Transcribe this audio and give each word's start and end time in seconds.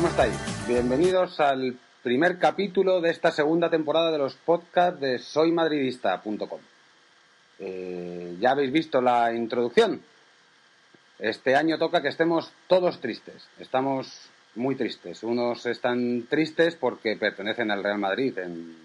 ¿Cómo 0.00 0.08
estáis? 0.08 0.66
Bienvenidos 0.66 1.40
al 1.40 1.76
primer 2.02 2.38
capítulo 2.38 3.02
de 3.02 3.10
esta 3.10 3.30
segunda 3.32 3.68
temporada 3.68 4.10
de 4.10 4.16
los 4.16 4.34
podcasts 4.34 4.98
de 4.98 5.18
soymadridista.com. 5.18 6.58
Eh, 7.58 8.34
ya 8.40 8.52
habéis 8.52 8.72
visto 8.72 9.02
la 9.02 9.34
introducción. 9.34 10.00
Este 11.18 11.54
año 11.54 11.76
toca 11.76 12.00
que 12.00 12.08
estemos 12.08 12.50
todos 12.66 12.98
tristes. 13.02 13.46
Estamos 13.58 14.30
muy 14.54 14.74
tristes. 14.74 15.22
Unos 15.22 15.66
están 15.66 16.26
tristes 16.30 16.76
porque 16.76 17.16
pertenecen 17.16 17.70
al 17.70 17.84
Real 17.84 17.98
Madrid 17.98 18.38
en 18.38 18.78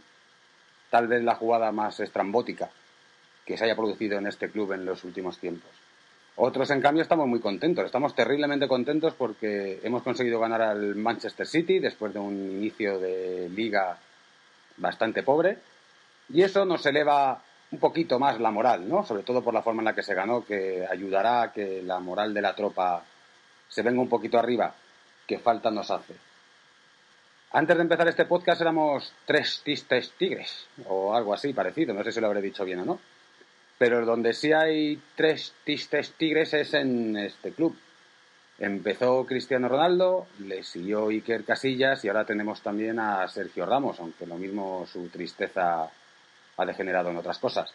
tal 0.89 1.07
vez 1.07 1.23
la 1.23 1.35
jugada 1.35 1.71
más 1.71 1.97
estrambótica 2.01 2.71
que 3.45 3.57
se 3.57 3.63
haya 3.63 3.77
producido 3.77 4.17
en 4.17 4.27
este 4.27 4.49
club 4.49 4.73
en 4.73 4.83
los 4.83 5.05
últimos 5.05 5.39
tiempos. 5.39 5.71
Otros, 6.37 6.69
en 6.71 6.81
cambio, 6.81 7.01
estamos 7.01 7.27
muy 7.27 7.39
contentos. 7.39 7.85
Estamos 7.85 8.13
terriblemente 8.13 8.67
contentos 8.67 9.13
porque 9.13 9.79
hemos 9.83 10.03
conseguido 10.03 10.39
ganar 10.39 10.61
al 10.61 10.95
Manchester 10.95 11.47
City 11.47 11.79
después 11.79 12.13
de 12.13 12.19
un 12.19 12.33
inicio 12.33 12.99
de 12.99 13.49
liga 13.49 13.97
bastante 14.77 15.23
pobre. 15.23 15.57
Y 16.29 16.41
eso 16.41 16.65
nos 16.65 16.85
eleva 16.85 17.41
un 17.71 17.79
poquito 17.79 18.19
más 18.19 18.39
la 18.39 18.51
moral, 18.51 18.87
¿no? 18.87 19.05
Sobre 19.05 19.23
todo 19.23 19.41
por 19.41 19.53
la 19.53 19.61
forma 19.61 19.81
en 19.81 19.85
la 19.85 19.95
que 19.95 20.03
se 20.03 20.13
ganó, 20.13 20.43
que 20.43 20.85
ayudará 20.89 21.41
a 21.41 21.53
que 21.53 21.81
la 21.81 21.99
moral 21.99 22.33
de 22.33 22.41
la 22.41 22.53
tropa 22.53 23.03
se 23.69 23.81
venga 23.81 24.01
un 24.01 24.09
poquito 24.09 24.37
arriba, 24.37 24.73
que 25.25 25.39
falta 25.39 25.71
nos 25.71 25.89
hace. 25.89 26.15
Antes 27.51 27.77
de 27.77 27.83
empezar 27.83 28.07
este 28.09 28.25
podcast 28.25 28.59
éramos 28.59 29.13
tres 29.25 29.61
tistes 29.63 30.11
tigres, 30.17 30.67
o 30.87 31.15
algo 31.15 31.33
así 31.33 31.53
parecido, 31.53 31.93
no 31.93 32.03
sé 32.03 32.11
si 32.11 32.19
lo 32.19 32.27
habré 32.27 32.41
dicho 32.41 32.65
bien 32.65 32.79
o 32.79 32.85
no. 32.85 32.99
Pero 33.77 34.05
donde 34.05 34.33
sí 34.33 34.53
hay 34.53 35.01
tres 35.15 35.53
tistes 35.63 36.13
tigres 36.13 36.53
es 36.53 36.73
en 36.73 37.17
este 37.17 37.51
club. 37.51 37.75
Empezó 38.57 39.25
Cristiano 39.25 39.67
Ronaldo, 39.67 40.27
le 40.39 40.63
siguió 40.63 41.09
Iker 41.09 41.43
Casillas 41.43 42.05
y 42.05 42.07
ahora 42.07 42.25
tenemos 42.25 42.61
también 42.61 42.99
a 42.99 43.27
Sergio 43.27 43.65
Ramos, 43.65 43.99
aunque 43.99 44.25
lo 44.25 44.35
mismo 44.35 44.85
su 44.87 45.09
tristeza 45.09 45.89
ha 46.57 46.65
degenerado 46.65 47.09
en 47.09 47.17
otras 47.17 47.37
cosas. 47.37 47.73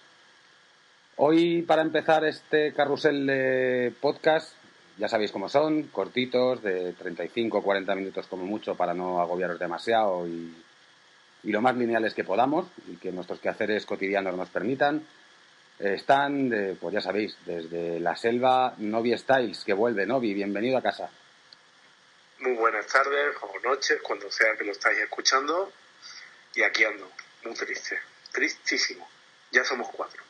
Hoy, 1.16 1.60
para 1.62 1.82
empezar 1.82 2.24
este 2.24 2.72
carrusel 2.72 3.26
de 3.26 3.92
podcast, 4.00 4.54
ya 4.96 5.06
sabéis 5.06 5.32
cómo 5.32 5.50
son, 5.50 5.84
cortitos, 5.84 6.62
de 6.62 6.94
35 6.94 7.58
o 7.58 7.62
40 7.62 7.94
minutos 7.94 8.26
como 8.26 8.46
mucho 8.46 8.74
para 8.74 8.94
no 8.94 9.20
agobiaros 9.20 9.58
demasiado 9.58 10.26
y, 10.26 10.54
y 11.42 11.52
lo 11.52 11.60
más 11.60 11.76
lineales 11.76 12.14
que 12.14 12.24
podamos 12.24 12.66
y 12.88 12.96
que 12.96 13.12
nuestros 13.12 13.38
quehaceres 13.38 13.84
cotidianos 13.84 14.34
nos 14.34 14.48
permitan. 14.48 15.02
Están, 15.80 16.76
pues 16.78 16.92
ya 16.92 17.00
sabéis, 17.00 17.34
desde 17.46 18.00
la 18.00 18.14
selva 18.14 18.74
Novi 18.76 19.16
Styles, 19.16 19.64
que 19.64 19.72
vuelve. 19.72 20.04
Novi, 20.04 20.34
bienvenido 20.34 20.76
a 20.76 20.82
casa. 20.82 21.10
Muy 22.40 22.52
buenas 22.52 22.86
tardes 22.86 23.34
o 23.40 23.58
noches, 23.66 23.98
cuando 24.02 24.30
sea 24.30 24.54
que 24.58 24.64
lo 24.64 24.72
estáis 24.72 24.98
escuchando. 24.98 25.72
Y 26.54 26.62
aquí 26.62 26.84
ando, 26.84 27.10
muy 27.44 27.54
triste, 27.54 27.98
tristísimo. 28.30 29.08
Ya 29.52 29.64
somos 29.64 29.88
cuatro. 29.88 30.22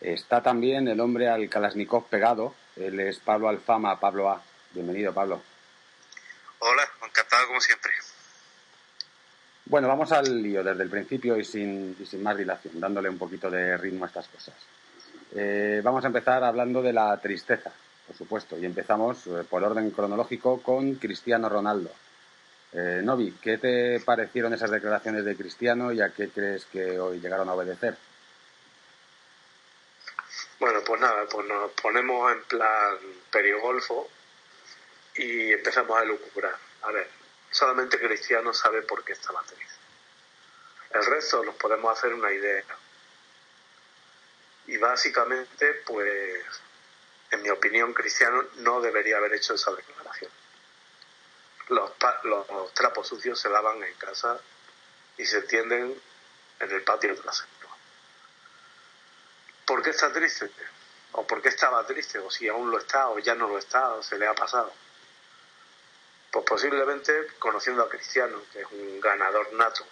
Está 0.00 0.42
también 0.42 0.88
el 0.88 1.00
hombre 1.00 1.28
al 1.28 1.50
Kalashnikov 1.50 2.08
pegado. 2.08 2.54
Él 2.76 2.98
es 3.00 3.18
Pablo 3.18 3.50
Alfama, 3.50 4.00
Pablo 4.00 4.30
A. 4.30 4.42
Bienvenido, 4.70 5.12
Pablo. 5.12 5.42
Hola, 6.60 6.88
encantado 7.04 7.48
como 7.48 7.60
siempre. 7.60 7.92
Bueno, 9.68 9.88
vamos 9.88 10.12
al 10.12 10.42
lío 10.42 10.62
desde 10.62 10.84
el 10.84 10.88
principio 10.90 11.36
y 11.36 11.44
sin, 11.44 11.96
sin 12.06 12.22
más 12.22 12.36
dilación, 12.36 12.78
dándole 12.78 13.08
un 13.08 13.18
poquito 13.18 13.50
de 13.50 13.76
ritmo 13.76 14.04
a 14.04 14.08
estas 14.08 14.28
cosas. 14.28 14.54
Eh, 15.34 15.80
vamos 15.82 16.04
a 16.04 16.06
empezar 16.06 16.44
hablando 16.44 16.80
de 16.80 16.92
la 16.92 17.16
tristeza, 17.20 17.72
por 18.06 18.16
supuesto, 18.16 18.56
y 18.56 18.64
empezamos 18.64 19.26
eh, 19.26 19.42
por 19.50 19.64
orden 19.64 19.90
cronológico 19.90 20.62
con 20.62 20.94
Cristiano 20.94 21.48
Ronaldo. 21.48 21.90
Eh, 22.72 23.00
Novi, 23.02 23.34
¿qué 23.42 23.58
te 23.58 23.98
parecieron 24.00 24.54
esas 24.54 24.70
declaraciones 24.70 25.24
de 25.24 25.36
Cristiano 25.36 25.92
y 25.92 26.00
a 26.00 26.10
qué 26.10 26.28
crees 26.28 26.64
que 26.66 27.00
hoy 27.00 27.18
llegaron 27.18 27.48
a 27.48 27.54
obedecer? 27.54 27.96
Bueno, 30.60 30.78
pues 30.86 31.00
nada, 31.00 31.24
pues 31.28 31.44
nos 31.48 31.72
ponemos 31.72 32.32
en 32.32 32.42
plan 32.44 32.98
periogolfo 33.32 34.08
y 35.16 35.52
empezamos 35.52 35.98
a 35.98 36.04
lucubrar. 36.04 36.54
A 36.82 36.92
ver, 36.92 37.15
Solamente 37.56 37.98
Cristiano 37.98 38.52
sabe 38.52 38.82
por 38.82 39.02
qué 39.02 39.14
estaba 39.14 39.42
triste. 39.44 39.78
El 40.90 41.06
resto 41.06 41.42
nos 41.42 41.54
podemos 41.54 41.90
hacer 41.96 42.12
una 42.12 42.30
idea. 42.30 42.62
Y 44.66 44.76
básicamente, 44.76 45.72
pues, 45.86 46.44
en 47.30 47.40
mi 47.40 47.48
opinión, 47.48 47.94
Cristiano 47.94 48.44
no 48.56 48.82
debería 48.82 49.16
haber 49.16 49.32
hecho 49.32 49.54
esa 49.54 49.72
declaración. 49.72 50.30
Los, 51.68 51.92
los 52.24 52.74
trapos 52.74 53.08
sucios 53.08 53.40
se 53.40 53.48
lavan 53.48 53.82
en 53.82 53.94
casa 53.94 54.38
y 55.16 55.24
se 55.24 55.40
tienden 55.40 55.98
en 56.60 56.70
el 56.70 56.82
patio 56.82 57.18
trasero. 57.18 57.48
¿Por 59.64 59.82
qué 59.82 59.90
está 59.90 60.12
triste? 60.12 60.50
¿O 61.12 61.26
por 61.26 61.40
qué 61.40 61.48
estaba 61.48 61.86
triste? 61.86 62.18
¿O 62.18 62.30
si 62.30 62.48
aún 62.48 62.70
lo 62.70 62.76
está? 62.76 63.08
¿O 63.08 63.18
ya 63.18 63.34
no 63.34 63.48
lo 63.48 63.56
está? 63.56 63.94
¿O 63.94 64.02
se 64.02 64.18
le 64.18 64.26
ha 64.26 64.34
pasado? 64.34 64.74
Pues 66.36 66.44
posiblemente 66.44 67.28
conociendo 67.38 67.82
a 67.82 67.88
Cristiano, 67.88 68.42
que 68.52 68.60
es 68.60 68.66
un 68.70 69.00
ganador 69.00 69.54
nato, 69.54 69.86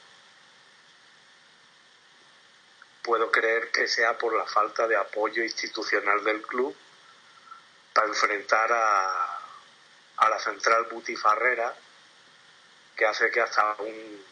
puedo 3.02 3.30
creer 3.30 3.70
que 3.70 3.88
sea 3.88 4.18
por 4.18 4.36
la 4.36 4.44
falta 4.44 4.86
de 4.86 4.94
apoyo 4.94 5.42
institucional 5.42 6.22
del 6.22 6.42
club 6.42 6.76
para 7.94 8.08
enfrentar 8.08 8.70
a, 8.70 9.38
a 10.18 10.28
la 10.28 10.38
central 10.38 10.84
butifarrera 10.90 11.74
que 12.94 13.06
hace 13.06 13.30
que 13.30 13.40
hasta 13.40 13.76
un, 13.78 14.22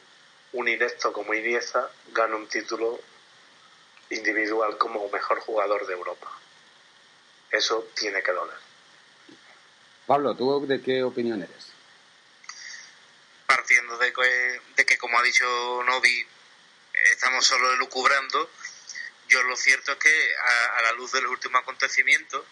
un 0.53 0.69
inepto 0.69 1.15
como 1.15 1.33
Iniesta 1.33 1.91
gane 2.09 2.35
un 2.35 2.47
título 2.47 3.01
individual 4.11 4.77
como 4.77 5.09
mejor 5.09 5.41
jugador 5.41 5.87
de 5.87 5.95
Europa. 5.95 6.31
Eso 7.51 7.89
tiene 7.95 8.23
que 8.23 8.33
doler. 8.33 8.59
Pablo, 10.07 10.35
¿tú 10.37 10.67
de 10.67 10.83
qué 10.83 11.03
opinión 11.03 11.43
eres? 11.43 11.72
Partiendo 13.55 13.99
de 13.99 14.13
que, 14.87 14.99
como 14.99 15.19
ha 15.19 15.23
dicho 15.23 15.83
Novi, 15.85 16.27
estamos 17.13 17.45
solo 17.45 17.73
elucubrando, 17.75 18.51
yo 19.29 19.43
lo 19.43 19.57
cierto 19.57 19.93
es 19.93 19.99
que 19.99 20.37
a, 20.77 20.83
la 20.83 20.93
luz 20.93 21.13
de 21.13 21.21
los 21.21 21.31
últimos 21.31 21.61
acontecimientos, 21.61 22.47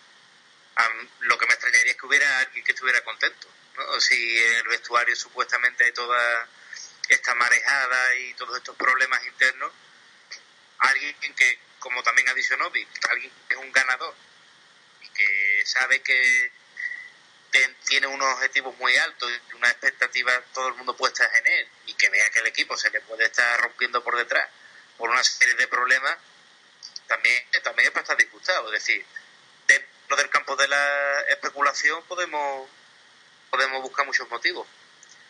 lo 1.20 1.38
que 1.38 1.47
me 1.47 1.55
extrañaría 1.55 1.93
es 1.93 1.97
que 1.97 2.06
hubiera 2.06 2.38
alguien 2.41 2.64
que 2.64 2.73
estuviera 2.73 3.02
contento. 3.02 3.49
Si 3.99 4.38
en 4.38 4.56
el 4.56 4.69
vestuario 4.69 5.17
supuestamente 5.17 5.85
hay 5.85 5.93
toda 5.93 6.49
esta 7.08 7.35
marejada 7.35 8.17
y 8.17 8.35
todos 8.35 8.58
estos 8.58 8.76
problemas 8.76 9.25
internos, 9.25 9.73
alguien 10.81 11.35
que, 11.35 11.58
como 11.79 12.02
también 12.02 12.29
ha 12.29 12.35
dicho 12.35 12.56
Novi, 12.58 12.87
alguien 13.08 13.32
que 13.49 13.55
es 13.55 13.61
un 13.61 13.73
ganador 13.73 14.14
y 15.00 15.08
que 15.08 15.62
sabe 15.64 16.02
que 16.02 16.52
tiene 17.85 18.06
unos 18.06 18.35
objetivos 18.35 18.76
muy 18.79 18.97
altos 18.97 19.31
y 19.31 19.56
una 19.56 19.69
expectativa 19.69 20.41
todo 20.52 20.69
el 20.69 20.75
mundo 20.75 20.97
puesta 20.97 21.29
en 21.38 21.47
él 21.47 21.69
y 21.87 21.94
que 21.94 22.08
vea 22.08 22.31
que 22.31 22.41
el 22.41 22.47
equipo 22.47 22.76
se 22.76 22.91
le 22.91 23.00
puede 23.00 23.25
estar 23.25 23.61
rompiendo 23.61 24.02
por 24.02 24.17
detrás 24.17 24.49
por 25.00 25.08
una 25.08 25.25
serie 25.25 25.55
de 25.55 25.67
problemas, 25.67 26.17
también, 27.08 27.43
también 27.64 27.87
es 27.87 27.91
para 27.91 28.02
estar 28.02 28.17
disgustado. 28.19 28.67
Es 28.73 28.85
decir, 28.85 29.05
dentro 29.67 30.17
del 30.17 30.29
campo 30.29 30.55
de 30.56 30.69
la 30.69 31.20
especulación 31.23 32.05
podemos, 32.05 32.69
podemos 33.50 33.82
buscar 33.82 34.06
muchos 34.06 34.29
motivos. 34.29 34.69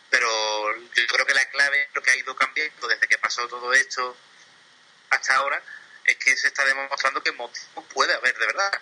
Pero 0.09 0.27
yo 0.75 1.07
creo 1.07 1.25
que 1.25 1.33
la 1.33 1.49
clave, 1.49 1.89
lo 1.93 2.03
que 2.03 2.11
ha 2.11 2.17
ido 2.17 2.35
cambiando 2.35 2.87
desde 2.87 3.07
que 3.07 3.17
pasó 3.17 3.47
todo 3.47 3.73
esto 3.73 4.15
hasta 5.09 5.35
ahora, 5.35 5.63
es 6.03 6.17
que 6.17 6.35
se 6.35 6.47
está 6.47 6.65
demostrando 6.65 7.23
que 7.23 7.31
motivos 7.31 7.85
puede 7.93 8.13
haber 8.13 8.37
de 8.37 8.45
verdad. 8.45 8.81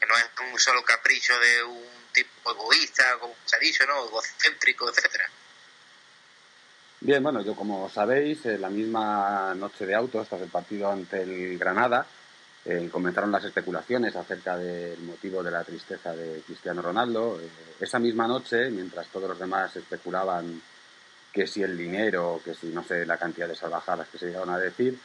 Que 0.00 0.06
no 0.06 0.16
es 0.16 0.26
un 0.40 0.58
solo 0.58 0.84
capricho 0.84 1.38
de 1.38 1.62
un 1.62 2.03
tipo 2.14 2.52
egoísta, 2.52 3.18
como 3.20 3.34
se 3.44 3.56
ha 3.56 3.58
dicho, 3.58 3.84
¿no? 3.86 4.06
egocéntrico, 4.06 4.88
etcétera. 4.88 5.28
Bien, 7.00 7.22
bueno, 7.22 7.42
yo 7.42 7.54
como 7.54 7.90
sabéis, 7.90 8.46
la 8.46 8.70
misma 8.70 9.54
noche 9.54 9.84
de 9.84 9.94
autos, 9.94 10.26
tras 10.26 10.40
el 10.40 10.48
partido 10.48 10.90
ante 10.90 11.22
el 11.22 11.58
Granada, 11.58 12.06
eh, 12.64 12.88
comenzaron 12.90 13.30
las 13.30 13.44
especulaciones 13.44 14.16
acerca 14.16 14.56
del 14.56 14.98
motivo 15.00 15.42
de 15.42 15.50
la 15.50 15.64
tristeza 15.64 16.16
de 16.16 16.40
Cristiano 16.46 16.80
Ronaldo. 16.80 17.38
Eh, 17.38 17.48
esa 17.80 17.98
misma 17.98 18.26
noche, 18.26 18.70
mientras 18.70 19.08
todos 19.08 19.28
los 19.28 19.38
demás 19.38 19.76
especulaban 19.76 20.62
que 21.30 21.46
si 21.46 21.62
el 21.62 21.76
dinero, 21.76 22.40
que 22.42 22.54
si 22.54 22.68
no 22.68 22.82
sé 22.82 23.04
la 23.04 23.18
cantidad 23.18 23.48
de 23.48 23.56
salvajadas 23.56 24.08
que 24.08 24.16
se 24.16 24.26
llegaron 24.26 24.50
a 24.50 24.58
decir, 24.58 24.98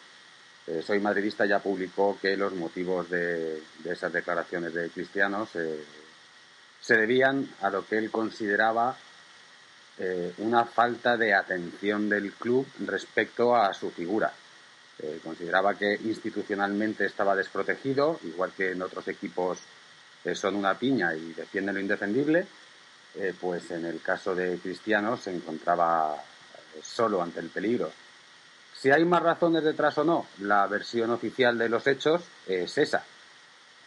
eh, 0.67 0.81
Soy 0.85 0.99
Madridista 0.99 1.45
ya 1.45 1.59
publicó 1.59 2.17
que 2.21 2.37
los 2.37 2.53
motivos 2.53 3.09
de, 3.09 3.61
esas 3.83 4.13
declaraciones 4.13 4.73
de 4.73 4.89
Cristiano 4.89 5.47
se 5.51 5.83
debían 6.87 7.47
a 7.61 7.69
lo 7.69 7.85
que 7.85 7.97
él 7.97 8.09
consideraba 8.11 8.97
una 10.37 10.63
falta 10.63 11.17
de 11.17 11.33
atención 11.33 12.07
del 12.07 12.31
club 12.31 12.65
respecto 12.85 13.53
a 13.53 13.73
su 13.73 13.91
figura. 13.91 14.31
Eh, 15.01 15.21
consideraba 15.23 15.75
que 15.75 15.93
institucionalmente 16.03 17.05
estaba 17.05 17.33
desprotegido, 17.33 18.19
igual 18.23 18.51
que 18.51 18.71
en 18.71 18.81
otros 18.81 19.07
equipos 19.07 19.59
que 20.21 20.35
son 20.35 20.55
una 20.55 20.77
piña 20.77 21.15
y 21.15 21.31
defienden 21.31 21.75
lo 21.75 21.81
indefendible, 21.81 22.45
eh, 23.15 23.33
pues 23.39 23.71
en 23.71 23.85
el 23.85 24.01
caso 24.01 24.35
de 24.35 24.57
Cristiano 24.57 25.15
se 25.15 25.33
encontraba 25.33 26.15
eh, 26.15 26.79
solo 26.83 27.21
ante 27.21 27.39
el 27.39 27.47
peligro. 27.47 27.89
Si 28.75 28.91
hay 28.91 29.05
más 29.05 29.23
razones 29.23 29.63
detrás 29.63 29.97
o 29.99 30.03
no, 30.03 30.25
la 30.39 30.67
versión 30.67 31.11
oficial 31.11 31.57
de 31.57 31.69
los 31.69 31.87
hechos 31.87 32.21
es 32.45 32.77
esa. 32.77 33.05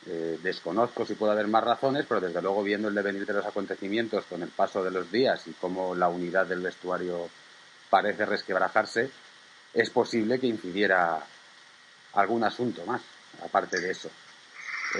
Desconozco 0.04 1.06
si 1.06 1.14
puede 1.14 1.32
haber 1.32 1.46
más 1.46 1.62
razones, 1.62 2.06
pero 2.08 2.20
desde 2.20 2.42
luego 2.42 2.62
viendo 2.62 2.88
el 2.88 2.94
devenir 2.94 3.24
de 3.24 3.34
los 3.34 3.46
acontecimientos 3.46 4.24
con 4.26 4.42
el 4.42 4.48
paso 4.48 4.82
de 4.82 4.90
los 4.90 5.10
días 5.12 5.46
y 5.46 5.52
cómo 5.52 5.94
la 5.94 6.08
unidad 6.08 6.46
del 6.46 6.60
vestuario 6.60 7.30
parece 7.88 8.26
resquebrajarse, 8.26 9.10
es 9.74 9.90
posible 9.90 10.40
que 10.40 10.46
incidiera 10.46 11.24
algún 12.14 12.42
asunto 12.44 12.84
más, 12.84 13.02
aparte 13.44 13.80
de 13.80 13.90
eso. 13.92 14.10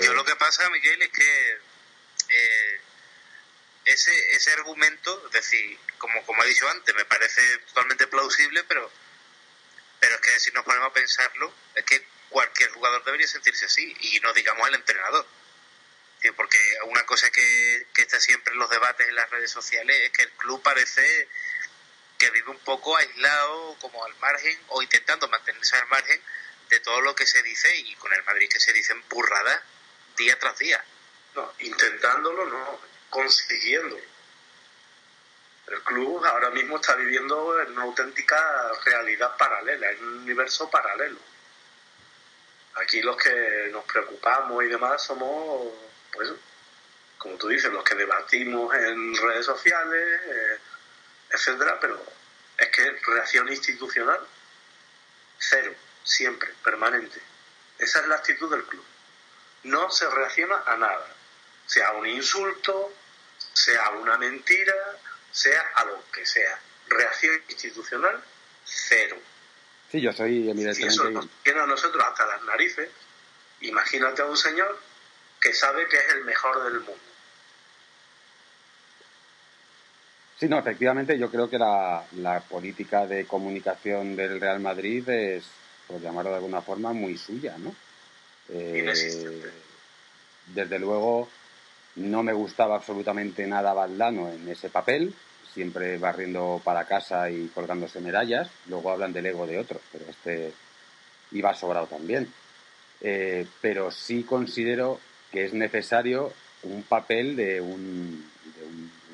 Yo 0.01 0.15
lo 0.15 0.25
que 0.25 0.37
pasa, 0.37 0.69
Miguel, 0.71 1.03
es 1.03 1.11
que 1.11 1.53
eh, 2.29 2.81
ese, 3.85 4.13
ese 4.33 4.53
argumento, 4.53 5.27
es 5.27 5.33
decir, 5.33 5.79
como, 5.99 6.23
como 6.25 6.43
he 6.45 6.49
dicho 6.49 6.69
antes, 6.69 6.95
me 6.95 7.05
parece 7.05 7.43
totalmente 7.69 8.07
plausible, 8.07 8.63
pero, 8.65 8.91
pero 10.01 10.15
es 10.15 10.21
que 10.21 10.41
si 10.41 10.51
nos 10.53 10.65
ponemos 10.65 10.91
a 10.91 10.95
pensarlo, 10.95 11.53
es 11.75 11.85
que 11.85 12.12
cualquier 12.33 12.71
jugador 12.71 13.05
debería 13.05 13.29
sentirse 13.29 13.67
así, 13.67 13.95
y 14.01 14.19
no 14.21 14.33
digamos 14.33 14.67
el 14.69 14.75
entrenador. 14.75 15.27
Porque 16.37 16.59
una 16.85 17.05
cosa 17.05 17.31
que, 17.31 17.87
está 17.97 18.19
siempre 18.21 18.53
en 18.53 18.59
los 18.59 18.71
debates 18.71 19.09
en 19.09 19.15
las 19.15 19.29
redes 19.31 19.51
sociales 19.51 19.97
es 20.03 20.11
que 20.11 20.23
el 20.23 20.31
club 20.33 20.63
parece 20.63 21.29
que 22.19 22.31
vive 22.31 22.51
un 22.51 22.59
poco 22.61 22.97
aislado, 22.97 23.77
como 23.81 24.05
al 24.05 24.15
margen, 24.17 24.59
o 24.69 24.83
intentando 24.83 25.29
mantenerse 25.29 25.77
al 25.77 25.89
margen 25.89 26.21
de 26.71 26.81
todo 26.81 27.01
lo 27.01 27.15
que 27.15 27.27
se 27.27 27.43
dice 27.43 27.77
y 27.77 27.95
con 27.97 28.13
el 28.13 28.23
Madrid 28.25 28.49
que 28.49 28.61
se 28.61 28.73
dicen 28.73 29.03
burradas 29.09 29.61
día 30.17 30.39
tras 30.39 30.57
día. 30.59 30.83
No, 31.35 31.53
intentándolo, 31.59 32.47
no, 32.47 32.81
consiguiendo. 33.11 33.99
El 35.67 35.83
club 35.83 36.25
ahora 36.25 36.51
mismo 36.51 36.77
está 36.77 36.95
viviendo 36.95 37.61
en 37.61 37.73
una 37.73 37.83
auténtica 37.83 38.73
realidad 38.85 39.37
paralela, 39.37 39.91
en 39.91 40.07
un 40.07 40.19
universo 40.19 40.71
paralelo. 40.71 41.19
Aquí 42.77 43.03
los 43.03 43.17
que 43.17 43.69
nos 43.71 43.85
preocupamos 43.85 44.65
y 44.65 44.69
demás 44.69 45.03
somos, 45.03 45.73
pues, 46.13 46.33
como 47.19 47.37
tú 47.37 47.49
dices, 47.49 47.71
los 47.73 47.85
que 47.85 47.95
debatimos 47.95 48.75
en 48.75 49.15
redes 49.15 49.47
sociales, 49.47 50.21
eh, 50.25 50.59
etcétera, 51.31 51.79
pero 51.81 52.03
es 52.57 52.69
que 52.69 52.91
reacción 53.07 53.49
institucional, 53.49 54.21
cero, 55.39 55.75
siempre, 56.03 56.51
permanente. 56.65 57.21
Esa 57.79 58.01
es 58.01 58.07
la 58.07 58.17
actitud 58.17 58.51
del 58.51 58.65
club. 58.65 58.85
No 59.65 59.91
se 59.91 60.09
reacciona 60.09 60.63
a 60.67 60.77
nada, 60.77 61.07
sea 61.67 61.93
un 61.93 62.07
insulto, 62.07 62.93
sea 63.53 63.91
una 63.91 64.17
mentira, 64.19 64.75
sea 65.31 65.61
a 65.77 65.85
lo 65.85 66.05
que 66.11 66.27
sea. 66.27 66.59
Reacción 66.89 67.43
institucional, 67.49 68.23
cero. 68.65 69.17
Sí, 69.93 70.01
yo 70.01 70.11
soy 70.11 70.49
evidentemente... 70.49 70.81
Si 70.81 70.87
eso 70.87 71.11
nos 71.11 71.29
tiene 71.43 71.61
a 71.61 71.67
nosotros 71.67 72.03
hasta 72.03 72.25
las 72.25 72.43
narices, 72.45 72.89
imagínate 73.61 74.23
a 74.23 74.25
un 74.25 74.39
señor 74.39 74.81
que 75.39 75.53
sabe 75.53 75.87
que 75.87 75.99
es 75.99 76.15
el 76.15 76.25
mejor 76.25 76.65
del 76.65 76.81
mundo. 76.81 76.97
Sí, 80.41 80.49
no, 80.49 80.59
efectivamente 80.59 81.19
yo 81.19 81.31
creo 81.31 81.51
que 81.51 81.59
la, 81.59 82.43
política 82.49 83.07
de 83.07 83.27
comunicación 83.27 84.17
del 84.17 84.41
Real 84.41 84.61
Madrid 84.61 85.07
es, 85.11 85.45
por 85.87 86.01
llamarlo 86.01 86.31
de 86.31 86.37
alguna 86.37 86.63
forma, 86.63 86.95
muy 86.95 87.19
suya, 87.19 87.59
¿no? 87.59 87.75
Eh, 88.49 89.53
desde 90.47 90.79
luego 90.79 91.29
no 91.97 92.23
me 92.23 92.33
gustaba 92.33 92.77
absolutamente 92.77 93.47
nada 93.47 93.75
Valdano 93.75 94.31
en 94.31 94.49
ese 94.49 94.71
papel, 94.71 95.15
siempre 95.53 95.99
barriendo 95.99 96.61
para 96.65 96.85
casa 96.85 97.31
y 97.31 97.49
colgándose 97.49 98.01
medallas. 98.01 98.49
Luego 98.69 98.91
hablan 98.91 99.13
del 99.13 99.27
ego 99.27 99.47
de 99.47 99.59
otros, 99.59 99.83
pero 99.91 100.05
este 100.09 100.53
iba 101.33 101.55
sobrado 101.55 101.87
también. 101.87 102.33
Eh, 103.01 103.47
pero 103.61 103.91
sí 103.91 104.23
considero 104.23 105.01
que 105.31 105.45
es 105.45 105.55
necesario 105.55 106.33
un 106.63 106.83
papel 106.85 107.35
de 107.35 107.61
un 107.61 108.31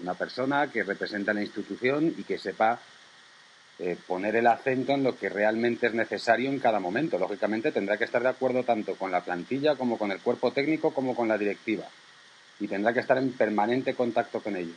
una 0.02 0.14
persona 0.14 0.71
que 0.71 0.85
representa 0.85 1.33
la 1.33 1.42
institución 1.42 2.14
y 2.16 2.23
que 2.23 2.38
sepa 2.38 2.78
eh, 3.78 3.97
poner 4.07 4.37
el 4.37 4.47
acento 4.47 4.92
en 4.92 5.04
lo 5.04 5.16
que 5.16 5.28
realmente 5.28 5.87
es 5.87 5.95
necesario 5.95 6.50
en 6.50 6.59
cada 6.59 6.80
momento. 6.80 7.18
Lógicamente 7.18 7.73
tendrá 7.73 7.97
que 7.97 8.04
estar 8.04 8.23
de 8.23 8.28
acuerdo 8.28 8.64
tanto 8.64 8.97
con 8.97 9.11
la 9.11 9.21
plantilla 9.21 9.76
como 9.76 9.99
con 9.99 10.11
el 10.12 10.21
cuerpo 10.21 10.52
técnico 10.52 10.92
como 10.92 11.14
con 11.14 11.28
la 11.28 11.38
directiva 11.38 11.85
y 12.61 12.66
tendrá 12.66 12.92
que 12.92 13.00
estar 13.00 13.18
en 13.18 13.33
permanente 13.33 13.95
contacto 13.95 14.40
con 14.40 14.57
ellos. 14.57 14.76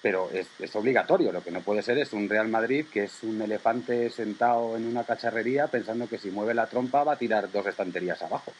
Pero 0.00 0.30
es, 0.32 0.46
es 0.60 0.74
obligatorio, 0.76 1.32
lo 1.32 1.42
que 1.42 1.50
no 1.50 1.60
puede 1.60 1.82
ser 1.82 1.98
es 1.98 2.12
un 2.12 2.28
Real 2.28 2.48
Madrid 2.48 2.86
que 2.92 3.04
es 3.04 3.22
un 3.22 3.42
elefante 3.42 4.10
sentado 4.10 4.76
en 4.76 4.86
una 4.86 5.04
cacharrería 5.04 5.66
pensando 5.66 6.08
que 6.08 6.18
si 6.18 6.30
mueve 6.30 6.54
la 6.54 6.68
trompa 6.68 7.02
va 7.02 7.14
a 7.14 7.18
tirar 7.18 7.50
dos 7.50 7.66
estanterías 7.66 8.22
abajo. 8.22 8.52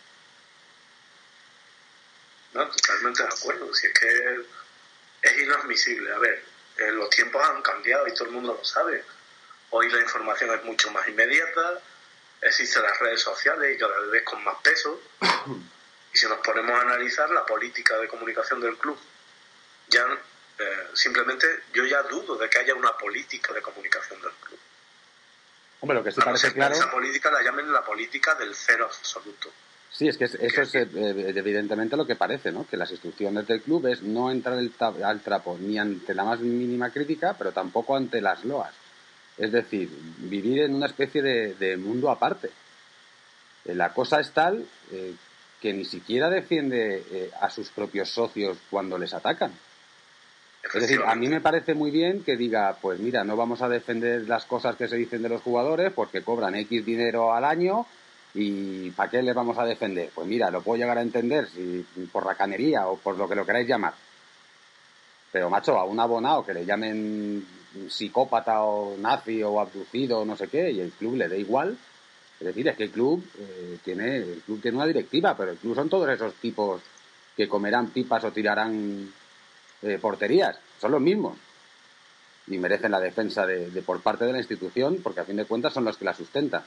No, 2.55 2.69
totalmente 2.69 3.23
de 3.23 3.29
acuerdo. 3.29 3.73
Si 3.75 3.87
es 3.87 3.93
que 3.95 4.09
es 5.23 5.39
inadmisible. 5.43 6.13
A 6.13 6.19
ver, 6.19 6.45
eh, 6.79 6.91
los 6.93 7.11
tiempos 7.11 7.43
han 7.43 7.63
cambiado 7.63 8.07
y 8.07 8.15
todo 8.15 8.25
el 8.25 8.31
mundo 8.33 8.55
lo 8.55 8.65
sabe. 8.65 9.05
Hoy 9.71 9.91
la 9.91 10.01
información 10.01 10.55
es 10.55 10.65
mucho 10.65 10.91
más 10.91 11.07
inmediata, 11.09 11.81
existen 12.41 12.83
las 12.83 12.99
redes 13.01 13.21
sociales 13.21 13.75
y 13.75 13.79
cada 13.79 13.99
vez 14.07 14.23
con 14.25 14.43
más 14.45 14.57
peso. 14.63 15.01
Y 16.11 16.17
si 16.17 16.27
nos 16.27 16.39
ponemos 16.39 16.71
a 16.71 16.81
analizar 16.81 17.29
la 17.29 17.45
política 17.45 17.99
de 17.99 18.09
comunicación 18.09 18.63
del 18.63 18.79
club, 18.79 18.99
ya 19.89 20.07
eh, 20.59 20.89
simplemente 20.93 21.47
yo 21.73 21.85
ya 21.85 22.03
dudo 22.03 22.37
de 22.37 22.51
que 22.51 22.59
haya 22.59 22.75
una 22.75 22.93
política 22.97 23.53
de 23.53 23.63
comunicación 23.63 24.21
del 24.21 24.33
club. 24.33 24.59
Hombre, 25.81 25.99
lo 25.99 26.05
que 26.05 26.11
sí 26.11 26.21
parece 26.21 26.53
claro. 26.53 26.75
Esa 26.75 26.91
política 26.91 27.31
la 27.31 27.43
llamen 27.43 27.73
la 27.73 27.85
política 27.85 28.35
del 28.35 28.55
cero 28.55 28.87
absoluto. 28.87 29.51
Sí, 29.91 30.09
es 30.09 30.19
que 30.19 30.25
eso 30.25 30.63
es 30.63 30.75
eh, 30.75 30.89
evidentemente 30.95 31.97
lo 31.97 32.07
que 32.07 32.17
parece, 32.17 32.51
¿no? 32.51 32.67
Que 32.67 32.77
las 32.77 32.91
instrucciones 32.91 33.47
del 33.47 33.63
club 33.63 33.87
es 33.87 34.03
no 34.03 34.31
entrar 34.31 34.59
al 34.59 35.21
trapo 35.21 35.57
ni 35.61 35.79
ante 35.79 36.15
la 36.15 36.25
más 36.25 36.41
mínima 36.41 36.91
crítica, 36.91 37.37
pero 37.39 37.53
tampoco 37.53 37.97
ante 37.97 38.21
las 38.21 38.45
loas. 38.45 38.75
Es 39.37 39.53
decir, 39.53 39.89
vivir 40.19 40.63
en 40.63 40.75
una 40.75 40.87
especie 40.87 41.23
de, 41.23 41.77
mundo 41.77 42.11
aparte. 42.11 42.51
Eh, 43.65 43.75
la 43.75 43.95
cosa 43.95 44.19
es 44.19 44.33
tal 44.33 44.67
eh, 44.91 45.15
que 45.61 45.73
ni 45.73 45.85
siquiera 45.85 46.29
defiende 46.29 47.31
a 47.41 47.49
sus 47.49 47.71
propios 47.71 48.11
socios 48.11 48.59
cuando 48.71 48.99
les 48.99 49.15
atacan. 49.15 49.53
Es 50.75 50.83
decir, 50.83 51.01
a 51.07 51.15
mí 51.15 51.29
me 51.29 51.41
parece 51.41 51.75
muy 51.75 51.91
bien 51.91 52.23
que 52.23 52.37
diga, 52.37 52.77
pues 52.81 53.01
mira, 53.01 53.25
no 53.25 53.37
vamos 53.37 53.63
a 53.63 53.69
defender 53.69 54.29
las 54.29 54.45
cosas 54.45 54.77
que 54.77 54.87
se 54.87 54.97
dicen 54.97 55.23
de 55.23 55.31
los 55.31 55.43
jugadores 55.43 55.93
porque 55.93 56.23
cobran 56.23 56.55
X 56.55 56.85
dinero 56.85 57.33
al 57.33 57.45
año 57.45 57.87
¿Y 58.35 58.91
para 58.91 59.11
qué 59.11 59.23
les 59.23 59.35
vamos 59.35 59.59
a 59.59 59.65
defender? 59.65 60.11
Pues 60.15 60.27
mira, 60.27 60.51
lo 60.51 60.63
puedo 60.63 60.79
llegar 60.79 60.99
a 60.99 61.03
entender 61.03 61.49
si 61.49 61.85
por 62.13 62.25
racanería 62.25 62.87
o 62.87 62.97
por 62.97 63.17
lo 63.17 63.29
que 63.29 63.35
lo 63.35 63.47
queráis 63.47 63.67
llamar. 63.67 63.95
Pero, 65.33 65.51
macho, 65.51 65.79
a 65.79 65.85
un 65.85 65.99
abonado 65.99 66.45
que 66.45 66.55
le 66.55 66.65
llamen 66.65 67.45
psicópata 67.89 68.63
o 68.63 68.97
nazi 68.97 69.43
o 69.43 69.61
abducido 69.61 70.21
o 70.21 70.25
no 70.25 70.37
sé 70.37 70.49
qué, 70.49 70.71
y 70.71 70.81
el 70.81 70.91
club 70.93 71.17
le 71.17 71.29
dé 71.29 71.39
igual, 71.39 71.77
Es 72.41 72.47
decir, 72.47 72.69
es 72.69 72.77
que 72.77 72.85
el 72.85 72.91
club, 72.91 73.25
eh, 73.39 73.79
tiene, 73.85 74.19
el 74.19 74.43
club 74.47 74.63
tiene 74.63 74.77
una 74.77 74.87
directiva, 74.87 75.37
pero 75.37 75.51
el 75.51 75.59
club 75.59 75.75
son 75.75 75.89
todos 75.89 76.09
esos 76.09 76.35
tipos 76.35 76.81
que 77.37 77.49
comerán 77.49 77.89
pipas 77.89 78.23
o 78.25 78.31
tirarán 78.31 79.13
eh, 79.83 79.99
porterías. 80.01 80.59
Son 80.81 80.91
los 80.91 81.01
mismos. 81.01 81.39
Y 82.47 82.59
merecen 82.59 82.93
la 82.93 83.01
defensa 83.01 83.47
de, 83.47 83.83
por 83.83 84.01
parte 84.01 84.25
de 84.25 84.33
la 84.33 84.39
institución, 84.39 85.01
porque 85.03 85.21
a 85.21 85.25
fin 85.25 85.37
de 85.37 85.45
cuentas 85.45 85.73
son 85.73 85.85
los 85.85 85.97
que 85.97 86.05
la 86.05 86.15
sustentan. 86.15 86.65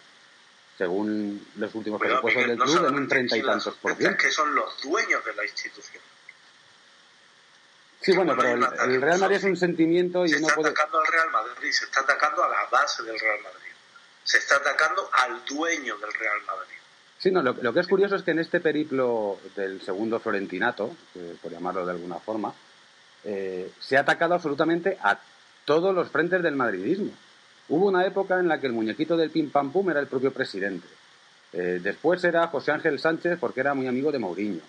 Según 0.77 1.45
los 1.57 1.73
últimos 1.75 1.99
presupuestos 1.99 2.47
del 2.47 2.57
club, 2.57 2.87
en 2.87 2.95
un 2.95 3.07
treinta 3.07 3.37
y 3.37 3.41
tantos 3.41 3.75
por 3.75 3.95
ciento. 3.95 4.17
que 4.17 4.31
son 4.31 4.53
los 4.55 4.81
dueños 4.81 5.23
de 5.25 5.35
la 5.35 5.43
institución. 5.43 6.01
Sí, 8.01 8.13
bueno, 8.15 8.35
pero 8.35 8.53
el, 8.85 9.01
Real 9.01 9.19
Madrid 9.19 9.37
es 9.37 9.43
un 9.43 9.55
sentimiento 9.55 10.25
y 10.25 10.29
se 10.29 10.37
está 10.37 10.53
atacando 10.53 10.99
al 10.99 11.07
Real 11.07 11.29
Madrid, 11.29 11.71
se 11.71 11.85
está 11.85 11.99
atacando 12.01 12.43
a 12.43 12.49
la 12.49 12.65
base 12.71 13.03
del 13.03 13.19
Real 13.19 13.41
Madrid, 13.43 13.71
se 14.23 14.39
está 14.39 14.55
atacando 14.55 15.07
al 15.13 15.45
dueño 15.45 15.97
del 15.99 16.11
Real 16.13 16.41
Madrid. 16.47 16.77
Sí, 17.19 17.29
no, 17.29 17.43
lo, 17.43 17.73
que 17.73 17.79
es 17.79 17.87
curioso 17.87 18.15
es 18.15 18.23
que 18.23 18.31
en 18.31 18.39
este 18.39 18.59
periplo 18.59 19.39
del 19.55 19.79
segundo 19.83 20.19
Florentinato, 20.19 20.95
por 21.43 21.51
llamarlo 21.51 21.85
de 21.85 21.91
alguna 21.91 22.17
forma, 22.17 22.51
eh, 23.23 23.71
se 23.79 23.97
ha 23.97 24.01
atacado 24.01 24.33
absolutamente 24.33 24.97
a 25.01 25.19
todos 25.65 25.93
los 25.93 26.09
frentes 26.09 26.41
del 26.41 26.55
madridismo. 26.55 27.11
Hubo 27.69 27.87
una 27.87 28.05
época 28.05 28.39
en 28.39 28.47
la 28.47 28.59
que 28.59 28.67
el 28.67 28.73
muñequito 28.73 29.15
del 29.15 29.29
pim 29.29 29.49
pam 29.49 29.71
pum 29.71 29.89
era 29.89 29.99
el 29.99 30.07
propio 30.07 30.31
presidente. 30.31 30.87
Eh, 31.53 31.79
después 31.81 32.23
era 32.23 32.47
José 32.47 32.71
Ángel 32.71 32.99
Sánchez 32.99 33.37
porque 33.39 33.59
era 33.59 33.73
muy 33.73 33.87
amigo 33.87 34.11
de 34.11 34.19
Mourinho. 34.19 34.61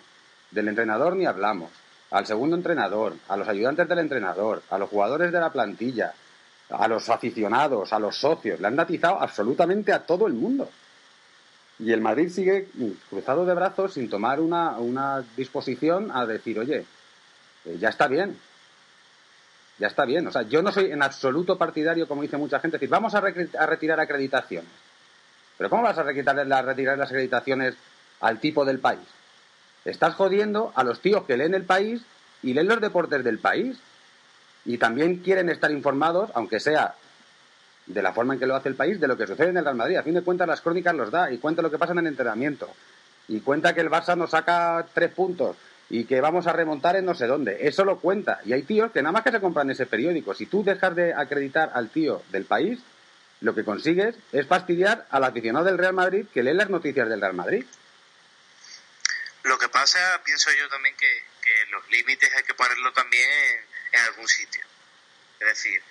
Del 0.51 0.69
entrenador 0.69 1.17
ni 1.17 1.27
hablamos 1.27 1.71
al 2.13 2.27
segundo 2.27 2.57
entrenador, 2.57 3.15
a 3.29 3.37
los 3.37 3.49
ayudantes 3.49 3.89
del 3.89 3.99
entrenador, 3.99 4.63
a 4.69 4.79
los 4.79 4.91
jugadores 4.91 5.33
de 5.33 5.41
la 5.41 5.51
plantilla, 5.51 6.13
a 6.69 6.87
los 6.87 7.09
aficionados, 7.09 7.93
a 7.93 7.99
los 7.99 8.17
socios. 8.17 8.61
Le 8.61 8.67
han 8.67 8.77
datizado 8.77 9.21
absolutamente 9.21 9.93
a 9.93 10.01
todo 10.01 10.27
el 10.27 10.35
mundo. 10.35 10.69
Y 11.79 11.91
el 11.91 12.03
Madrid 12.03 12.29
sigue 12.29 12.69
cruzado 13.09 13.47
de 13.47 13.55
brazos 13.55 13.95
sin 13.95 14.11
tomar 14.11 14.41
una, 14.41 15.25
disposición 15.37 16.11
a 16.13 16.27
decir, 16.27 16.59
oye, 16.59 16.85
eh, 17.65 17.77
ya 17.79 17.89
está 17.89 18.07
bien. 18.09 18.39
Ya 19.79 19.87
está 19.87 20.05
bien. 20.05 20.27
O 20.27 20.33
sea, 20.33 20.43
yo 20.43 20.63
no 20.63 20.73
soy 20.73 20.91
en 20.91 21.03
absoluto 21.03 21.57
partidario, 21.57 22.07
como 22.07 22.23
dice 22.23 22.37
mucha 22.37 22.61
gente, 22.61 22.77
decir, 22.77 22.89
vamos 22.89 23.15
a, 23.15 23.21
retirar 23.21 24.01
acreditaciones. 24.01 24.71
Pero 25.57 25.71
¿cómo 25.71 25.83
vas 25.83 25.99
a 25.99 26.03
retirar 26.03 26.99
las 26.99 27.09
acreditaciones 27.09 27.75
al 28.21 28.39
tipo 28.39 28.65
del 28.65 28.79
país? 28.79 29.07
Estás 29.85 30.15
jodiendo 30.15 30.73
a 30.75 30.85
los 30.85 31.01
tíos 31.01 31.25
que 31.25 31.37
leen 31.37 31.55
el 31.55 31.65
país 31.65 32.03
y 32.43 32.55
leen 32.55 32.69
los 32.69 32.81
deportes 32.81 33.25
del 33.25 33.39
país. 33.39 33.79
Y 34.65 34.79
también 34.79 35.17
quieren 35.17 35.49
estar 35.49 35.71
informados, 35.73 36.31
aunque 36.35 36.61
sea 36.61 36.95
de 37.87 38.03
la 38.03 38.13
forma 38.13 38.35
en 38.35 38.41
que 38.41 38.47
lo 38.47 38.55
hace 38.55 38.69
el 38.69 38.77
país, 38.77 39.01
de 39.01 39.09
lo 39.09 39.17
que 39.17 39.27
sucede 39.27 39.49
en 39.49 39.57
el 39.57 39.65
Real 39.65 39.77
Madrid. 39.77 39.97
A 39.97 40.05
fin 40.05 40.15
de 40.15 40.23
cuentas, 40.23 40.47
las 40.47 40.61
crónicas 40.61 40.95
los 40.95 41.11
da 41.11 41.33
y 41.33 41.39
cuenta 41.39 41.63
lo 41.63 41.71
que 41.71 41.79
pasa 41.79 41.93
en 41.93 41.99
el 41.99 42.07
entrenamiento. 42.07 42.69
Y 43.27 43.41
cuenta 43.41 43.75
que 43.75 43.81
el 43.81 43.91
Barça 43.91 44.17
nos 44.17 44.31
saca 44.31 44.87
tres 44.95 45.11
puntos 45.13 45.57
y 45.93 46.07
que 46.07 46.23
vamos 46.23 46.47
a 46.47 46.55
remontar 46.55 46.97
en 46.97 47.05
no 47.05 47.15
sé 47.15 47.27
dónde. 47.27 47.69
Eso 47.69 47.85
lo 47.85 48.01
cuenta. 48.01 48.41
Y 48.47 48.55
hay 48.55 48.63
tíos 48.63 48.91
que 48.93 49.03
nada 49.03 49.13
más 49.13 49.23
que 49.25 49.31
se 49.31 49.43
compran 49.43 49.71
ese 49.71 49.85
periódico. 49.85 50.35
Si 50.35 50.47
tú 50.47 50.65
dejas 50.65 50.97
de 50.97 51.13
acreditar 51.13 51.71
al 51.75 51.91
tío 51.91 52.23
del 52.31 52.47
país, 52.47 52.81
lo 53.43 53.55
que 53.55 53.63
consigues 53.63 54.15
es 54.33 54.47
fastidiar 54.47 55.07
al 55.11 55.23
aficionado 55.23 55.67
del 55.67 55.77
Real 55.77 55.93
Madrid 55.93 56.25
que 56.33 56.43
lee 56.43 56.55
las 56.55 56.71
noticias 56.71 57.11
del 57.11 57.21
Real 57.21 57.35
Madrid. 57.35 57.67
Lo 59.43 59.59
que 59.59 59.69
pasa, 59.69 59.99
pienso 60.25 60.51
yo 60.53 60.67
también 60.71 60.97
que, 60.97 61.09
los 61.71 61.87
límites 61.91 62.33
hay 62.35 62.43
que 62.45 62.55
ponerlo 62.55 62.91
también 62.95 63.29
en, 63.93 64.01
algún 64.01 64.27
sitio. 64.27 64.63
Es 65.41 65.49
decir, 65.49 65.83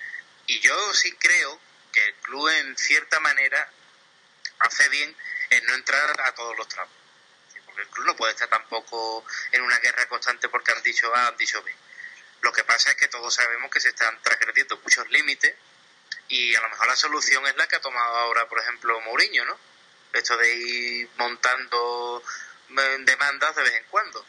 y 0.48 0.58
yo 0.58 0.74
sí 0.94 1.12
creo 1.12 1.60
que 1.92 2.04
el 2.04 2.14
club 2.14 2.48
en 2.48 2.76
cierta 2.76 3.20
manera 3.20 3.68
hace 4.58 4.88
bien 4.88 5.14
en 5.50 5.64
no 5.66 5.74
entrar 5.74 6.20
a 6.24 6.34
todos 6.34 6.58
los 6.58 6.66
tramos. 6.66 7.01
El 7.82 7.88
club 7.88 8.06
no 8.06 8.16
puede 8.16 8.32
estar 8.32 8.48
tampoco 8.48 9.24
en 9.50 9.60
una 9.60 9.78
guerra 9.80 10.06
constante 10.06 10.48
porque 10.48 10.70
han 10.70 10.82
dicho 10.82 11.14
A, 11.14 11.26
han 11.26 11.36
dicho 11.36 11.62
B. 11.62 11.74
Lo 12.42 12.52
que 12.52 12.62
pasa 12.62 12.90
es 12.90 12.96
que 12.96 13.08
todos 13.08 13.34
sabemos 13.34 13.70
que 13.70 13.80
se 13.80 13.88
están 13.88 14.20
transgrediendo 14.22 14.78
muchos 14.78 15.08
límites 15.10 15.54
y 16.28 16.54
a 16.54 16.60
lo 16.60 16.68
mejor 16.70 16.86
la 16.86 16.96
solución 16.96 17.44
es 17.46 17.56
la 17.56 17.66
que 17.66 17.76
ha 17.76 17.80
tomado 17.80 18.16
ahora, 18.18 18.48
por 18.48 18.60
ejemplo, 18.60 19.00
Mourinho, 19.00 19.44
¿no? 19.44 19.58
Esto 20.12 20.36
de 20.36 20.54
ir 20.54 21.10
montando 21.16 22.22
demandas 22.68 23.56
de 23.56 23.62
vez 23.62 23.74
en 23.74 23.84
cuando. 23.90 24.24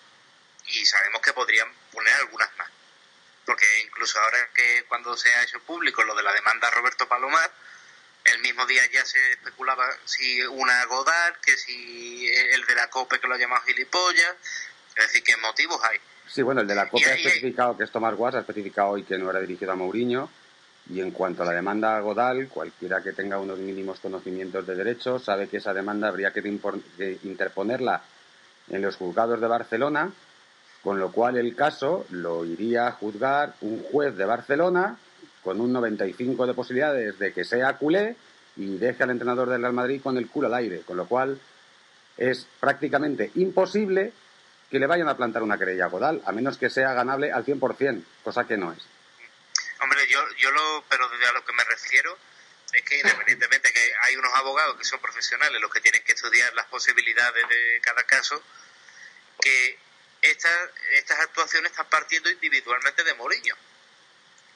Y 0.65 0.85
sabemos 0.85 1.21
que 1.21 1.33
podrían 1.33 1.71
poner 1.91 2.13
algunas 2.15 2.55
más. 2.57 2.69
Porque 3.45 3.65
incluso 3.81 4.19
ahora 4.19 4.49
que 4.53 4.83
cuando 4.87 5.15
se 5.15 5.31
ha 5.33 5.43
hecho 5.43 5.59
público 5.61 6.03
lo 6.03 6.15
de 6.15 6.23
la 6.23 6.33
demanda 6.33 6.69
a 6.69 6.71
Roberto 6.71 7.07
Palomar, 7.07 7.51
el 8.25 8.41
mismo 8.41 8.65
día 8.65 8.81
ya 8.91 9.05
se 9.05 9.31
especulaba 9.31 9.85
si 10.05 10.41
una 10.43 10.85
Godard, 10.85 11.35
que 11.41 11.57
si 11.57 12.27
el 12.27 12.65
de 12.65 12.75
la 12.75 12.89
COPE 12.89 13.19
que 13.19 13.27
lo 13.27 13.35
ha 13.35 13.37
llamado 13.37 13.61
gilipollas. 13.63 14.35
Es 14.95 15.07
decir, 15.07 15.23
¿qué 15.23 15.37
motivos 15.37 15.79
hay? 15.83 15.99
Sí, 16.27 16.41
bueno, 16.41 16.61
el 16.61 16.67
de 16.67 16.75
la 16.75 16.87
COPE 16.87 17.05
ha 17.05 17.15
especificado 17.15 17.77
que 17.77 17.83
es 17.83 17.91
Tomás 17.91 18.15
Guas, 18.15 18.35
ha 18.35 18.39
especificado 18.39 18.89
hoy 18.89 19.03
que 19.03 19.17
no 19.17 19.29
era 19.29 19.39
dirigido 19.39 19.71
a 19.71 19.75
Mourinho. 19.75 20.29
Y 20.89 20.99
en 20.99 21.11
cuanto 21.11 21.43
a 21.43 21.45
la 21.45 21.53
demanda 21.53 21.95
a 21.95 22.01
Godal, 22.01 22.49
cualquiera 22.49 23.01
que 23.01 23.13
tenga 23.13 23.39
unos 23.39 23.57
mínimos 23.57 23.99
conocimientos 23.99 24.67
de 24.67 24.75
derecho 24.75 25.17
sabe 25.17 25.47
que 25.47 25.57
esa 25.57 25.73
demanda 25.73 26.09
habría 26.09 26.31
que 26.31 26.41
interponerla 27.23 28.03
en 28.69 28.81
los 28.81 28.97
juzgados 28.97 29.39
de 29.39 29.47
Barcelona, 29.47 30.11
con 30.81 30.99
lo 30.99 31.11
cual 31.11 31.37
el 31.37 31.55
caso 31.55 32.05
lo 32.09 32.43
iría 32.43 32.87
a 32.87 32.91
juzgar 32.91 33.53
un 33.61 33.81
juez 33.81 34.15
de 34.17 34.25
Barcelona 34.25 34.97
con 35.43 35.59
un 35.61 35.73
95 35.73 36.47
de 36.47 36.53
posibilidades 36.53 37.19
de 37.19 37.33
que 37.33 37.43
sea 37.43 37.77
culé 37.77 38.15
y 38.55 38.77
deje 38.77 39.03
al 39.03 39.09
entrenador 39.09 39.49
del 39.49 39.61
Real 39.61 39.73
Madrid 39.73 40.01
con 40.01 40.17
el 40.17 40.27
culo 40.27 40.47
al 40.47 40.53
aire, 40.55 40.81
con 40.81 40.97
lo 40.97 41.07
cual 41.07 41.39
es 42.17 42.47
prácticamente 42.59 43.31
imposible 43.35 44.13
que 44.69 44.79
le 44.79 44.87
vayan 44.87 45.07
a 45.07 45.17
plantar 45.17 45.43
una 45.43 45.57
querella 45.57 45.85
a 45.85 46.29
a 46.29 46.31
menos 46.31 46.57
que 46.57 46.69
sea 46.69 46.93
ganable 46.93 47.31
al 47.31 47.45
100%, 47.45 48.03
cosa 48.23 48.47
que 48.47 48.57
no 48.57 48.71
es. 48.71 48.83
Hombre, 49.81 49.99
yo, 50.07 50.19
yo 50.37 50.49
lo, 50.51 50.83
pero 50.89 51.05
a 51.05 51.31
lo 51.33 51.45
que 51.45 51.53
me 51.53 51.63
refiero 51.65 52.17
es 52.73 52.81
que 52.83 52.99
independientemente 52.99 53.71
que 53.71 53.91
hay 54.01 54.15
unos 54.15 54.33
abogados 54.33 54.77
que 54.77 54.83
son 54.83 54.99
profesionales, 54.99 55.61
los 55.61 55.71
que 55.71 55.81
tienen 55.81 56.03
que 56.03 56.13
estudiar 56.13 56.53
las 56.55 56.65
posibilidades 56.67 57.47
de 57.49 57.81
cada 57.81 58.03
caso, 58.03 58.41
que 59.39 59.77
estas, 60.21 60.69
estas 60.93 61.19
actuaciones 61.19 61.71
están 61.71 61.87
partiendo 61.89 62.29
individualmente 62.29 63.03
de 63.03 63.13
Mourinho. 63.13 63.55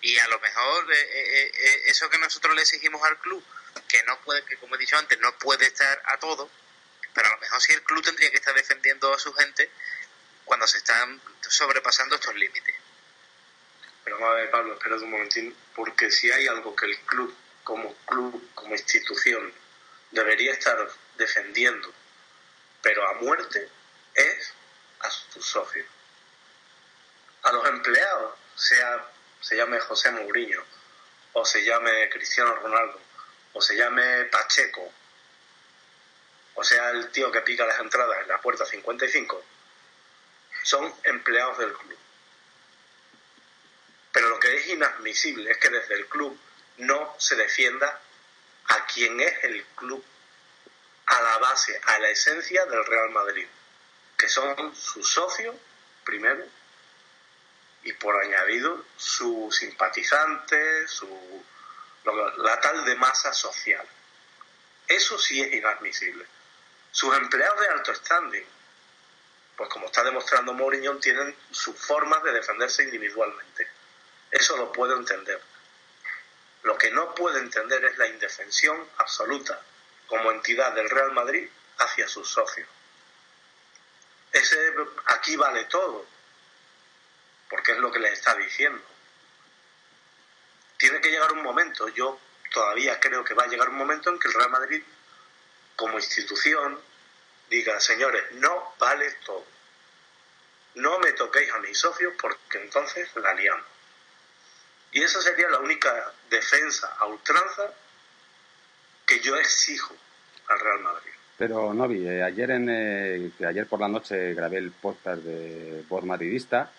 Y 0.01 0.17
a 0.17 0.27
lo 0.27 0.39
mejor 0.39 0.93
eh, 0.93 1.01
eh, 1.01 1.51
eh, 1.53 1.83
eso 1.87 2.09
que 2.09 2.19
nosotros 2.19 2.55
le 2.55 2.61
exigimos 2.61 3.03
al 3.03 3.17
club, 3.19 3.43
que 3.87 4.03
no 4.03 4.19
puede, 4.21 4.43
que 4.45 4.57
como 4.57 4.75
he 4.75 4.77
dicho 4.77 4.97
antes, 4.97 5.19
no 5.19 5.37
puede 5.39 5.65
estar 5.65 6.01
a 6.05 6.17
todo, 6.17 6.49
pero 7.13 7.27
a 7.27 7.31
lo 7.31 7.37
mejor 7.39 7.61
sí 7.61 7.73
el 7.73 7.83
club 7.83 8.03
tendría 8.03 8.29
que 8.29 8.37
estar 8.37 8.53
defendiendo 8.53 9.13
a 9.13 9.19
su 9.19 9.33
gente 9.33 9.69
cuando 10.45 10.67
se 10.67 10.77
están 10.77 11.19
sobrepasando 11.41 12.15
estos 12.15 12.35
límites. 12.35 12.75
Pero 14.03 14.25
a 14.25 14.35
ver, 14.35 14.51
Pablo, 14.51 14.75
espera 14.75 14.95
un 14.95 15.09
momentín, 15.09 15.55
porque 15.75 16.11
si 16.11 16.31
hay 16.31 16.47
algo 16.47 16.75
que 16.75 16.85
el 16.85 16.97
club 16.99 17.35
como 17.63 17.93
club, 18.05 18.49
como 18.53 18.73
institución, 18.73 19.53
debería 20.11 20.53
estar 20.53 20.77
defendiendo, 21.17 21.93
pero 22.81 23.05
a 23.09 23.13
muerte, 23.15 23.67
es 24.13 24.53
a 24.99 25.09
sus 25.09 25.45
socios. 25.45 25.85
A 27.43 27.51
los 27.51 27.67
empleados, 27.67 28.35
sea 28.55 29.05
se 29.41 29.55
llame 29.55 29.79
José 29.79 30.11
Mourinho, 30.11 30.63
o 31.33 31.45
se 31.45 31.63
llame 31.63 32.09
Cristiano 32.09 32.55
Ronaldo, 32.55 32.99
o 33.53 33.61
se 33.61 33.75
llame 33.75 34.25
Pacheco, 34.25 34.91
o 36.55 36.63
sea 36.63 36.89
el 36.91 37.11
tío 37.11 37.31
que 37.31 37.41
pica 37.41 37.65
las 37.65 37.79
entradas 37.79 38.21
en 38.21 38.27
la 38.27 38.41
puerta 38.41 38.65
55, 38.65 39.43
son 40.63 40.93
empleados 41.03 41.59
del 41.59 41.73
club. 41.73 41.97
Pero 44.11 44.29
lo 44.29 44.39
que 44.39 44.55
es 44.55 44.67
inadmisible 44.67 45.51
es 45.51 45.57
que 45.59 45.69
desde 45.69 45.95
el 45.95 46.07
club 46.07 46.37
no 46.77 47.15
se 47.19 47.35
defienda 47.35 48.01
a 48.65 48.85
quien 48.85 49.19
es 49.21 49.43
el 49.43 49.63
club, 49.75 50.03
a 51.05 51.21
la 51.21 51.37
base, 51.37 51.79
a 51.85 51.99
la 51.99 52.09
esencia 52.09 52.65
del 52.65 52.85
Real 52.85 53.11
Madrid, 53.11 53.47
que 54.17 54.27
son 54.27 54.75
sus 54.75 55.09
socios, 55.09 55.55
primero, 56.03 56.43
y 57.87 57.93
por 57.93 58.21
añadido 58.21 58.83
sus 58.97 59.55
simpatizantes, 59.55 60.91
su, 60.91 61.07
la 62.03 62.59
tal 62.59 62.83
de 62.83 62.95
masa 62.95 63.31
social. 63.31 63.87
Eso 64.85 65.17
sí 65.17 65.41
es 65.41 65.53
inadmisible. 65.53 66.25
Sus 66.91 67.15
empleados 67.15 67.61
de 67.61 67.67
alto 67.69 67.95
standing, 67.95 68.45
pues 69.55 69.69
como 69.69 69.85
está 69.85 70.03
demostrando 70.03 70.53
Mourinho, 70.53 70.97
tienen 70.97 71.33
sus 71.49 71.77
formas 71.77 72.21
de 72.23 72.33
defenderse 72.33 72.83
individualmente. 72.83 73.69
Eso 74.31 74.57
lo 74.57 74.69
puedo 74.73 74.97
entender. 74.97 75.41
Lo 76.63 76.77
que 76.77 76.91
no 76.91 77.15
puede 77.15 77.39
entender 77.39 77.85
es 77.85 77.97
la 77.97 78.07
indefensión 78.07 78.85
absoluta 78.97 79.61
como 80.07 80.31
entidad 80.31 80.73
del 80.73 80.89
Real 80.89 81.13
Madrid 81.13 81.49
hacia 81.77 82.09
sus 82.09 82.29
socios. 82.29 82.67
Ese, 84.33 84.73
aquí 85.05 85.37
vale 85.37 85.63
todo, 85.65 86.05
porque 87.49 87.73
es 87.73 87.77
lo 87.79 87.91
que 87.91 87.99
les 87.99 88.13
está 88.13 88.35
diciendo. 88.35 88.83
Tiene 90.77 91.01
que 91.01 91.09
llegar 91.09 91.31
un 91.31 91.43
momento, 91.43 91.87
yo 91.89 92.19
todavía 92.51 92.99
creo 92.99 93.23
que 93.23 93.33
va 93.33 93.43
a 93.43 93.47
llegar 93.47 93.69
un 93.69 93.77
momento 93.77 94.09
en 94.09 94.19
que 94.19 94.27
el 94.27 94.33
Real 94.33 94.49
Madrid 94.49 94.81
como 95.75 95.97
institución, 95.97 96.77
diga, 97.49 97.79
señores, 97.79 98.23
no 98.33 98.73
vale 98.79 99.11
todo. 99.25 99.45
No 100.75 100.99
me 100.99 101.13
toquéis 101.13 101.51
a 101.53 101.59
mis 101.59 101.77
socios 101.77 102.13
porque 102.19 102.61
entonces 102.61 103.09
la 103.15 103.33
liamos. 103.33 103.65
Y 104.91 105.03
esa 105.03 105.21
sería 105.21 105.49
la 105.49 105.59
única 105.59 106.13
defensa 106.29 106.95
a 106.99 107.05
ultranza 107.05 107.73
que 109.05 109.19
yo 109.19 109.35
exijo 109.37 109.95
al 110.47 110.59
Real 110.59 110.79
Madrid. 110.79 111.11
Pero 111.37 111.73
Novi, 111.73 112.07
eh, 112.07 112.23
ayer 112.23 112.51
en 112.51 112.67
eh, 112.69 113.31
ayer 113.47 113.67
por 113.67 113.79
la 113.79 113.87
noche 113.87 114.33
grabé 114.33 114.57
el 114.57 114.71
podcast 114.71 115.21
de 115.21 115.83
Voz 115.87 116.03
Madridista 116.03 116.71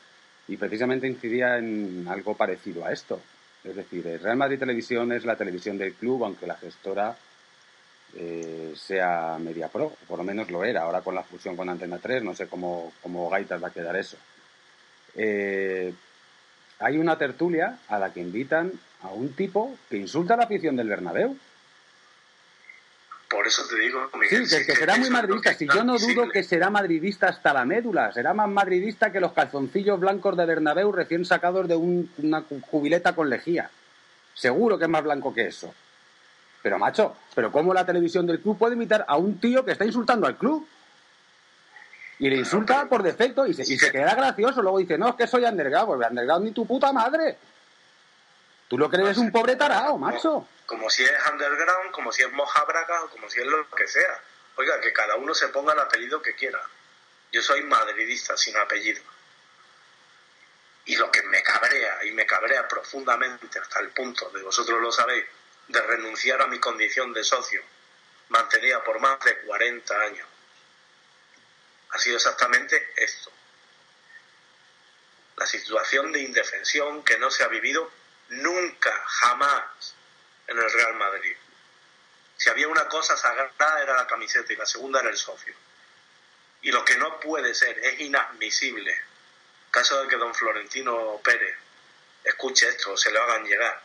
y 0.49 0.57
precisamente 0.57 1.07
incidía 1.07 1.59
en 1.59 2.07
algo 2.09 2.35
parecido 2.35 2.85
a 2.85 2.93
esto. 2.93 3.21
Es 3.63 3.77
decir, 3.77 4.07
el 4.07 4.21
Real 4.21 4.37
Madrid 4.37 4.59
Televisión 4.59 5.13
es 5.13 5.25
la 5.25 5.37
televisión 5.37 5.77
del 5.77 5.95
club, 5.95 6.25
aunque 6.25 6.47
la 6.47 6.57
gestora 6.57 7.17
eh, 8.17 8.73
sea 8.75 9.37
Media 9.39 9.69
Pro, 9.69 9.93
por 10.09 10.19
lo 10.19 10.25
menos 10.25 10.51
lo 10.51 10.65
era. 10.65 10.83
Ahora 10.83 11.03
con 11.03 11.15
la 11.15 11.23
fusión 11.23 11.57
con 11.57 11.69
Antena 11.69 11.99
3, 11.99 12.23
no 12.23 12.35
sé 12.35 12.47
cómo, 12.47 12.93
cómo 13.03 13.29
gaitas 13.29 13.63
va 13.63 13.69
a 13.69 13.73
quedar 13.73 13.97
eso. 13.97 14.17
hay 15.15 16.97
una 16.97 17.19
tertulia 17.19 17.79
a 17.89 17.99
la 17.99 18.13
que 18.13 18.21
invitan 18.21 18.73
a 19.03 19.09
un 19.09 19.33
tipo 19.35 19.77
que 19.91 19.97
insulta 19.97 20.35
a 20.35 20.37
la 20.39 20.45
afición 20.45 20.77
del 20.77 20.89
Bernabéu. 20.89 21.37
Por 23.29 23.47
eso 23.47 23.63
te 23.69 23.79
digo, 23.79 24.09
Miguel, 24.19 24.47
Sí, 24.49 24.65
que, 24.65 24.75
será 24.75 24.97
muy 24.97 25.11
madridista. 25.11 25.53
Si 25.53 25.67
yo 25.67 25.85
no 25.85 25.99
dudo 25.99 26.31
que 26.31 26.43
será 26.43 26.71
madridista 26.71 27.29
hasta 27.29 27.53
la 27.53 27.67
médula. 27.67 28.11
Será 28.13 28.33
más 28.33 28.49
madridista 28.49 29.13
que 29.13 29.21
los 29.21 29.33
calzoncillos 29.33 30.01
blancos 30.01 30.37
de 30.37 30.47
Bernabéu 30.47 30.91
recién 30.93 31.27
sacados 31.27 31.69
de 31.69 31.77
una 31.77 32.45
jubileta 32.71 33.15
con 33.15 33.29
lejía. 33.29 33.71
Seguro 34.33 34.79
que 34.79 34.85
es 34.85 34.91
más 34.91 35.05
blanco 35.05 35.35
que 35.35 35.47
eso. 35.47 35.75
Pero, 36.63 36.79
macho, 36.79 37.17
¿pero 37.35 37.53
cómo 37.53 37.75
la 37.75 37.85
televisión 37.85 38.27
del 38.27 38.41
club 38.41 38.57
puede 38.57 38.77
imitar 38.77 39.05
a 39.07 39.17
un 39.17 39.39
tío 39.39 39.63
que 39.63 39.73
está 39.73 39.85
insultando 39.85 40.27
al 40.27 40.39
club? 40.39 40.67
Y 42.21 42.31
le 42.31 42.37
insulta 42.37 42.89
por 42.89 43.03
defecto 43.03 43.47
y 43.47 43.53
se, 43.53 43.63
y 43.63 43.79
se 43.79 43.93
queda 43.93 44.15
gracioso. 44.15 44.63
Luego 44.63 44.79
dice, 44.79 44.97
no, 44.97 45.11
es 45.11 45.15
que 45.17 45.27
soy 45.27 45.45
underground. 45.45 45.87
Pues 45.87 46.09
underground 46.09 46.47
ni 46.47 46.53
tu 46.53 46.67
puta 46.67 46.93
madre. 46.93 47.37
Tú 48.69 48.79
lo 48.79 48.89
crees 48.89 49.19
un 49.19 49.31
pobre 49.31 49.55
tarao, 49.55 49.99
macho 49.99 50.47
como 50.69 50.91
si 50.91 51.03
es 51.03 51.13
underground, 51.33 51.91
como 51.93 52.13
si 52.13 52.23
es 52.23 52.31
moja 52.31 52.63
braga 52.65 53.03
o 53.05 53.09
como 53.09 53.31
si 53.31 53.41
es 53.41 53.47
lo 53.47 53.71
que 53.71 53.89
sea. 53.89 54.23
Oiga, 54.57 54.79
que 54.83 54.93
cada 54.93 55.17
uno 55.17 55.35
se 55.35 55.49
ponga 55.49 55.73
el 55.73 55.79
apellido 55.79 56.21
que 56.21 56.35
quiera. 56.35 56.63
Yo 57.33 57.41
soy 57.41 57.63
madridista 57.63 58.37
sin 58.37 58.55
apellido. 58.55 59.01
Y 60.85 60.97
lo 60.97 61.11
que 61.11 61.23
me 61.23 61.43
cabrea, 61.43 62.05
y 62.05 62.13
me 62.13 62.27
cabrea 62.27 62.69
profundamente 62.69 63.59
hasta 63.59 63.81
el 63.81 63.93
punto, 63.93 64.29
de 64.29 64.43
vosotros 64.43 64.79
lo 64.79 64.93
sabéis, 64.93 65.25
de 65.69 65.81
renunciar 65.81 66.43
a 66.43 66.47
mi 66.47 66.61
condición 66.61 67.15
de 67.15 67.25
socio, 67.25 67.63
mantenida 68.29 68.85
por 68.85 69.01
más 69.01 69.19
de 69.21 69.39
40 69.39 70.01
años, 70.03 70.29
ha 71.93 71.99
sido 71.99 72.17
exactamente 72.17 72.93
esto. 72.97 73.33
La 75.37 75.47
situación 75.47 76.13
de 76.13 76.21
indefensión 76.21 77.03
que 77.05 77.17
no 77.17 77.31
se 77.31 77.43
ha 77.43 77.49
vivido 77.49 77.91
nunca, 78.29 78.93
jamás, 79.07 79.95
en 80.49 80.59
el 80.59 80.73
Real 80.73 80.95
Madrid. 80.95 81.37
Si 82.37 82.49
había 82.49 82.69
una 82.69 82.89
cosa 82.89 83.17
sagrada 83.17 83.83
era 83.83 83.95
la 83.95 84.07
camiseta 84.07 84.53
y 84.53 84.57
la 84.57 84.67
segunda 84.67 85.01
era 85.01 85.11
el 85.11 85.17
socio. 85.17 85.55
Y 86.63 86.73
lo 86.73 86.85
que 86.85 86.97
no 86.97 87.21
puede 87.21 87.55
ser, 87.55 87.79
es 87.79 88.01
inadmisible, 88.01 88.95
caso 89.71 90.03
de 90.03 90.09
que 90.09 90.17
don 90.17 90.35
Florentino 90.35 91.21
Pérez 91.23 91.57
escuche 92.25 92.69
esto, 92.69 92.97
se 92.97 93.11
lo 93.11 93.23
hagan 93.23 93.45
llegar. 93.45 93.81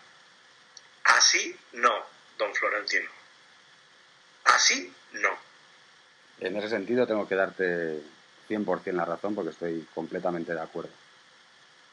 Así 1.06 1.56
no, 1.74 2.06
don 2.38 2.54
Florentino. 2.56 3.10
Así 4.46 4.94
no. 5.14 5.38
En 6.40 6.58
ese 6.58 6.70
sentido 6.70 7.08
tengo 7.08 7.28
que 7.28 7.36
darte 7.36 8.02
100% 8.50 8.92
la 8.94 9.06
razón 9.06 9.36
porque 9.36 9.52
estoy 9.52 9.88
completamente 9.94 10.54
de 10.54 10.62
acuerdo. 10.62 10.92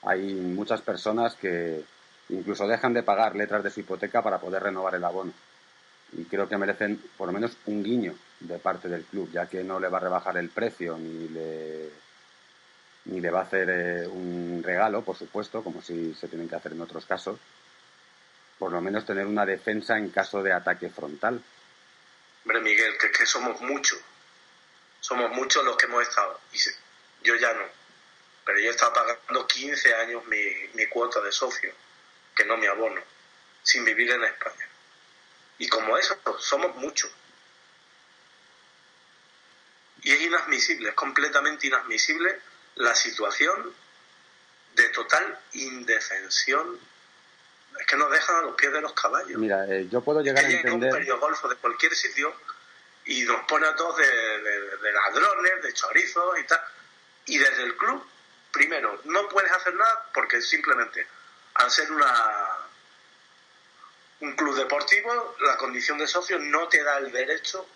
Hay 0.02 0.32
muchas 0.32 0.80
personas 0.80 1.34
que, 1.34 1.84
Incluso 2.30 2.68
dejan 2.68 2.94
de 2.94 3.02
pagar 3.02 3.34
letras 3.34 3.64
de 3.64 3.70
su 3.70 3.80
hipoteca 3.80 4.22
para 4.22 4.38
poder 4.38 4.62
renovar 4.62 4.94
el 4.94 5.04
abono. 5.04 5.32
Y 6.12 6.24
creo 6.24 6.48
que 6.48 6.56
merecen 6.56 7.02
por 7.16 7.26
lo 7.26 7.32
menos 7.32 7.56
un 7.66 7.82
guiño 7.82 8.14
de 8.40 8.58
parte 8.58 8.88
del 8.88 9.04
club, 9.04 9.30
ya 9.32 9.46
que 9.46 9.64
no 9.64 9.80
le 9.80 9.88
va 9.88 9.98
a 9.98 10.02
rebajar 10.02 10.36
el 10.36 10.48
precio 10.48 10.96
ni 10.96 11.28
le, 11.28 11.90
ni 13.06 13.20
le 13.20 13.30
va 13.30 13.40
a 13.40 13.44
hacer 13.44 13.68
eh, 13.70 14.06
un 14.06 14.62
regalo, 14.64 15.02
por 15.02 15.16
supuesto, 15.16 15.62
como 15.62 15.82
si 15.82 16.14
se 16.14 16.28
tienen 16.28 16.48
que 16.48 16.56
hacer 16.56 16.72
en 16.72 16.80
otros 16.80 17.04
casos. 17.04 17.38
Por 18.58 18.70
lo 18.72 18.80
menos 18.80 19.06
tener 19.06 19.26
una 19.26 19.46
defensa 19.46 19.98
en 19.98 20.10
caso 20.10 20.42
de 20.42 20.52
ataque 20.52 20.88
frontal. 20.90 21.42
Hombre, 22.44 22.60
Miguel, 22.60 22.96
que 22.98 23.06
es 23.08 23.18
que 23.18 23.26
somos 23.26 23.60
muchos. 23.60 23.98
Somos 25.00 25.30
muchos 25.32 25.64
los 25.64 25.76
que 25.76 25.86
hemos 25.86 26.02
estado. 26.02 26.38
Y 26.52 26.58
yo 27.26 27.34
ya 27.36 27.52
no. 27.54 27.64
Pero 28.44 28.60
yo 28.60 28.68
he 28.68 28.70
estado 28.70 28.92
pagando 28.92 29.46
15 29.46 29.94
años 29.94 30.26
mi, 30.26 30.38
mi 30.74 30.86
cuota 30.86 31.20
de 31.20 31.32
socio 31.32 31.72
que 32.34 32.44
no 32.44 32.56
me 32.56 32.68
abono, 32.68 33.02
sin 33.62 33.84
vivir 33.84 34.10
en 34.10 34.24
España. 34.24 34.68
Y 35.58 35.68
como 35.68 35.96
eso, 35.98 36.18
somos 36.38 36.74
muchos. 36.76 37.10
Y 40.02 40.12
es 40.12 40.20
inadmisible, 40.22 40.88
es 40.88 40.94
completamente 40.94 41.66
inadmisible 41.66 42.40
la 42.76 42.94
situación 42.94 43.74
de 44.74 44.88
total 44.88 45.38
indefensión. 45.52 46.78
Es 47.78 47.86
que 47.86 47.96
nos 47.96 48.10
dejan 48.10 48.36
a 48.36 48.42
los 48.42 48.56
pies 48.56 48.72
de 48.72 48.80
los 48.80 48.92
caballos. 48.94 49.38
Mira, 49.38 49.66
eh, 49.68 49.86
yo 49.90 50.00
puedo 50.00 50.22
llegar 50.22 50.44
a 50.44 50.50
entender... 50.50 51.12
un 51.12 51.20
golfo 51.20 51.48
de 51.48 51.56
cualquier 51.56 51.94
sitio 51.94 52.34
y 53.04 53.22
nos 53.24 53.44
pone 53.44 53.66
a 53.66 53.76
todos 53.76 53.98
de, 53.98 54.40
de 54.78 54.92
ladrones, 54.92 55.62
de 55.62 55.72
chorizos 55.74 56.38
y 56.38 56.44
tal. 56.44 56.60
Y 57.26 57.38
desde 57.38 57.64
el 57.64 57.76
club, 57.76 58.04
primero, 58.52 59.00
no 59.04 59.28
puedes 59.28 59.52
hacer 59.52 59.74
nada 59.74 60.10
porque 60.14 60.40
simplemente 60.40 61.06
al 61.60 61.70
ser 61.70 61.90
una 61.92 62.56
un 64.20 64.36
club 64.36 64.54
deportivo, 64.54 65.36
la 65.40 65.56
condición 65.56 65.96
de 65.98 66.06
socio 66.06 66.38
no 66.38 66.68
te 66.68 66.82
da 66.82 66.98
el 66.98 67.10
derecho 67.10 67.66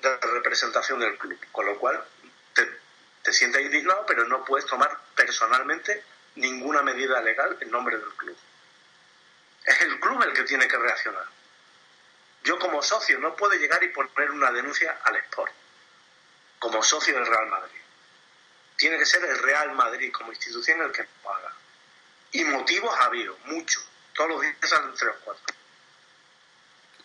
de 0.00 0.16
representación 0.16 0.98
del 1.00 1.18
club, 1.18 1.38
con 1.52 1.66
lo 1.66 1.78
cual 1.78 2.02
te, 2.54 2.66
te 3.22 3.32
sientes 3.32 3.60
indignado, 3.60 4.06
pero 4.06 4.24
no 4.24 4.42
puedes 4.44 4.66
tomar 4.66 4.98
personalmente 5.14 6.02
ninguna 6.36 6.82
medida 6.82 7.20
legal 7.20 7.58
en 7.60 7.70
nombre 7.70 7.98
del 7.98 8.08
club. 8.14 8.36
Es 9.64 9.80
el 9.82 10.00
club 10.00 10.22
el 10.22 10.32
que 10.32 10.44
tiene 10.44 10.66
que 10.66 10.78
reaccionar. 10.78 11.26
Yo 12.42 12.58
como 12.58 12.82
socio 12.82 13.18
no 13.18 13.36
puedo 13.36 13.52
llegar 13.52 13.82
y 13.84 13.88
poner 13.88 14.30
una 14.30 14.50
denuncia 14.50 14.98
al 15.04 15.16
Sport, 15.16 15.52
como 16.58 16.82
socio 16.82 17.14
del 17.14 17.26
Real 17.26 17.46
Madrid. 17.48 17.80
Tiene 18.76 18.98
que 18.98 19.06
ser 19.06 19.24
el 19.24 19.38
Real 19.38 19.72
Madrid 19.72 20.10
como 20.10 20.32
institución 20.32 20.80
el 20.82 20.90
que 20.90 21.06
lo 21.22 21.34
haga. 21.34 21.51
Y 22.32 22.44
motivos 22.44 22.90
ha 22.98 23.06
habido, 23.06 23.36
muchos. 23.46 23.84
Todos 24.14 24.30
los 24.30 24.40
días 24.40 24.56
salen 24.62 24.90
tres 24.96 25.10
o 25.10 25.24
cuatro. 25.24 25.54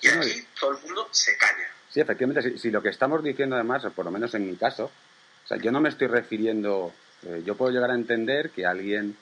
Y 0.02 0.08
aquí 0.08 0.48
todo 0.60 0.72
el 0.72 0.84
mundo 0.84 1.08
se 1.12 1.38
calla. 1.38 1.68
Sí, 1.90 2.00
efectivamente, 2.00 2.58
si, 2.58 2.72
lo 2.72 2.82
que 2.82 2.90
estamos 2.90 3.24
diciendo 3.24 3.56
además, 3.56 3.86
por 3.96 4.06
lo 4.06 4.12
menos 4.12 4.34
en 4.36 4.48
mi 4.48 4.56
caso, 4.56 4.86
o 4.86 5.48
sea, 5.48 5.58
yo 5.58 5.72
no 5.72 5.82
me 5.82 5.90
estoy 5.90 6.08
refiriendo, 6.08 6.94
eh, 7.24 7.42
yo 7.46 7.56
puedo 7.56 7.72
llegar 7.72 7.92
a 7.92 7.96
entender 7.96 8.52
que 8.52 8.66
alguien 8.66 9.18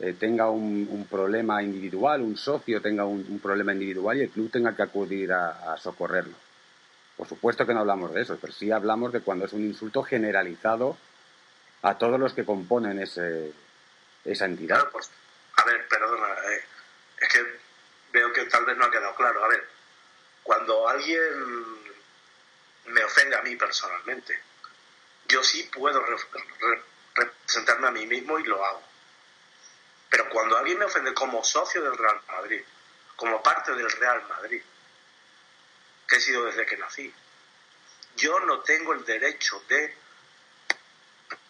eh, 0.00 0.14
tenga 0.18 0.50
un, 0.50 1.06
problema 1.10 1.62
individual, 1.62 2.22
un 2.22 2.36
socio 2.36 2.80
tenga 2.80 3.04
un, 3.04 3.40
problema 3.40 3.72
individual 3.72 4.16
y 4.16 4.22
el 4.22 4.30
club 4.30 4.50
tenga 4.50 4.74
que 4.74 4.82
acudir 4.82 5.32
a, 5.32 5.76
socorrerlo. 5.78 6.34
Por 7.16 7.28
supuesto 7.28 7.66
que 7.66 7.74
no 7.74 7.80
hablamos 7.80 8.14
de 8.14 8.22
eso, 8.22 8.38
pero 8.40 8.52
sí 8.52 8.70
hablamos 8.70 9.12
de 9.12 9.20
cuando 9.20 9.46
es 9.46 9.52
un 9.52 9.64
insulto 9.64 10.02
generalizado 10.02 10.96
a 11.82 11.98
todos 11.98 12.18
los 12.18 12.32
que 12.32 12.44
componen 12.44 13.00
ese, 13.00 13.52
esa 14.24 14.44
entidad. 14.44 14.88
Pues, 14.92 15.08
a 15.08 15.10
ver, 15.68 15.88
perdona, 15.88 16.52
eh, 16.52 16.64
es 17.18 17.28
que 17.28 17.60
veo 18.12 18.32
que 18.32 18.44
tal 18.46 18.64
vez 18.64 18.76
no 18.76 18.84
ha 18.84 18.90
quedado 18.90 19.14
claro. 19.14 19.44
A 19.44 19.48
ver, 19.48 19.68
cuando 20.42 20.88
alguien 20.88 21.92
me 22.86 23.04
ofende 23.04 23.36
a 23.36 23.42
mí 23.42 23.56
personalmente, 23.56 24.40
yo 25.26 25.42
sí 25.42 25.64
puedo 25.64 26.04
representarme 27.14 27.88
a 27.88 27.92
mí 27.92 28.06
mismo 28.06 28.38
y 28.38 28.44
lo 28.44 28.64
hago. 28.64 28.82
Pero 30.10 30.28
cuando 30.30 30.56
alguien 30.56 30.78
me 30.78 30.86
ofende 30.86 31.12
como 31.12 31.44
socio 31.44 31.82
del 31.82 31.96
Real 31.96 32.20
Madrid, 32.28 32.62
como 33.16 33.42
parte 33.42 33.74
del 33.74 33.90
Real 33.90 34.26
Madrid, 34.28 34.62
que 36.06 36.16
he 36.16 36.20
sido 36.20 36.44
desde 36.46 36.64
que 36.64 36.78
nací, 36.78 37.12
yo 38.16 38.40
no 38.40 38.60
tengo 38.60 38.94
el 38.94 39.04
derecho 39.04 39.62
de 39.68 39.96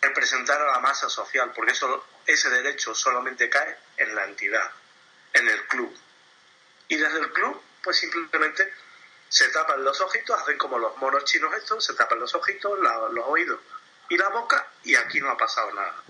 representar 0.01 0.61
a 0.61 0.73
la 0.73 0.81
masa 0.81 1.09
social, 1.09 1.53
porque 1.55 1.73
eso, 1.73 2.05
ese 2.27 2.51
derecho 2.51 2.95
solamente 2.95 3.49
cae 3.49 3.77
en 3.97 4.15
la 4.15 4.25
entidad, 4.25 4.71
en 5.33 5.49
el 5.49 5.63
club. 5.67 5.95
Y 6.89 6.97
desde 6.97 7.19
el 7.19 7.33
club, 7.33 7.61
pues 7.83 7.99
simplemente 7.99 8.73
se 9.29 9.49
tapan 9.49 9.85
los 9.85 10.01
ojitos, 10.01 10.41
hacen 10.41 10.57
como 10.57 10.79
los 10.79 10.97
monos 10.97 11.25
chinos 11.25 11.53
estos, 11.55 11.85
se 11.85 11.95
tapan 11.95 12.19
los 12.19 12.35
ojitos, 12.35 12.79
los 12.79 13.27
oídos 13.27 13.61
y 14.09 14.17
la 14.17 14.29
boca, 14.31 14.67
y 14.85 14.95
aquí 14.95 15.21
no 15.21 15.31
ha 15.31 15.37
pasado 15.37 15.73
nada. 15.75 16.03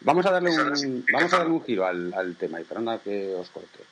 Vamos 0.00 0.26
a 0.26 0.32
darle 0.32 0.50
un, 0.50 1.06
vamos 1.12 1.32
a 1.32 1.38
darle 1.38 1.52
un 1.52 1.64
giro 1.64 1.86
al, 1.86 2.12
al 2.14 2.36
tema, 2.36 2.60
y 2.60 2.64
perdona 2.64 2.98
que 2.98 3.34
os 3.34 3.50
corte. 3.50 3.84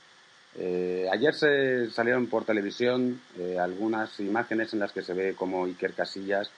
Eh, 0.57 1.09
ayer 1.13 1.33
se 1.35 1.91
salieron 1.91 2.27
por 2.27 2.45
televisión 2.45 3.23
eh, 3.39 3.59
algunas 3.61 4.19
imágenes 4.19 4.73
en 4.73 4.81
las 4.81 4.93
que 4.93 5.03
se 5.03 5.15
ve 5.15 5.37
como 5.37 5.67
Iker 5.67 5.95
Casillas 5.95 6.51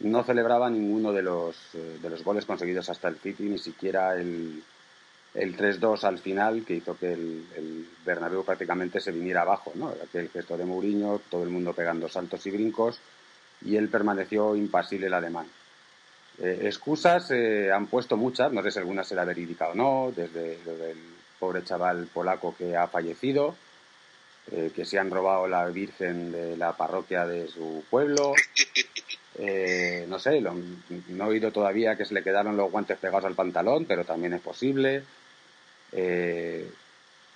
no 0.00 0.24
celebraba 0.24 0.68
ninguno 0.70 1.12
de 1.12 1.22
los, 1.22 1.56
eh, 1.74 1.98
de 2.00 2.10
los 2.10 2.22
goles 2.22 2.44
conseguidos 2.44 2.88
hasta 2.90 3.08
el 3.08 3.16
City, 3.16 3.44
ni 3.44 3.58
siquiera 3.58 4.14
el, 4.14 4.62
el 5.34 5.56
3-2 5.56 6.04
al 6.04 6.18
final, 6.18 6.64
que 6.64 6.74
hizo 6.74 6.96
que 6.96 7.12
el, 7.12 7.46
el, 7.56 7.88
Bernabéu 8.04 8.44
prácticamente 8.44 9.00
se 9.00 9.12
viniera 9.12 9.42
abajo, 9.42 9.72
¿no? 9.74 9.88
Aquel 9.88 10.28
gesto 10.28 10.56
de 10.56 10.64
Mourinho, 10.64 11.20
todo 11.30 11.42
el 11.42 11.50
mundo 11.50 11.72
pegando 11.72 12.08
saltos 12.08 12.46
y 12.46 12.50
brincos, 12.50 13.00
y 13.62 13.76
él 13.76 13.88
permaneció 13.88 14.54
impasible 14.54 15.06
el 15.06 15.14
alemán. 15.14 15.46
Eh, 16.38 16.60
excusas 16.64 17.30
eh, 17.30 17.72
han 17.72 17.86
puesto 17.86 18.16
muchas, 18.16 18.52
no 18.52 18.62
sé 18.62 18.70
si 18.70 18.78
alguna 18.78 19.04
será 19.04 19.24
verídica 19.24 19.68
o 19.68 19.74
no, 19.74 20.12
desde 20.14 20.58
lo 20.64 20.76
del 20.76 20.98
pobre 21.38 21.64
chaval 21.64 22.08
polaco 22.12 22.54
que 22.56 22.76
ha 22.76 22.86
fallecido, 22.88 23.54
eh, 24.52 24.70
que 24.74 24.84
se 24.84 24.98
han 24.98 25.10
robado 25.10 25.48
la 25.48 25.64
Virgen 25.66 26.32
de 26.32 26.56
la 26.56 26.76
parroquia 26.76 27.26
de 27.26 27.48
su 27.48 27.84
pueblo. 27.90 28.34
Eh, 29.38 30.06
no 30.08 30.18
sé, 30.18 30.40
lo, 30.40 30.54
no 30.54 31.24
he 31.24 31.28
oído 31.28 31.52
todavía 31.52 31.96
que 31.96 32.06
se 32.06 32.14
le 32.14 32.22
quedaron 32.22 32.56
los 32.56 32.70
guantes 32.70 32.98
pegados 32.98 33.26
al 33.26 33.34
pantalón, 33.34 33.84
pero 33.84 34.04
también 34.04 34.32
es 34.32 34.40
posible. 34.40 35.04
Eh, 35.92 36.70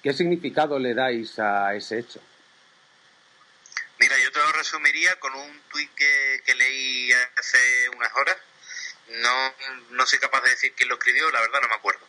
¿Qué 0.03 0.13
significado 0.15 0.79
le 0.79 0.95
dais 0.95 1.39
a 1.39 1.75
ese 1.75 1.99
hecho? 1.99 2.21
Mira, 3.99 4.19
yo 4.19 4.33
te 4.33 4.39
lo 4.39 4.53
resumiría 4.53 5.15
con 5.21 5.35
un 5.35 5.61
tuit 5.71 5.95
que, 5.95 6.43
que 6.47 6.55
leí 6.55 7.13
hace 7.37 7.89
unas 7.91 8.11
horas. 8.17 8.37
No, 9.09 9.55
no 9.91 10.07
soy 10.07 10.19
capaz 10.19 10.43
de 10.43 10.51
decir 10.51 10.73
quién 10.75 10.89
lo 10.89 10.95
escribió, 10.95 11.31
la 11.31 11.41
verdad 11.41 11.61
no 11.61 11.69
me 11.69 11.75
acuerdo. 11.75 12.07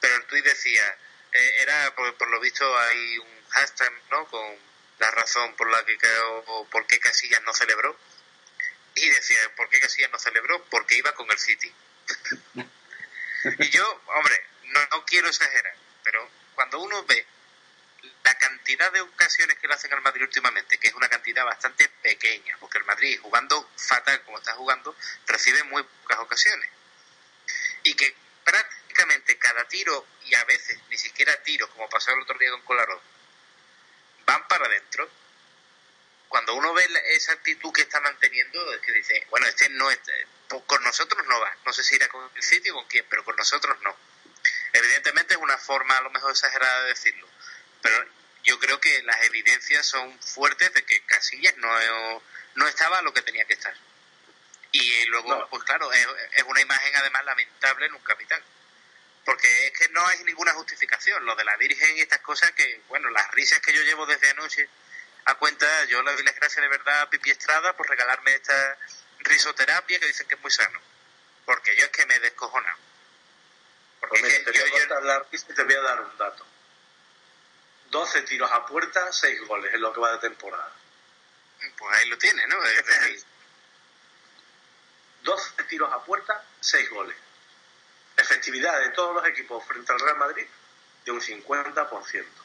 Pero 0.00 0.16
el 0.16 0.24
tuit 0.24 0.44
decía, 0.44 0.82
eh, 1.32 1.52
era, 1.62 1.94
por, 1.94 2.12
por, 2.16 2.28
lo 2.28 2.40
visto 2.40 2.64
hay 2.76 3.18
un 3.18 3.28
hashtag, 3.50 3.92
¿no? 4.10 4.26
Con 4.26 4.56
la 4.98 5.10
razón 5.12 5.54
por 5.54 5.70
la 5.70 5.84
que 5.84 5.96
creo, 5.96 6.66
por 6.70 6.86
qué 6.88 6.98
Casillas 6.98 7.42
no 7.44 7.52
celebró. 7.52 7.96
Y 8.94 9.08
decía, 9.08 9.38
¿por 9.56 9.68
qué 9.68 9.80
Casillas 9.80 10.10
no 10.10 10.18
celebró? 10.18 10.64
Porque 10.66 10.96
iba 10.96 11.12
con 11.14 11.30
el 11.30 11.38
City. 11.38 11.72
y 13.58 13.70
yo, 13.70 14.02
hombre, 14.06 14.46
no, 14.64 14.80
no 14.92 15.04
quiero 15.04 15.28
exagerar, 15.28 15.76
pero 16.02 16.28
cuando 16.54 16.80
uno 16.80 17.04
ve 17.04 17.26
la 18.24 18.34
cantidad 18.38 18.92
de 18.92 19.00
ocasiones 19.00 19.58
que 19.58 19.68
le 19.68 19.74
hacen 19.74 19.92
al 19.92 20.02
Madrid 20.02 20.22
últimamente, 20.22 20.78
que 20.78 20.88
es 20.88 20.94
una 20.94 21.08
cantidad 21.08 21.44
bastante 21.44 21.88
pequeña, 22.02 22.56
porque 22.58 22.78
el 22.78 22.84
Madrid, 22.84 23.18
jugando 23.20 23.70
fatal 23.76 24.22
como 24.24 24.38
está 24.38 24.54
jugando, 24.54 24.96
recibe 25.26 25.62
muy 25.64 25.82
pocas 25.82 26.18
ocasiones. 26.18 26.70
Y 27.82 27.94
que 27.94 28.14
prácticamente 28.44 29.38
cada 29.38 29.66
tiro, 29.68 30.06
y 30.24 30.34
a 30.34 30.44
veces 30.44 30.78
ni 30.88 30.98
siquiera 30.98 31.42
tiros, 31.42 31.68
como 31.70 31.88
pasó 31.88 32.12
el 32.12 32.20
otro 32.20 32.38
día 32.38 32.50
con 32.50 32.62
Colarón, 32.62 33.00
van 34.26 34.46
para 34.48 34.66
adentro. 34.66 35.08
Cuando 36.34 36.56
uno 36.56 36.74
ve 36.74 36.84
esa 37.10 37.32
actitud 37.32 37.72
que 37.72 37.82
está 37.82 38.00
manteniendo, 38.00 38.74
es 38.74 38.80
que 38.80 38.90
dice, 38.90 39.24
bueno, 39.30 39.46
este 39.46 39.68
no 39.68 39.88
es, 39.88 40.00
con 40.66 40.82
nosotros 40.82 41.24
no 41.28 41.38
va. 41.38 41.56
No 41.64 41.72
sé 41.72 41.84
si 41.84 41.94
irá 41.94 42.08
con 42.08 42.28
el 42.34 42.42
sitio 42.42 42.72
o 42.72 42.78
con 42.78 42.88
quién, 42.88 43.06
pero 43.08 43.24
con 43.24 43.36
nosotros 43.36 43.78
no. 43.82 43.96
Evidentemente 44.72 45.34
es 45.34 45.40
una 45.40 45.56
forma 45.58 45.96
a 45.96 46.02
lo 46.02 46.10
mejor 46.10 46.32
exagerada 46.32 46.82
de 46.82 46.88
decirlo, 46.88 47.28
pero 47.82 48.04
yo 48.42 48.58
creo 48.58 48.80
que 48.80 49.00
las 49.04 49.24
evidencias 49.26 49.86
son 49.86 50.20
fuertes 50.20 50.74
de 50.74 50.84
que 50.84 51.06
Casillas 51.06 51.56
no, 51.58 51.70
no 52.56 52.66
estaba 52.66 52.98
a 52.98 53.02
lo 53.02 53.14
que 53.14 53.22
tenía 53.22 53.44
que 53.44 53.54
estar. 53.54 53.76
Y 54.72 55.04
luego, 55.04 55.36
no. 55.36 55.48
pues 55.50 55.62
claro, 55.62 55.92
es, 55.92 56.04
es, 56.32 56.42
una 56.42 56.60
imagen 56.62 56.96
además 56.96 57.24
lamentable 57.26 57.86
en 57.86 57.94
un 57.94 58.02
capital. 58.02 58.42
Porque 59.24 59.68
es 59.68 59.78
que 59.78 59.88
no 59.90 60.04
hay 60.04 60.24
ninguna 60.24 60.52
justificación. 60.54 61.24
Lo 61.24 61.36
de 61.36 61.44
la 61.44 61.56
Virgen 61.58 61.96
y 61.96 62.00
estas 62.00 62.22
cosas 62.22 62.50
que, 62.56 62.80
bueno, 62.88 63.08
las 63.10 63.30
risas 63.30 63.60
que 63.60 63.72
yo 63.72 63.82
llevo 63.82 64.04
desde 64.04 64.30
anoche 64.30 64.68
a 65.26 65.34
cuenta, 65.36 65.84
yo 65.86 66.02
le 66.02 66.12
doy 66.12 66.24
las 66.24 66.34
gracias 66.34 66.62
de 66.62 66.68
verdad 66.68 67.02
a 67.02 67.10
Pipi 67.10 67.30
Estrada 67.30 67.74
por 67.76 67.88
regalarme 67.88 68.34
esta 68.34 68.78
risoterapia 69.20 69.98
que 69.98 70.06
dicen 70.06 70.26
que 70.28 70.34
es 70.34 70.40
muy 70.40 70.50
sano. 70.50 70.80
Porque 71.46 71.76
yo 71.76 71.84
es 71.84 71.90
que 71.90 72.06
me 72.06 72.16
he 72.16 72.20
descojonado. 72.20 72.78
Porque 74.00 74.20
pues 74.20 74.32
mira, 74.32 74.44
te, 74.44 74.58
yo, 74.58 74.64
voy 74.70 74.80
a 74.80 74.86
yo... 74.86 75.26
y 75.32 75.54
te 75.54 75.62
voy 75.62 75.74
a 75.74 75.80
dar 75.80 76.00
un 76.00 76.18
dato. 76.18 76.46
12 77.90 78.22
tiros 78.22 78.50
a 78.50 78.66
puerta, 78.66 79.12
6 79.12 79.46
goles 79.46 79.72
en 79.72 79.80
lo 79.80 79.92
que 79.92 80.00
va 80.00 80.12
de 80.12 80.18
temporada. 80.18 80.72
Pues 81.78 81.98
ahí 81.98 82.08
lo 82.08 82.18
tiene, 82.18 82.46
¿no? 82.46 82.62
Es 82.64 82.84
decir, 82.84 83.24
12 85.22 85.64
tiros 85.64 85.92
a 85.92 86.04
puerta, 86.04 86.44
6 86.60 86.90
goles. 86.90 87.16
Efectividad 88.16 88.78
de 88.80 88.90
todos 88.90 89.14
los 89.14 89.26
equipos 89.26 89.64
frente 89.66 89.92
al 89.92 90.00
Real 90.00 90.18
Madrid 90.18 90.46
de 91.04 91.10
un 91.10 91.20
50%. 91.20 92.43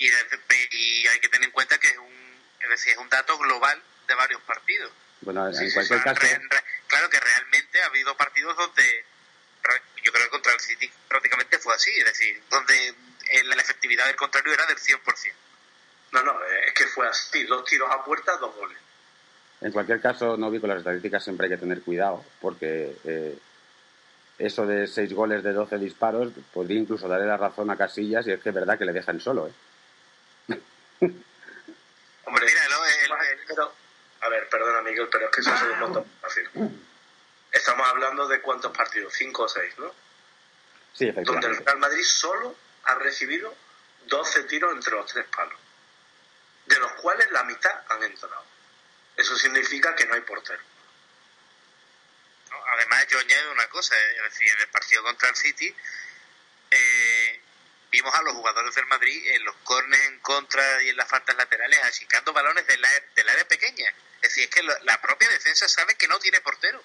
Y, 0.00 1.06
hay 1.06 1.20
que 1.20 1.28
tener 1.28 1.46
en 1.46 1.52
cuenta 1.52 1.78
que 1.78 1.88
es 1.88 1.98
un, 1.98 2.40
es 2.60 2.70
decir, 2.70 2.92
es 2.92 2.98
un 2.98 3.08
dato 3.08 3.36
global 3.38 3.80
de 4.08 4.14
varios 4.14 4.40
partidos. 4.42 4.90
Bueno, 5.20 5.46
en 5.46 5.54
sí, 5.54 5.72
cualquier 5.72 6.02
caso. 6.02 6.20
Re, 6.20 6.38
re, 6.38 6.64
claro 6.86 7.10
que 7.10 7.20
realmente 7.20 7.82
ha 7.82 7.86
habido 7.86 8.16
partidos 8.16 8.56
donde 8.56 9.04
yo 10.02 10.12
creo 10.12 10.24
que 10.24 10.30
contra 10.30 10.52
el 10.52 10.60
City 10.60 10.90
prácticamente 11.08 11.58
fue 11.58 11.74
así, 11.74 11.90
es 11.90 12.04
decir, 12.04 12.42
donde 12.48 12.94
la 13.44 13.54
efectividad 13.56 14.06
del 14.06 14.16
contrario 14.16 14.54
era 14.54 14.66
del 14.66 14.78
100%. 14.78 15.32
No, 16.12 16.22
no, 16.22 16.44
es 16.66 16.72
que 16.74 16.86
fue 16.86 17.06
así, 17.06 17.44
dos 17.44 17.64
tiros 17.64 17.88
a 17.90 18.04
puerta, 18.04 18.36
dos 18.38 18.54
goles. 18.56 18.78
En 19.60 19.72
cualquier 19.72 20.00
caso, 20.00 20.36
no 20.36 20.50
vi 20.50 20.58
con 20.58 20.70
las 20.70 20.78
estadísticas 20.78 21.22
siempre 21.22 21.46
hay 21.46 21.52
que 21.52 21.58
tener 21.58 21.82
cuidado, 21.82 22.24
porque 22.40 22.96
eh, 23.04 23.38
eso 24.38 24.66
de 24.66 24.86
seis 24.86 25.12
goles 25.12 25.42
de 25.42 25.52
12 25.52 25.78
disparos 25.78 26.32
podría 26.52 26.80
incluso 26.80 27.06
darle 27.06 27.26
la 27.26 27.36
razón 27.36 27.70
a 27.70 27.76
Casillas 27.76 28.26
y 28.26 28.32
es 28.32 28.40
que 28.40 28.48
es 28.48 28.54
verdad 28.54 28.78
que 28.78 28.86
le 28.86 28.92
dejan 28.92 29.20
solo, 29.20 29.48
¿eh? 29.48 29.52
Hombre, 32.24 32.46
mira, 32.46 32.68
no, 32.68 32.84
el, 32.86 33.30
el... 33.32 33.46
Pero, 33.46 33.74
a 34.20 34.28
ver, 34.28 34.48
perdona 34.48 34.82
Miguel, 34.82 35.08
pero 35.10 35.26
es 35.26 35.30
que 35.32 35.40
eso 35.40 35.54
es 35.54 35.62
un 35.62 35.78
montón 35.80 36.04
fácil. 36.20 36.48
Estamos 37.50 37.88
hablando 37.88 38.28
de 38.28 38.40
cuántos 38.40 38.76
partidos, 38.76 39.12
cinco 39.14 39.44
o 39.44 39.48
seis, 39.48 39.76
¿no? 39.78 39.92
Sí, 40.92 41.08
efectivamente. 41.08 41.30
Donde 41.32 41.48
el 41.48 41.64
Real 41.64 41.78
Madrid 41.78 42.04
solo 42.04 42.56
ha 42.84 42.94
recibido 42.96 43.54
12 44.06 44.44
tiros 44.44 44.72
entre 44.72 44.92
los 44.92 45.06
tres 45.06 45.26
palos, 45.26 45.58
de 46.66 46.78
los 46.78 46.92
cuales 46.92 47.30
la 47.30 47.44
mitad 47.44 47.82
han 47.88 48.02
entrado. 48.02 48.44
Eso 49.16 49.36
significa 49.36 49.94
que 49.94 50.06
no 50.06 50.14
hay 50.14 50.20
portero. 50.22 50.62
No, 52.50 52.56
además, 52.74 53.06
yo 53.08 53.18
añado 53.18 53.52
una 53.52 53.68
cosa, 53.68 53.94
es 53.98 54.22
decir, 54.22 54.48
en 54.52 54.60
el 54.60 54.68
partido 54.68 55.02
contra 55.02 55.28
el 55.28 55.36
City 55.36 55.66
eh, 55.66 55.74
vimos 57.90 58.14
a 58.14 58.22
los 58.22 58.34
jugadores 58.34 58.74
del 58.74 58.86
Madrid 58.86 59.32
en 59.32 59.44
los 59.44 59.54
cornes 59.64 60.00
en 60.08 60.20
contra 60.20 60.82
y 60.82 60.90
en 60.90 60.96
las 60.96 61.08
faltas 61.08 61.36
laterales 61.36 61.78
achicando 61.84 62.32
balones 62.32 62.66
del 62.66 62.84
área, 62.84 63.48
pequeña. 63.48 63.88
Es 64.22 64.34
decir, 64.34 64.44
es 64.44 64.50
que 64.50 64.62
la 64.62 65.00
propia 65.00 65.28
defensa 65.28 65.68
sabe 65.68 65.94
que 65.94 66.06
no 66.08 66.18
tiene 66.18 66.40
portero. 66.40 66.82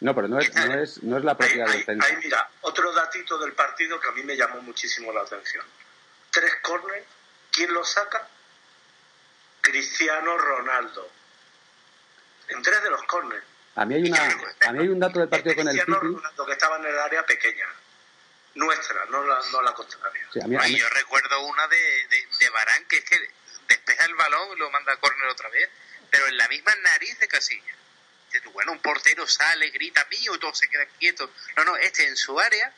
No, 0.00 0.14
pero 0.14 0.28
no 0.28 0.38
es, 0.38 0.54
no 0.54 0.74
es, 0.74 1.02
no 1.02 1.16
es 1.16 1.24
la 1.24 1.36
propia 1.36 1.64
ahí, 1.64 1.78
defensa. 1.78 2.06
Ahí, 2.06 2.16
mira, 2.16 2.48
otro 2.60 2.92
datito 2.92 3.38
del 3.38 3.52
partido 3.54 3.98
que 3.98 4.08
a 4.08 4.12
mí 4.12 4.22
me 4.22 4.36
llamó 4.36 4.60
muchísimo 4.60 5.12
la 5.12 5.22
atención. 5.22 5.64
Tres 6.30 6.54
corners, 6.62 7.06
¿quién 7.50 7.72
los 7.72 7.90
saca? 7.90 8.28
Cristiano 9.62 10.36
Ronaldo. 10.36 11.10
En 12.48 12.62
tres 12.62 12.82
de 12.82 12.90
los 12.90 13.02
corners. 13.04 13.44
A 13.74 13.84
mí 13.84 13.94
hay, 13.94 14.08
una, 14.08 14.38
a 14.66 14.72
mí 14.72 14.78
hay 14.80 14.88
un 14.88 15.00
dato 15.00 15.18
del 15.18 15.28
partido 15.28 15.50
este 15.50 15.62
con 15.62 15.68
el 15.70 15.76
Cristiano. 15.82 16.18
Ronaldo 16.18 16.46
que 16.46 16.52
estaba 16.52 16.76
en 16.76 16.86
el 16.86 16.98
área 16.98 17.26
pequeña. 17.26 17.66
Nuestra, 18.56 19.04
no 19.06 19.24
la, 19.24 19.40
no 19.52 19.62
la 19.62 19.72
contraria. 19.72 20.28
Sí, 20.32 20.40
a 20.42 20.46
mí, 20.46 20.56
a 20.56 20.60
mí, 20.60 20.78
Yo 20.78 20.88
recuerdo 20.90 21.40
una 21.42 21.68
de, 21.68 22.06
de, 22.08 22.28
de 22.40 22.50
Barán 22.50 22.84
que 22.86 22.98
es 22.98 23.04
que 23.04 23.30
despeja 23.68 24.04
el 24.04 24.14
balón 24.14 24.56
y 24.56 24.58
lo 24.58 24.70
manda 24.70 24.92
a 24.92 24.96
córner 24.96 25.26
otra 25.28 25.48
vez, 25.50 25.68
pero 26.10 26.26
en 26.26 26.36
la 26.36 26.48
misma 26.48 26.74
nariz 26.76 27.18
de 27.18 27.28
Casilla 27.28 27.76
bueno, 28.52 28.72
un 28.72 28.80
portero 28.80 29.26
sale, 29.26 29.70
grita 29.70 30.06
mío 30.10 30.38
todo 30.38 30.54
se 30.54 30.68
queda 30.68 30.86
quieto. 30.98 31.30
No, 31.56 31.64
no, 31.64 31.76
este 31.76 32.06
en 32.06 32.16
su 32.16 32.38
área, 32.38 32.72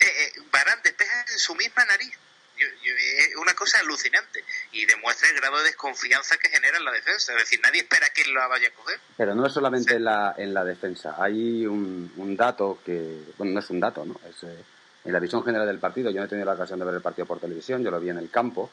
eh, 0.00 0.06
eh, 0.06 0.32
Barán 0.50 0.80
despeja 0.82 1.24
en 1.28 1.38
su 1.38 1.54
misma 1.54 1.84
nariz. 1.84 2.16
Yo, 2.62 2.68
yo, 2.82 2.92
es 2.94 3.36
una 3.36 3.54
cosa 3.54 3.80
alucinante 3.80 4.44
y 4.72 4.86
demuestra 4.86 5.28
el 5.28 5.36
grado 5.36 5.58
de 5.58 5.64
desconfianza 5.64 6.36
que 6.36 6.48
genera 6.48 6.78
en 6.78 6.84
la 6.84 6.92
defensa. 6.92 7.32
Es 7.32 7.38
decir, 7.38 7.60
nadie 7.62 7.80
espera 7.80 8.08
que 8.14 8.30
la 8.32 8.46
vaya 8.46 8.68
a 8.68 8.72
coger. 8.72 8.98
Pero 9.16 9.34
no 9.34 9.46
es 9.46 9.52
solamente 9.52 9.90
sí. 9.90 9.96
en, 9.96 10.04
la, 10.04 10.34
en 10.36 10.54
la 10.54 10.64
defensa. 10.64 11.16
Hay 11.18 11.66
un, 11.66 12.12
un, 12.16 12.36
dato 12.36 12.78
que, 12.84 13.24
bueno, 13.38 13.54
no 13.54 13.60
es 13.60 13.70
un 13.70 13.80
dato, 13.80 14.04
¿no? 14.04 14.20
Es 14.28 14.42
eh, 14.44 14.64
en 15.04 15.12
la 15.12 15.18
visión 15.18 15.44
general 15.44 15.66
del 15.66 15.78
partido. 15.78 16.10
Yo 16.10 16.20
no 16.20 16.26
he 16.26 16.28
tenido 16.28 16.46
la 16.46 16.54
ocasión 16.54 16.78
de 16.78 16.84
ver 16.84 16.94
el 16.94 17.02
partido 17.02 17.26
por 17.26 17.40
televisión, 17.40 17.82
yo 17.82 17.90
lo 17.90 18.00
vi 18.00 18.10
en 18.10 18.18
el 18.18 18.30
campo. 18.30 18.70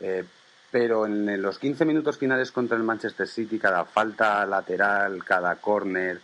Eh, 0.00 0.24
pero 0.70 1.04
en 1.04 1.42
los 1.42 1.58
15 1.58 1.84
minutos 1.84 2.16
finales 2.16 2.52
contra 2.52 2.76
el 2.76 2.84
Manchester 2.84 3.26
City, 3.26 3.58
cada 3.58 3.84
falta 3.84 4.46
lateral, 4.46 5.24
cada 5.24 5.56
córner, 5.56 6.20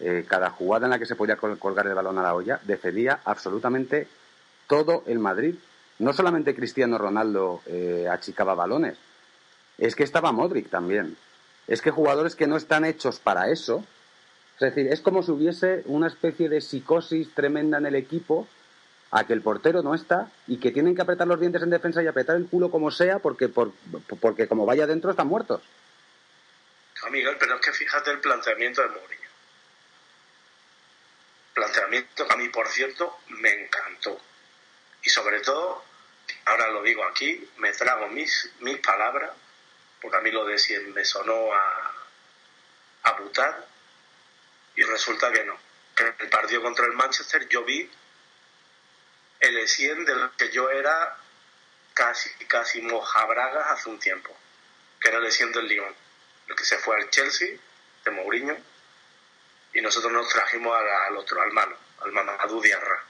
eh, 0.00 0.24
cada 0.28 0.50
jugada 0.50 0.86
en 0.86 0.90
la 0.90 0.98
que 0.98 1.06
se 1.06 1.16
podía 1.16 1.36
colgar 1.36 1.86
el 1.86 1.94
balón 1.94 2.18
a 2.18 2.22
la 2.22 2.34
olla, 2.34 2.60
defendía 2.64 3.20
absolutamente 3.24 4.06
todo 4.66 5.02
el 5.06 5.18
Madrid. 5.18 5.54
No 5.98 6.12
solamente 6.12 6.54
Cristiano 6.54 6.98
Ronaldo 6.98 7.62
eh, 7.66 8.06
achicaba 8.10 8.54
balones, 8.54 8.98
es 9.78 9.94
que 9.94 10.04
estaba 10.04 10.32
Modric 10.32 10.68
también. 10.70 11.16
Es 11.66 11.82
que 11.82 11.90
jugadores 11.90 12.36
que 12.36 12.46
no 12.46 12.56
están 12.56 12.84
hechos 12.84 13.18
para 13.18 13.50
eso, 13.50 13.84
es 14.54 14.74
decir, 14.74 14.92
es 14.92 15.00
como 15.00 15.22
si 15.22 15.30
hubiese 15.30 15.82
una 15.86 16.06
especie 16.06 16.48
de 16.48 16.60
psicosis 16.60 17.32
tremenda 17.34 17.78
en 17.78 17.86
el 17.86 17.94
equipo 17.94 18.48
a 19.10 19.24
que 19.24 19.32
el 19.32 19.42
portero 19.42 19.82
no 19.82 19.94
está 19.94 20.30
y 20.46 20.58
que 20.58 20.70
tienen 20.70 20.94
que 20.94 21.02
apretar 21.02 21.26
los 21.26 21.40
dientes 21.40 21.62
en 21.62 21.70
defensa 21.70 22.02
y 22.02 22.06
apretar 22.06 22.36
el 22.36 22.46
culo 22.46 22.70
como 22.70 22.90
sea 22.90 23.20
porque, 23.20 23.48
por, 23.48 23.72
porque 24.20 24.48
como 24.48 24.66
vaya 24.66 24.86
dentro 24.86 25.10
están 25.10 25.28
muertos. 25.28 25.62
Miguel, 27.10 27.36
pero 27.38 27.54
es 27.54 27.60
que 27.60 27.72
fíjate 27.72 28.10
el 28.10 28.20
planteamiento 28.20 28.82
de 28.82 28.88
Mourinho. 28.88 29.28
Planteamiento 31.54 32.26
que 32.26 32.34
a 32.34 32.36
mí, 32.36 32.48
por 32.48 32.68
cierto, 32.68 33.18
me 33.28 33.64
encantó. 33.64 34.20
Y 35.02 35.08
sobre 35.08 35.40
todo, 35.40 35.84
ahora 36.48 36.68
lo 36.68 36.82
digo 36.82 37.04
aquí, 37.04 37.48
me 37.58 37.72
trago 37.72 38.08
mis, 38.08 38.50
mis 38.60 38.78
palabras, 38.78 39.30
porque 40.00 40.16
a 40.16 40.20
mí 40.20 40.30
lo 40.30 40.44
de 40.44 40.58
Sien 40.58 40.92
me 40.92 41.04
sonó 41.04 41.52
a, 41.52 41.94
a 43.04 43.16
y 44.76 44.82
resulta 44.82 45.32
que 45.32 45.44
no. 45.44 45.58
Que 45.96 46.14
el 46.18 46.30
partido 46.30 46.62
contra 46.62 46.86
el 46.86 46.92
Manchester 46.92 47.48
yo 47.48 47.64
vi 47.64 47.90
el 49.40 49.58
Essien 49.58 50.04
del 50.04 50.30
que 50.36 50.50
yo 50.50 50.70
era 50.70 51.16
casi, 51.94 52.30
casi 52.46 52.80
mojabragas 52.82 53.66
hace 53.68 53.88
un 53.88 53.98
tiempo, 53.98 54.36
que 55.00 55.08
era 55.08 55.18
el 55.18 55.26
Essien 55.26 55.52
del 55.52 55.66
Lyon, 55.66 55.94
el 56.48 56.56
que 56.56 56.64
se 56.64 56.78
fue 56.78 56.96
al 56.96 57.10
Chelsea, 57.10 57.56
de 58.04 58.10
Mourinho, 58.10 58.56
y 59.74 59.80
nosotros 59.80 60.12
nos 60.12 60.28
trajimos 60.28 60.76
al, 60.76 61.16
otro, 61.16 61.40
al 61.40 61.52
malo, 61.52 61.76
al 62.00 62.12
Mamadou 62.12 62.60
Diarra. 62.60 63.04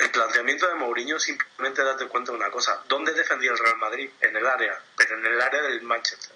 El 0.00 0.10
planteamiento 0.10 0.66
de 0.66 0.76
Mourinho 0.76 1.20
simplemente 1.20 1.84
date 1.84 2.08
cuenta 2.08 2.32
de 2.32 2.38
una 2.38 2.50
cosa. 2.50 2.82
¿Dónde 2.88 3.12
defendía 3.12 3.50
el 3.50 3.58
Real 3.58 3.76
Madrid? 3.76 4.10
En 4.22 4.34
el 4.34 4.46
área, 4.46 4.82
pero 4.96 5.18
en 5.18 5.26
el 5.26 5.38
área 5.38 5.60
del 5.60 5.82
Manchester. 5.82 6.34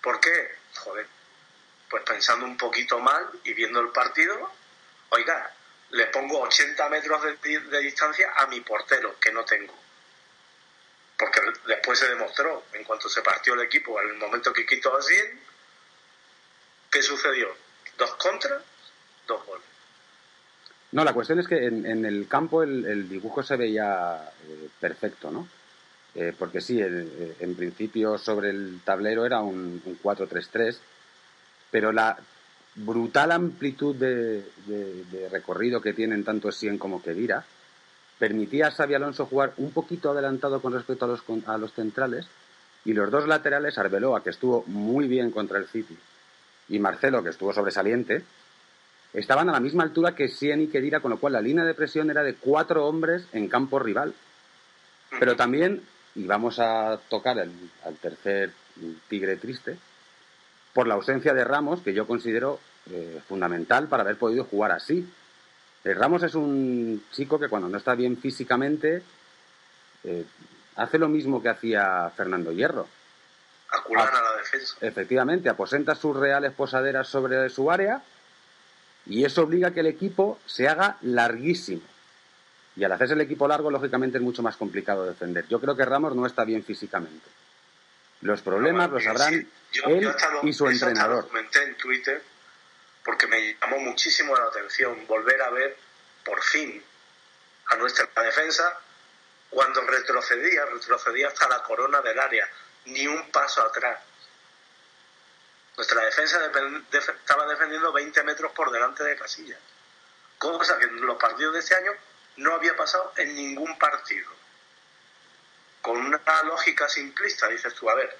¿Por 0.00 0.20
qué? 0.20 0.58
Joder. 0.76 1.08
Pues 1.90 2.04
pensando 2.04 2.46
un 2.46 2.56
poquito 2.56 3.00
mal 3.00 3.28
y 3.42 3.52
viendo 3.54 3.80
el 3.80 3.88
partido, 3.88 4.52
oiga, 5.08 5.52
le 5.90 6.06
pongo 6.06 6.40
80 6.42 6.88
metros 6.88 7.20
de, 7.42 7.80
distancia 7.80 8.32
a 8.36 8.46
mi 8.46 8.60
portero, 8.60 9.18
que 9.18 9.32
no 9.32 9.44
tengo. 9.44 9.74
Porque 11.18 11.40
después 11.66 11.98
se 11.98 12.06
demostró, 12.06 12.66
en 12.74 12.84
cuanto 12.84 13.08
se 13.08 13.22
partió 13.22 13.54
el 13.54 13.62
equipo, 13.62 14.00
el 14.00 14.14
momento 14.14 14.52
que 14.52 14.64
quitó 14.64 14.96
a 14.96 15.02
100, 15.02 15.40
¿qué 16.92 17.02
sucedió? 17.02 17.56
Dos 17.96 18.14
contras, 18.14 18.62
dos 19.26 19.44
goles. 19.46 19.73
No, 20.94 21.04
la 21.04 21.12
cuestión 21.12 21.38
es 21.38 21.46
que 21.46 21.66
en, 21.66 22.04
el 22.04 22.26
campo 22.26 22.62
el, 22.62 23.08
dibujo 23.08 23.42
se 23.42 23.56
veía 23.56 24.30
eh, 24.48 24.68
perfecto, 24.80 25.30
¿no? 25.30 25.46
Eh, 26.14 26.32
porque 26.38 26.60
sí, 26.60 26.80
en 26.80 27.54
principio 27.56 28.16
sobre 28.16 28.50
el 28.50 28.80
tablero 28.84 29.26
era 29.26 29.40
un, 29.40 29.82
un 29.84 29.98
4-3-3, 30.00 30.78
pero 31.72 31.90
la, 31.90 32.16
brutal 32.74 33.32
amplitud 33.32 33.94
de, 33.94 34.44
recorrido 35.30 35.80
que 35.80 35.92
tienen 35.92 36.24
tanto 36.24 36.50
Sien 36.50 36.78
como 36.78 37.02
Kedira, 37.02 37.44
permitía 38.18 38.68
a 38.68 38.70
Xavi 38.70 38.94
Alonso 38.94 39.26
jugar 39.26 39.52
un 39.58 39.70
poquito 39.72 40.10
adelantado 40.10 40.60
con 40.60 40.72
respecto 40.72 41.04
a 41.04 41.08
los, 41.08 41.22
a 41.46 41.58
los 41.58 41.72
centrales 41.72 42.26
y 42.84 42.92
los 42.92 43.10
dos 43.10 43.26
laterales, 43.26 43.78
Arbeloa, 43.78 44.22
que 44.22 44.30
estuvo 44.30 44.64
muy 44.66 45.08
bien 45.08 45.30
contra 45.30 45.58
el 45.58 45.66
City, 45.66 45.96
y 46.68 46.78
Marcelo, 46.78 47.22
que 47.22 47.30
estuvo 47.30 47.52
sobresaliente, 47.52 48.22
estaban 49.14 49.48
a 49.48 49.52
la 49.52 49.60
misma 49.60 49.84
altura 49.84 50.14
que 50.14 50.28
Sien 50.28 50.60
y 50.60 50.66
Kedira, 50.66 51.00
con 51.00 51.10
lo 51.10 51.18
cual 51.18 51.32
la 51.32 51.40
línea 51.40 51.64
de 51.64 51.74
presión 51.74 52.10
era 52.10 52.22
de 52.22 52.34
cuatro 52.34 52.86
hombres 52.86 53.26
en 53.32 53.48
campo 53.48 53.78
rival. 53.78 54.12
Pero 55.18 55.36
también, 55.36 55.82
y 56.14 56.26
vamos 56.26 56.58
a 56.58 56.98
tocar 57.08 57.38
al 57.38 57.96
tercer 58.02 58.52
tigre 59.08 59.36
triste, 59.36 59.78
por 60.72 60.88
la 60.88 60.94
ausencia 60.94 61.32
de 61.32 61.44
Ramos, 61.44 61.80
que 61.80 61.94
yo 61.94 62.06
considero 62.06 62.58
eh, 62.90 63.20
fundamental 63.26 63.88
para 63.88 64.02
haber 64.02 64.16
podido 64.16 64.44
jugar 64.44 64.72
así. 64.72 65.08
Eh, 65.84 65.94
Ramos 65.94 66.22
es 66.22 66.34
un 66.34 67.02
chico 67.12 67.38
que 67.38 67.48
cuando 67.48 67.68
no 67.68 67.78
está 67.78 67.94
bien 67.94 68.18
físicamente 68.18 69.02
eh, 70.02 70.24
hace 70.76 70.98
lo 70.98 71.08
mismo 71.08 71.40
que 71.40 71.48
hacía 71.48 72.10
Fernando 72.16 72.52
Hierro. 72.52 72.88
Acular 73.70 74.08
a 74.08 74.22
la 74.22 74.36
defensa. 74.36 74.76
Efectivamente, 74.80 75.48
aposenta 75.48 75.94
sus 75.94 76.16
reales 76.16 76.52
posaderas 76.52 77.08
sobre 77.08 77.48
su 77.48 77.70
área 77.70 78.02
y 79.06 79.24
eso 79.24 79.42
obliga 79.42 79.68
a 79.68 79.70
que 79.72 79.80
el 79.80 79.86
equipo 79.86 80.38
se 80.46 80.68
haga 80.68 80.96
larguísimo. 81.02 81.82
Y 82.76 82.84
al 82.84 82.92
hacerse 82.92 83.14
el 83.14 83.20
equipo 83.20 83.46
largo, 83.46 83.70
lógicamente 83.70 84.18
es 84.18 84.24
mucho 84.24 84.42
más 84.42 84.56
complicado 84.56 85.04
defender. 85.06 85.46
Yo 85.48 85.60
creo 85.60 85.76
que 85.76 85.84
Ramos 85.84 86.16
no 86.16 86.26
está 86.26 86.44
bien 86.44 86.64
físicamente. 86.64 87.26
Los 88.22 88.40
problemas 88.40 88.90
los 88.90 89.04
sabrán 89.04 89.34
él 89.34 90.14
y 90.42 90.52
su 90.52 90.66
entrenador. 90.66 91.24
Lo 91.24 91.28
comenté 91.28 91.62
en 91.62 91.76
Twitter 91.76 92.22
porque 93.04 93.26
me 93.26 93.56
llamó 93.60 93.78
muchísimo 93.80 94.34
la 94.34 94.44
atención 94.44 95.06
volver 95.06 95.40
a 95.42 95.50
ver, 95.50 95.76
por 96.24 96.42
fin, 96.42 96.82
a 97.66 97.76
nuestra 97.76 98.08
defensa 98.22 98.80
cuando 99.50 99.82
retrocedía, 99.82 100.64
retrocedía 100.66 101.28
hasta 101.28 101.48
la 101.48 101.62
corona 101.62 102.00
del 102.00 102.18
área, 102.18 102.48
ni 102.86 103.06
un 103.06 103.30
paso 103.30 103.62
atrás. 103.62 104.00
Nuestra 105.76 106.04
defensa 106.04 106.40
estaba 106.92 107.46
defendiendo 107.46 107.92
20 107.92 108.22
metros 108.22 108.52
por 108.52 108.70
delante 108.70 109.02
de 109.02 109.16
Casillas, 109.16 109.58
cosa 110.38 110.78
que 110.78 110.84
en 110.84 111.04
los 111.04 111.16
partidos 111.16 111.54
de 111.54 111.60
este 111.60 111.74
año 111.74 111.92
no 112.36 112.54
había 112.54 112.76
pasado 112.76 113.12
en 113.16 113.34
ningún 113.34 113.76
partido 113.78 114.30
con 115.84 115.98
una 115.98 116.18
lógica 116.44 116.88
simplista, 116.88 117.46
dices 117.48 117.74
tú, 117.74 117.90
a 117.90 117.94
ver, 117.94 118.16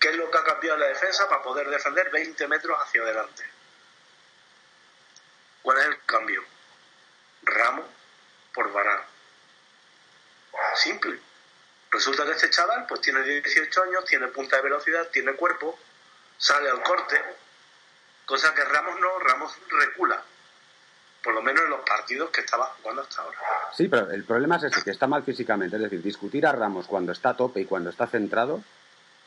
¿qué 0.00 0.08
es 0.08 0.16
lo 0.16 0.30
que 0.30 0.38
ha 0.38 0.44
cambiado 0.44 0.78
la 0.78 0.86
defensa 0.86 1.28
para 1.28 1.42
poder 1.42 1.68
defender 1.68 2.08
20 2.10 2.48
metros 2.48 2.78
hacia 2.80 3.02
adelante? 3.02 3.44
¿Cuál 5.60 5.78
es 5.80 5.86
el 5.88 6.04
cambio? 6.06 6.42
Ramo 7.42 7.86
por 8.54 8.72
Varane. 8.72 9.04
Simple. 10.76 11.20
Resulta 11.90 12.24
que 12.24 12.30
este 12.30 12.48
chaval 12.48 12.86
pues 12.86 13.02
tiene 13.02 13.22
18 13.22 13.82
años, 13.82 14.06
tiene 14.06 14.28
punta 14.28 14.56
de 14.56 14.62
velocidad, 14.62 15.08
tiene 15.08 15.34
cuerpo, 15.34 15.78
sale 16.38 16.70
al 16.70 16.82
corte, 16.82 17.20
cosa 18.24 18.54
que 18.54 18.64
Ramos 18.64 19.00
no, 19.00 19.18
Ramos 19.18 19.56
recula 19.68 20.22
por 21.22 21.34
lo 21.34 21.42
menos 21.42 21.62
en 21.64 21.70
los 21.70 21.80
partidos 21.80 22.30
que 22.30 22.40
estaba 22.40 22.74
jugando 22.80 23.02
hasta 23.02 23.22
ahora. 23.22 23.38
Sí, 23.76 23.88
pero 23.88 24.10
el 24.10 24.24
problema 24.24 24.56
es 24.56 24.64
ese, 24.64 24.82
que 24.82 24.90
está 24.90 25.06
mal 25.06 25.22
físicamente. 25.22 25.76
Es 25.76 25.82
decir, 25.82 26.02
discutir 26.02 26.46
a 26.46 26.52
Ramos 26.52 26.86
cuando 26.86 27.12
está 27.12 27.30
a 27.30 27.36
tope 27.36 27.60
y 27.60 27.64
cuando 27.64 27.90
está 27.90 28.06
centrado 28.06 28.62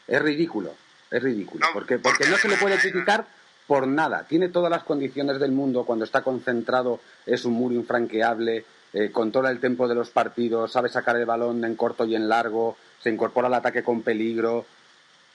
es 0.07 0.21
ridículo. 0.21 0.73
Es 1.09 1.23
ridículo. 1.23 1.65
porque, 1.73 1.99
porque 1.99 2.27
no 2.27 2.37
se 2.37 2.47
le 2.47 2.57
puede 2.57 2.77
criticar 2.77 3.25
por 3.67 3.87
nada. 3.87 4.25
Tiene 4.27 4.49
todas 4.49 4.69
las 4.69 4.83
condiciones 4.83 5.39
del 5.39 5.51
mundo. 5.51 5.85
Cuando 5.85 6.03
está 6.05 6.21
concentrado 6.21 6.99
es 7.25 7.45
un 7.45 7.53
muro 7.53 7.75
infranqueable. 7.75 8.65
Eh, 8.93 9.11
controla 9.11 9.49
el 9.49 9.59
tempo 9.59 9.87
de 9.87 9.95
los 9.95 10.09
partidos. 10.09 10.71
Sabe 10.71 10.89
sacar 10.89 11.15
el 11.15 11.25
balón 11.25 11.63
en 11.63 11.75
corto 11.75 12.05
y 12.05 12.15
en 12.15 12.27
largo. 12.27 12.77
Se 13.01 13.09
incorpora 13.09 13.47
al 13.47 13.53
ataque 13.53 13.83
con 13.83 14.01
peligro. 14.01 14.65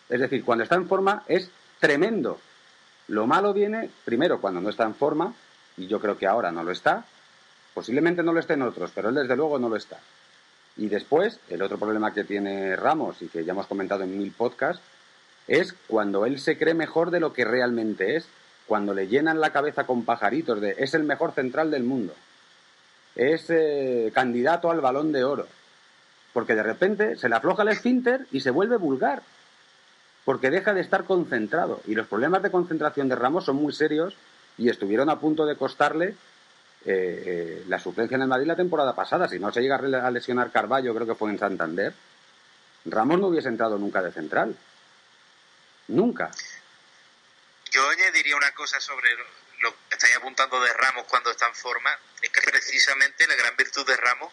Es 0.08 0.20
decir, 0.20 0.44
cuando 0.44 0.64
está 0.64 0.74
en 0.74 0.88
forma 0.88 1.22
es 1.26 1.50
tremendo. 1.80 2.38
Lo 3.08 3.26
malo 3.26 3.52
viene, 3.52 3.90
primero, 4.04 4.40
cuando 4.40 4.60
no 4.60 4.68
está 4.68 4.84
en 4.84 4.94
forma 4.94 5.34
y 5.76 5.88
yo 5.88 6.00
creo 6.00 6.16
que 6.16 6.26
ahora 6.26 6.52
no 6.52 6.62
lo 6.62 6.70
está. 6.70 7.04
Posiblemente 7.74 8.22
no 8.22 8.32
lo 8.32 8.40
estén 8.40 8.62
otros, 8.62 8.92
pero 8.94 9.08
él 9.08 9.16
desde 9.16 9.36
luego 9.36 9.58
no 9.58 9.68
lo 9.68 9.76
está. 9.76 9.98
Y 10.76 10.88
después, 10.88 11.40
el 11.48 11.62
otro 11.62 11.78
problema 11.78 12.14
que 12.14 12.24
tiene 12.24 12.76
Ramos 12.76 13.20
y 13.22 13.28
que 13.28 13.44
ya 13.44 13.52
hemos 13.52 13.66
comentado 13.66 14.04
en 14.04 14.16
mil 14.16 14.30
podcasts, 14.30 14.82
es 15.48 15.74
cuando 15.88 16.26
él 16.26 16.38
se 16.38 16.56
cree 16.56 16.74
mejor 16.74 17.10
de 17.10 17.20
lo 17.20 17.32
que 17.32 17.44
realmente 17.44 18.16
es, 18.16 18.28
cuando 18.66 18.94
le 18.94 19.08
llenan 19.08 19.40
la 19.40 19.50
cabeza 19.50 19.84
con 19.84 20.04
pajaritos 20.04 20.60
de 20.60 20.76
es 20.78 20.94
el 20.94 21.02
mejor 21.02 21.32
central 21.32 21.72
del 21.72 21.82
mundo, 21.82 22.14
es 23.16 23.46
eh, 23.48 24.12
candidato 24.14 24.70
al 24.70 24.80
balón 24.80 25.10
de 25.10 25.24
oro, 25.24 25.48
porque 26.32 26.54
de 26.54 26.62
repente 26.62 27.16
se 27.16 27.28
le 27.28 27.34
afloja 27.34 27.62
el 27.62 27.70
esfínter 27.70 28.26
y 28.30 28.40
se 28.40 28.50
vuelve 28.50 28.76
vulgar, 28.76 29.22
porque 30.24 30.50
deja 30.50 30.74
de 30.74 30.80
estar 30.80 31.04
concentrado. 31.04 31.80
Y 31.86 31.94
los 31.94 32.06
problemas 32.06 32.42
de 32.42 32.50
concentración 32.50 33.08
de 33.08 33.16
Ramos 33.16 33.44
son 33.44 33.56
muy 33.56 33.72
serios 33.72 34.14
y 34.58 34.68
estuvieron 34.68 35.08
a 35.10 35.18
punto 35.18 35.46
de 35.46 35.56
costarle 35.56 36.14
eh, 36.84 37.22
eh, 37.26 37.64
la 37.68 37.78
suplencia 37.78 38.14
en 38.16 38.22
el 38.22 38.28
Madrid 38.28 38.46
la 38.46 38.56
temporada 38.56 38.94
pasada. 38.94 39.28
Si 39.28 39.38
no 39.38 39.52
se 39.52 39.60
llega 39.60 39.76
a 39.76 40.10
lesionar 40.10 40.50
Carballo, 40.50 40.94
creo 40.94 41.06
que 41.06 41.14
fue 41.14 41.30
en 41.30 41.38
Santander, 41.38 41.94
Ramos 42.86 43.20
no 43.20 43.26
hubiese 43.28 43.48
entrado 43.48 43.78
nunca 43.78 44.02
de 44.02 44.12
central. 44.12 44.56
Nunca. 45.88 46.30
Yo 47.70 47.88
añadiría 47.88 48.36
una 48.36 48.52
cosa 48.52 48.80
sobre 48.80 49.10
lo 49.60 49.70
que 49.70 49.76
estáis 49.96 50.16
apuntando 50.16 50.60
de 50.60 50.72
Ramos 50.72 51.04
cuando 51.08 51.30
está 51.30 51.46
en 51.46 51.54
forma. 51.54 51.90
Es 52.22 52.30
que 52.30 52.40
precisamente 52.40 53.26
la 53.26 53.34
gran 53.34 53.56
virtud 53.56 53.86
de 53.86 53.96
Ramos, 53.96 54.32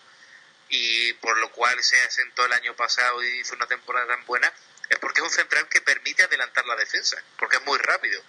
y 0.70 1.14
por 1.14 1.38
lo 1.38 1.52
cual 1.52 1.82
se 1.84 2.00
asentó 2.02 2.46
el 2.46 2.54
año 2.54 2.74
pasado 2.76 3.24
y 3.24 3.40
hizo 3.40 3.56
una 3.56 3.68
temporada 3.68 4.08
tan 4.08 4.26
buena, 4.26 4.52
es 4.90 5.00
porque 5.00 5.22
es 5.22 5.26
un 5.26 5.32
central 5.32 5.68
que 5.70 5.82
permite 5.82 6.24
adelantar 6.24 6.66
la 6.66 6.76
defensa, 6.76 7.22
porque 7.38 7.58
es 7.58 7.64
muy 7.64 7.78
rápido 7.80 8.24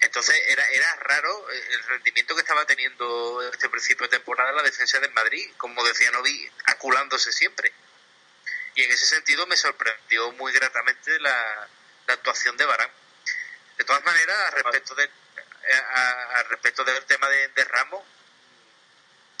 entonces 0.00 0.40
era, 0.48 0.64
era 0.68 0.96
raro 0.96 1.50
el 1.50 1.82
rendimiento 1.84 2.34
que 2.34 2.42
estaba 2.42 2.64
teniendo 2.64 3.42
este 3.52 3.68
principio 3.68 4.06
de 4.06 4.18
temporada 4.18 4.52
la 4.52 4.62
defensa 4.62 5.00
del 5.00 5.12
Madrid, 5.12 5.50
como 5.56 5.84
decía 5.84 6.10
Novi, 6.12 6.50
aculándose 6.66 7.32
siempre. 7.32 7.72
Y 8.74 8.84
en 8.84 8.90
ese 8.90 9.06
sentido 9.06 9.46
me 9.46 9.56
sorprendió 9.56 10.30
muy 10.32 10.52
gratamente 10.52 11.18
la, 11.18 11.68
actuación 12.08 12.56
de 12.56 12.64
Barán. 12.64 12.90
De 13.78 13.84
todas 13.84 14.04
maneras, 14.04 14.54
respecto 14.54 14.94
de 14.94 15.10
al 15.94 16.48
respecto 16.48 16.84
del 16.84 17.04
tema 17.06 17.28
de, 17.28 17.48
de 17.48 17.64
Ramos, 17.64 18.04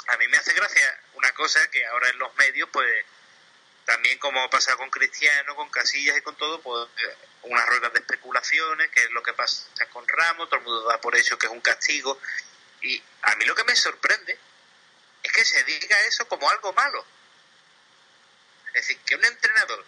a 0.08 0.16
mí 0.16 0.26
me 0.26 0.36
hace 0.36 0.52
gracia 0.52 1.00
una 1.14 1.30
cosa 1.32 1.70
que 1.70 1.86
ahora 1.86 2.08
en 2.08 2.18
los 2.18 2.34
medios, 2.34 2.68
pues 2.72 3.04
también 3.86 4.18
como 4.18 4.50
pasa 4.50 4.76
con 4.76 4.90
Cristiano, 4.90 5.54
con 5.54 5.70
Casillas 5.70 6.18
y 6.18 6.20
con 6.20 6.36
todo, 6.36 6.60
pues 6.60 6.88
eh, 6.98 7.16
unas 7.42 7.64
ruedas 7.66 7.92
de 7.92 8.00
especulaciones, 8.00 8.90
que 8.90 9.04
es 9.04 9.10
lo 9.12 9.22
que 9.22 9.32
pasa 9.32 9.64
con 9.92 10.06
Ramos, 10.06 10.48
todo 10.48 10.58
el 10.58 10.66
mundo 10.66 10.88
da 10.88 11.00
por 11.00 11.16
hecho 11.16 11.38
que 11.38 11.46
es 11.46 11.52
un 11.52 11.60
castigo. 11.60 12.20
Y 12.82 13.02
a 13.22 13.36
mí 13.36 13.44
lo 13.44 13.54
que 13.54 13.64
me 13.64 13.76
sorprende 13.76 14.38
es 15.22 15.32
que 15.32 15.44
se 15.44 15.62
diga 15.64 16.00
eso 16.02 16.26
como 16.26 16.50
algo 16.50 16.72
malo. 16.72 17.06
Es 18.68 18.72
decir, 18.74 18.98
que 19.06 19.14
un 19.14 19.24
entrenador 19.24 19.86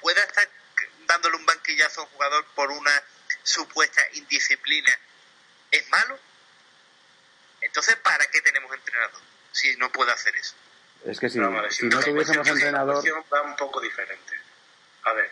pueda 0.00 0.22
estar 0.22 0.48
dándole 1.06 1.36
un 1.36 1.46
banquillazo 1.46 2.00
a 2.00 2.04
un 2.04 2.10
jugador 2.10 2.46
por 2.54 2.70
una 2.70 3.02
supuesta 3.42 4.02
indisciplina 4.14 4.98
es 5.70 5.86
malo. 5.90 6.18
Entonces, 7.60 7.96
¿para 7.96 8.24
qué 8.26 8.40
tenemos 8.40 8.72
entrenador 8.72 9.20
si 9.52 9.76
no 9.76 9.92
puede 9.92 10.12
hacer 10.12 10.34
eso? 10.34 10.54
Es 11.04 11.20
que 11.20 11.28
si 11.28 11.38
no, 11.38 11.48
tuviésemos 12.00 12.48
entrenador... 12.48 13.04
va 13.32 13.42
un 13.42 13.56
poco 13.56 13.80
diferente. 13.80 14.40
A 15.04 15.12
ver, 15.12 15.30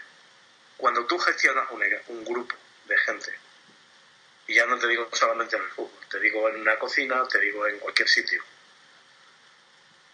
cuando 0.76 1.04
tú 1.06 1.18
gestionas 1.18 1.70
un, 1.70 1.82
un 2.08 2.24
grupo 2.24 2.54
de 2.84 2.96
gente, 2.98 3.38
y 4.46 4.54
ya 4.54 4.66
no 4.66 4.78
te 4.78 4.86
digo 4.86 5.08
solamente 5.12 5.56
en 5.56 5.62
el 5.62 5.68
fútbol, 5.70 6.06
te 6.08 6.20
digo 6.20 6.48
en 6.48 6.60
una 6.60 6.78
cocina, 6.78 7.26
te 7.26 7.40
digo 7.40 7.66
en 7.66 7.78
cualquier 7.78 8.08
sitio, 8.08 8.42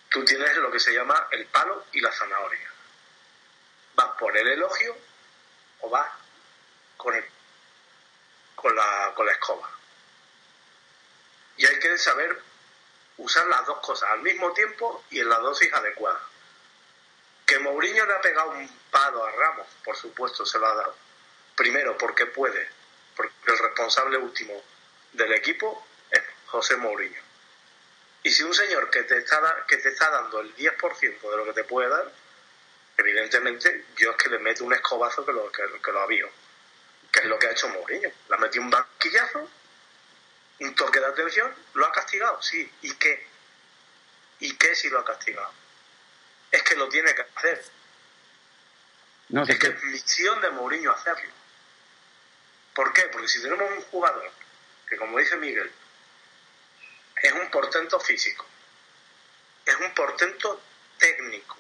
tú 0.09 0.25
tienes 0.25 0.57
lo 0.57 0.71
que 0.71 0.81
se 0.81 0.93
llama 0.93 1.29
el 1.31 1.47
palo 1.47 1.87
y 1.93 2.01
la 2.01 2.13
zanahoria. 2.13 2.71
Vas 3.95 4.11
por 4.19 4.37
el 4.37 4.49
elogio 4.49 4.97
o 5.81 5.91
vas 5.91 6.11
con, 6.97 7.15
el, 7.15 7.25
con, 8.55 8.75
la, 8.75 9.13
con 9.15 9.27
la 9.27 9.33
escoba. 9.33 9.71
Y 11.59 11.67
hay 11.67 11.79
que 11.79 11.99
saber 11.99 12.41
usar 13.19 13.47
las 13.47 13.67
dos 13.67 13.79
cosas 13.81 14.11
al 14.11 14.23
mismo 14.23 14.53
tiempo 14.53 15.05
y 15.11 15.21
en 15.21 15.29
la 15.29 15.39
dosis 15.39 15.73
adecuada. 15.73 16.21
Que 17.47 17.59
Mourinho 17.59 18.07
le 18.07 18.15
ha 18.15 18.21
pegado 18.21 18.51
un 18.51 18.69
palo 18.91 19.25
a 19.25 19.31
Ramos, 19.33 19.67
por 19.85 19.97
supuesto, 19.97 20.47
se 20.47 20.59
lo 20.59 20.67
ha 20.67 20.75
dado. 20.75 20.97
Primero, 21.57 21.97
porque 21.99 22.27
puede, 22.27 22.69
porque 23.17 23.35
el 23.47 23.59
responsable 23.59 24.17
último 24.17 24.63
del 25.13 25.33
equipo 25.33 25.87
es 26.11 26.23
José 26.47 26.77
Mourinho. 26.77 27.21
Y 28.23 28.31
si 28.31 28.43
un 28.43 28.55
señor 28.55 28.89
que 28.91 29.03
te 29.03 29.19
está, 29.19 29.65
que 29.67 29.77
te 29.79 29.89
está 29.89 30.09
dando 30.11 30.41
el 30.41 30.55
10% 30.55 31.31
de 31.31 31.37
lo 31.37 31.45
que 31.45 31.53
te 31.53 31.65
puede 31.65 31.89
dar, 31.89 32.11
evidentemente 32.97 33.87
yo 33.97 34.13
es 34.13 34.17
que 34.17 34.29
le 34.29 34.39
meto 34.39 34.65
un 34.65 34.73
escobazo 34.73 35.27
que 35.27 35.33
lo, 35.33 35.51
que, 35.51 35.93
lo 35.93 36.01
avío. 36.01 36.29
Que 37.11 37.21
es 37.21 37.27
lo 37.27 37.39
que 37.39 37.49
ha 37.49 37.51
hecho 37.51 37.69
Mourinho. 37.69 38.11
Le 38.29 38.35
ha 38.35 38.39
metido 38.39 38.65
un 38.65 38.71
banquillazo 38.71 39.49
un 40.65 40.75
toque 40.75 41.01
de 41.01 41.07
atención, 41.07 41.53
¿lo 41.75 41.87
ha 41.87 41.93
castigado? 41.93 42.41
Sí. 42.43 42.71
¿Y 42.83 42.95
qué? 42.95 43.27
¿Y 44.41 44.55
qué 44.57 44.75
si 44.75 44.91
lo 44.91 45.01
ha 45.01 45.05
castigado? 45.05 45.53
Es 46.51 46.63
que 46.63 46.77
lo 46.77 46.89
tiene 46.89 47.15
que 47.15 47.23
hacer. 47.23 47.65
No, 49.29 49.45
es 49.45 49.59
que 49.59 49.69
es 49.69 49.85
misión 49.85 50.41
de 50.41 50.51
Mourinho 50.51 50.93
hacerlo. 50.93 51.31
¿Por 52.75 52.93
qué? 52.93 53.03
Porque 53.05 53.29
si 53.29 53.43
tenemos 53.43 53.71
un 53.71 53.83
jugador 53.83 54.31
que, 54.89 54.97
como 54.97 55.19
dice 55.19 55.37
Miguel, 55.37 55.71
es 57.23 57.33
un 57.33 57.51
portento 57.51 58.01
físico, 58.01 58.45
es 59.65 59.77
un 59.77 59.95
portento 59.95 60.61
técnico, 60.99 61.57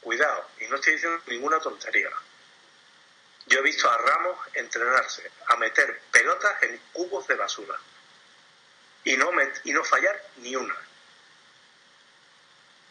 cuidado, 0.00 0.48
y 0.60 0.66
no 0.66 0.76
estoy 0.76 0.94
diciendo 0.94 1.22
ninguna 1.26 1.58
tontería, 1.58 2.10
yo 3.46 3.58
he 3.58 3.62
visto 3.62 3.90
a 3.90 3.98
Ramos 3.98 4.38
entrenarse 4.54 5.30
a 5.48 5.56
meter 5.56 6.00
pelotas 6.10 6.62
en 6.62 6.80
cubos 6.92 7.26
de 7.26 7.34
basura 7.34 7.78
y 9.04 9.16
no, 9.16 9.30
y 9.64 9.72
no 9.72 9.84
fallar 9.84 10.20
ni 10.36 10.56
una. 10.56 10.74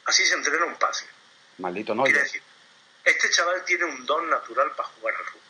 Así 0.06 0.26
se 0.26 0.36
entrena 0.36 0.66
un 0.66 0.76
pase. 0.76 1.06
Maldito 1.58 1.96
no. 1.96 2.04
Quiere 2.04 2.22
decir, 2.22 2.42
este 3.04 3.30
chaval 3.30 3.63
tiene 3.66 3.86
un 3.86 4.06
don 4.06 4.30
natural 4.30 4.72
para 4.76 4.89
jugar 4.89 5.16
al 5.16 5.26
fútbol. 5.26 5.42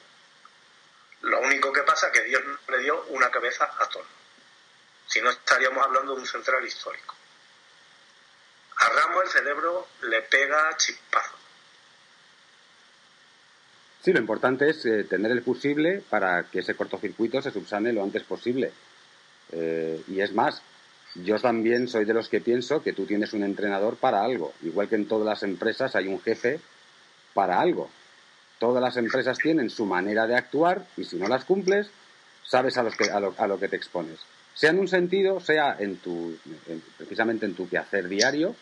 Lo 1.22 1.40
único 1.40 1.72
que 1.72 1.84
pasa 1.84 2.08
es 2.08 2.14
que 2.14 2.24
Dios 2.24 2.44
le 2.68 2.80
dio 2.80 3.04
una 3.06 3.30
cabeza 3.32 3.72
a 3.80 3.88
tono. 3.90 4.08
Si 5.08 5.22
no, 5.22 5.30
estaríamos 5.30 5.84
hablando 5.84 6.16
de 6.16 6.22
un 6.22 6.28
central 6.28 6.66
histórico. 6.66 7.16
A 8.78 8.90
Ramos 8.90 9.24
el 9.24 9.30
cerebro 9.30 9.88
le 10.02 10.22
pega 10.24 10.76
chispazo. 10.78 11.43
Sí, 14.04 14.12
lo 14.12 14.20
importante 14.20 14.70
es 14.70 14.86
eh, 14.86 15.06
tener 15.06 15.32
el 15.32 15.42
fusible 15.42 16.02
para 16.10 16.44
que 16.44 16.60
ese 16.60 16.76
cortocircuito 16.76 17.42
se 17.42 17.52
subsane 17.52 17.94
lo 17.94 18.04
antes 18.04 18.24
posible. 18.24 18.72
Eh, 19.54 20.04
y 20.10 20.20
es 20.20 20.34
más, 20.34 20.62
yo 21.16 21.40
también 21.40 21.88
soy 21.88 22.04
de 22.04 22.14
los 22.14 22.28
que 22.28 22.42
pienso 22.42 22.84
que 22.84 22.92
tú 22.92 23.06
tienes 23.06 23.32
un 23.32 23.44
entrenador 23.44 23.96
para 23.96 24.22
algo. 24.22 24.54
Igual 24.62 24.90
que 24.90 24.96
en 24.96 25.08
todas 25.08 25.26
las 25.26 25.44
empresas 25.44 25.96
hay 25.96 26.08
un 26.08 26.20
jefe 26.20 26.60
para 27.34 27.62
algo. 27.62 27.90
Todas 28.60 28.84
las 28.84 28.98
empresas 28.98 29.38
tienen 29.38 29.70
su 29.70 29.86
manera 29.86 30.28
de 30.28 30.36
actuar 30.36 30.86
y 30.98 31.06
si 31.06 31.16
no 31.16 31.30
las 31.30 31.46
cumples, 31.46 31.90
sabes 32.44 32.78
a, 32.78 32.86
que, 32.90 33.10
a, 33.10 33.22
lo, 33.22 33.60
que 33.60 33.70
te 33.70 33.78
expones. 33.78 34.20
Sea 34.54 34.72
en 34.72 34.80
un 34.80 34.90
sentido, 34.90 35.40
sea 35.40 35.78
en 35.80 35.96
tu, 35.96 36.36
precisamente 36.98 37.46
en 37.46 37.56
tu 37.56 37.70
quehacer 37.70 38.10
diario, 38.10 38.54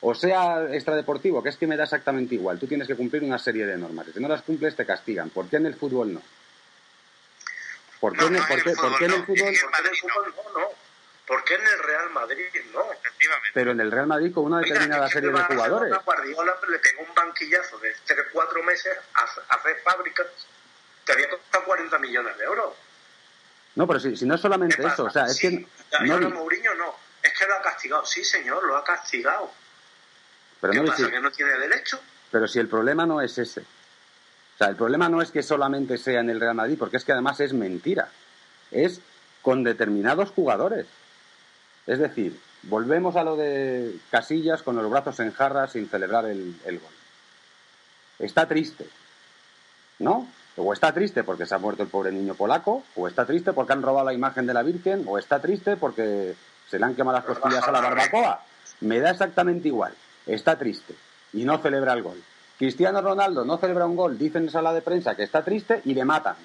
o 0.00 0.14
sea 0.14 0.66
extradeportivo, 0.72 1.42
que 1.42 1.48
es 1.48 1.56
que 1.56 1.66
me 1.66 1.76
da 1.76 1.84
exactamente 1.84 2.34
igual. 2.34 2.58
Tú 2.58 2.66
tienes 2.66 2.86
que 2.86 2.96
cumplir 2.96 3.22
una 3.22 3.38
serie 3.38 3.66
de 3.66 3.76
normas. 3.76 4.06
Si 4.12 4.20
no 4.20 4.28
las 4.28 4.42
cumples, 4.42 4.76
te 4.76 4.86
castigan. 4.86 5.30
¿Por 5.30 5.48
qué 5.48 5.56
en 5.56 5.66
el 5.66 5.74
fútbol 5.74 6.14
no? 6.14 6.22
¿Por 8.00 8.16
qué, 8.16 8.26
en, 8.26 8.36
el 8.36 8.42
fútbol, 8.42 8.76
¿por 8.76 8.98
qué 8.98 9.04
en 9.06 9.12
el 9.12 9.24
fútbol, 9.24 9.54
no? 10.54 10.60
no? 10.60 10.68
¿Por 11.26 11.44
qué 11.44 11.54
en 11.54 11.66
el 11.66 11.78
Real 11.82 12.10
Madrid 12.10 12.44
no? 12.72 12.92
Efectivamente. 12.92 13.50
Pero 13.52 13.72
en 13.72 13.80
el 13.80 13.90
Real 13.90 14.06
Madrid 14.06 14.32
con 14.32 14.44
una 14.44 14.60
determinada 14.60 15.08
serie 15.08 15.30
de 15.30 15.42
jugadores. 15.42 15.92
A 15.92 15.98
Guardiola 15.98 16.56
le 16.68 16.78
pegó 16.78 17.02
un 17.02 17.14
banquillazo 17.14 17.78
de 17.78 17.92
3 18.06 18.18
4 18.32 18.62
meses 18.62 18.96
a 19.14 19.54
hacer 19.54 19.76
fábricas 19.82 20.26
te 21.08 21.14
había 21.14 21.30
costado 21.30 21.64
40 21.64 21.98
millones 21.98 22.36
de 22.36 22.44
euros. 22.44 22.74
No, 23.76 23.86
pero 23.86 23.98
si, 23.98 24.14
si 24.14 24.26
no 24.26 24.34
es 24.34 24.40
solamente 24.40 24.86
eso, 24.86 25.04
o 25.04 25.10
sea, 25.10 25.24
es 25.24 25.38
que... 25.38 25.66
No, 26.02 26.30
Mourinho 26.30 26.74
no, 26.74 26.94
es 27.22 27.32
que 27.32 27.46
lo 27.46 27.54
ha 27.54 27.62
castigado. 27.62 28.04
Sí, 28.04 28.22
señor, 28.22 28.62
lo 28.64 28.76
ha 28.76 28.84
castigado. 28.84 29.50
Pero 30.60 30.72
¿Qué 30.72 30.80
no 30.80 30.86
pasa? 30.86 31.10
¿Que 31.10 31.20
no 31.20 31.30
tiene 31.30 31.52
derecho? 31.52 32.00
Pero 32.30 32.48
si 32.48 32.58
el 32.58 32.68
problema 32.68 33.06
no 33.06 33.20
es 33.20 33.38
ese. 33.38 33.60
O 33.60 34.58
sea, 34.58 34.68
el 34.68 34.76
problema 34.76 35.08
no 35.08 35.22
es 35.22 35.30
que 35.30 35.42
solamente 35.42 35.98
sea 35.98 36.20
en 36.20 36.30
el 36.30 36.40
Real 36.40 36.54
Madrid, 36.54 36.76
porque 36.78 36.96
es 36.96 37.04
que 37.04 37.12
además 37.12 37.40
es 37.40 37.52
mentira. 37.52 38.08
Es 38.70 39.00
con 39.42 39.62
determinados 39.62 40.30
jugadores. 40.30 40.86
Es 41.86 42.00
decir, 42.00 42.38
volvemos 42.64 43.16
a 43.16 43.24
lo 43.24 43.36
de 43.36 43.94
Casillas 44.10 44.62
con 44.62 44.76
los 44.76 44.90
brazos 44.90 45.20
en 45.20 45.32
jarra 45.32 45.68
sin 45.68 45.88
celebrar 45.88 46.26
el, 46.26 46.56
el 46.64 46.78
gol. 46.80 46.90
Está 48.18 48.48
triste, 48.48 48.86
¿no? 50.00 50.28
O 50.56 50.72
está 50.72 50.92
triste 50.92 51.22
porque 51.22 51.46
se 51.46 51.54
ha 51.54 51.58
muerto 51.58 51.84
el 51.84 51.88
pobre 51.88 52.10
niño 52.10 52.34
polaco, 52.34 52.82
o 52.96 53.06
está 53.06 53.24
triste 53.24 53.52
porque 53.52 53.74
han 53.74 53.82
robado 53.82 54.06
la 54.06 54.12
imagen 54.12 54.44
de 54.44 54.54
la 54.54 54.64
Virgen, 54.64 55.04
o 55.06 55.18
está 55.18 55.40
triste 55.40 55.76
porque 55.76 56.34
se 56.68 56.78
le 56.80 56.84
han 56.84 56.96
quemado 56.96 57.16
las 57.16 57.24
costillas 57.24 57.62
a 57.62 57.70
la 57.70 57.80
barbacoa. 57.80 58.44
Me 58.80 58.98
da 58.98 59.10
exactamente 59.10 59.68
igual 59.68 59.94
está 60.28 60.58
triste 60.58 60.94
y 61.32 61.44
no 61.44 61.58
celebra 61.58 61.92
el 61.94 62.02
gol. 62.02 62.22
Cristiano 62.58 63.00
Ronaldo 63.00 63.44
no 63.44 63.58
celebra 63.58 63.86
un 63.86 63.96
gol, 63.96 64.18
dicen 64.18 64.44
en 64.44 64.50
sala 64.50 64.72
de 64.72 64.82
prensa 64.82 65.14
que 65.14 65.22
está 65.22 65.44
triste 65.44 65.80
y 65.84 65.94
le 65.94 66.04
matan. 66.04 66.36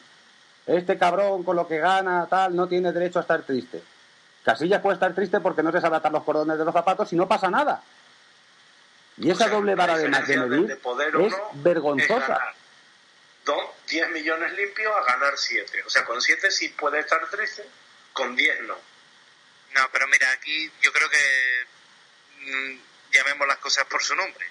Este 0.65 0.97
cabrón 0.97 1.43
con 1.43 1.55
lo 1.55 1.67
que 1.67 1.77
gana, 1.77 2.27
tal, 2.29 2.55
no 2.55 2.67
tiene 2.67 2.91
derecho 2.91 3.19
a 3.19 3.23
estar 3.23 3.43
triste. 3.43 3.83
Casillas 4.43 4.81
puede 4.81 4.95
estar 4.95 5.13
triste 5.13 5.39
porque 5.39 5.63
no 5.63 5.71
se 5.71 5.81
sabe 5.81 5.97
atar 5.97 6.11
los 6.11 6.23
cordones 6.23 6.57
de 6.57 6.65
los 6.65 6.73
zapatos 6.73 7.11
y 7.13 7.15
no 7.15 7.27
pasa 7.27 7.49
nada. 7.49 7.83
Y 9.17 9.29
esa 9.29 9.47
doble 9.47 9.75
vara 9.75 9.97
de, 9.97 10.09
medir 10.09 10.79
es 11.19 11.33
vergonzosa. 11.53 12.39
10 13.93 14.09
millones 14.09 14.53
limpios 14.53 14.91
a 14.95 15.03
ganar 15.03 15.37
7. 15.37 15.83
O 15.85 15.89
sea, 15.89 16.03
con 16.05 16.21
7 16.21 16.49
sí 16.51 16.69
puede 16.69 16.99
estar 16.99 17.29
triste, 17.29 17.63
con 18.13 18.35
10 18.35 18.61
no. 18.63 18.73
No, 18.73 19.89
pero 19.91 20.07
mira, 20.07 20.31
aquí 20.31 20.71
yo 20.81 20.91
creo 20.91 21.09
que 21.09 21.65
mm, 22.39 22.79
llamemos 23.13 23.47
las 23.47 23.57
cosas 23.59 23.85
por 23.85 24.03
su 24.03 24.15
nombre. 24.15 24.45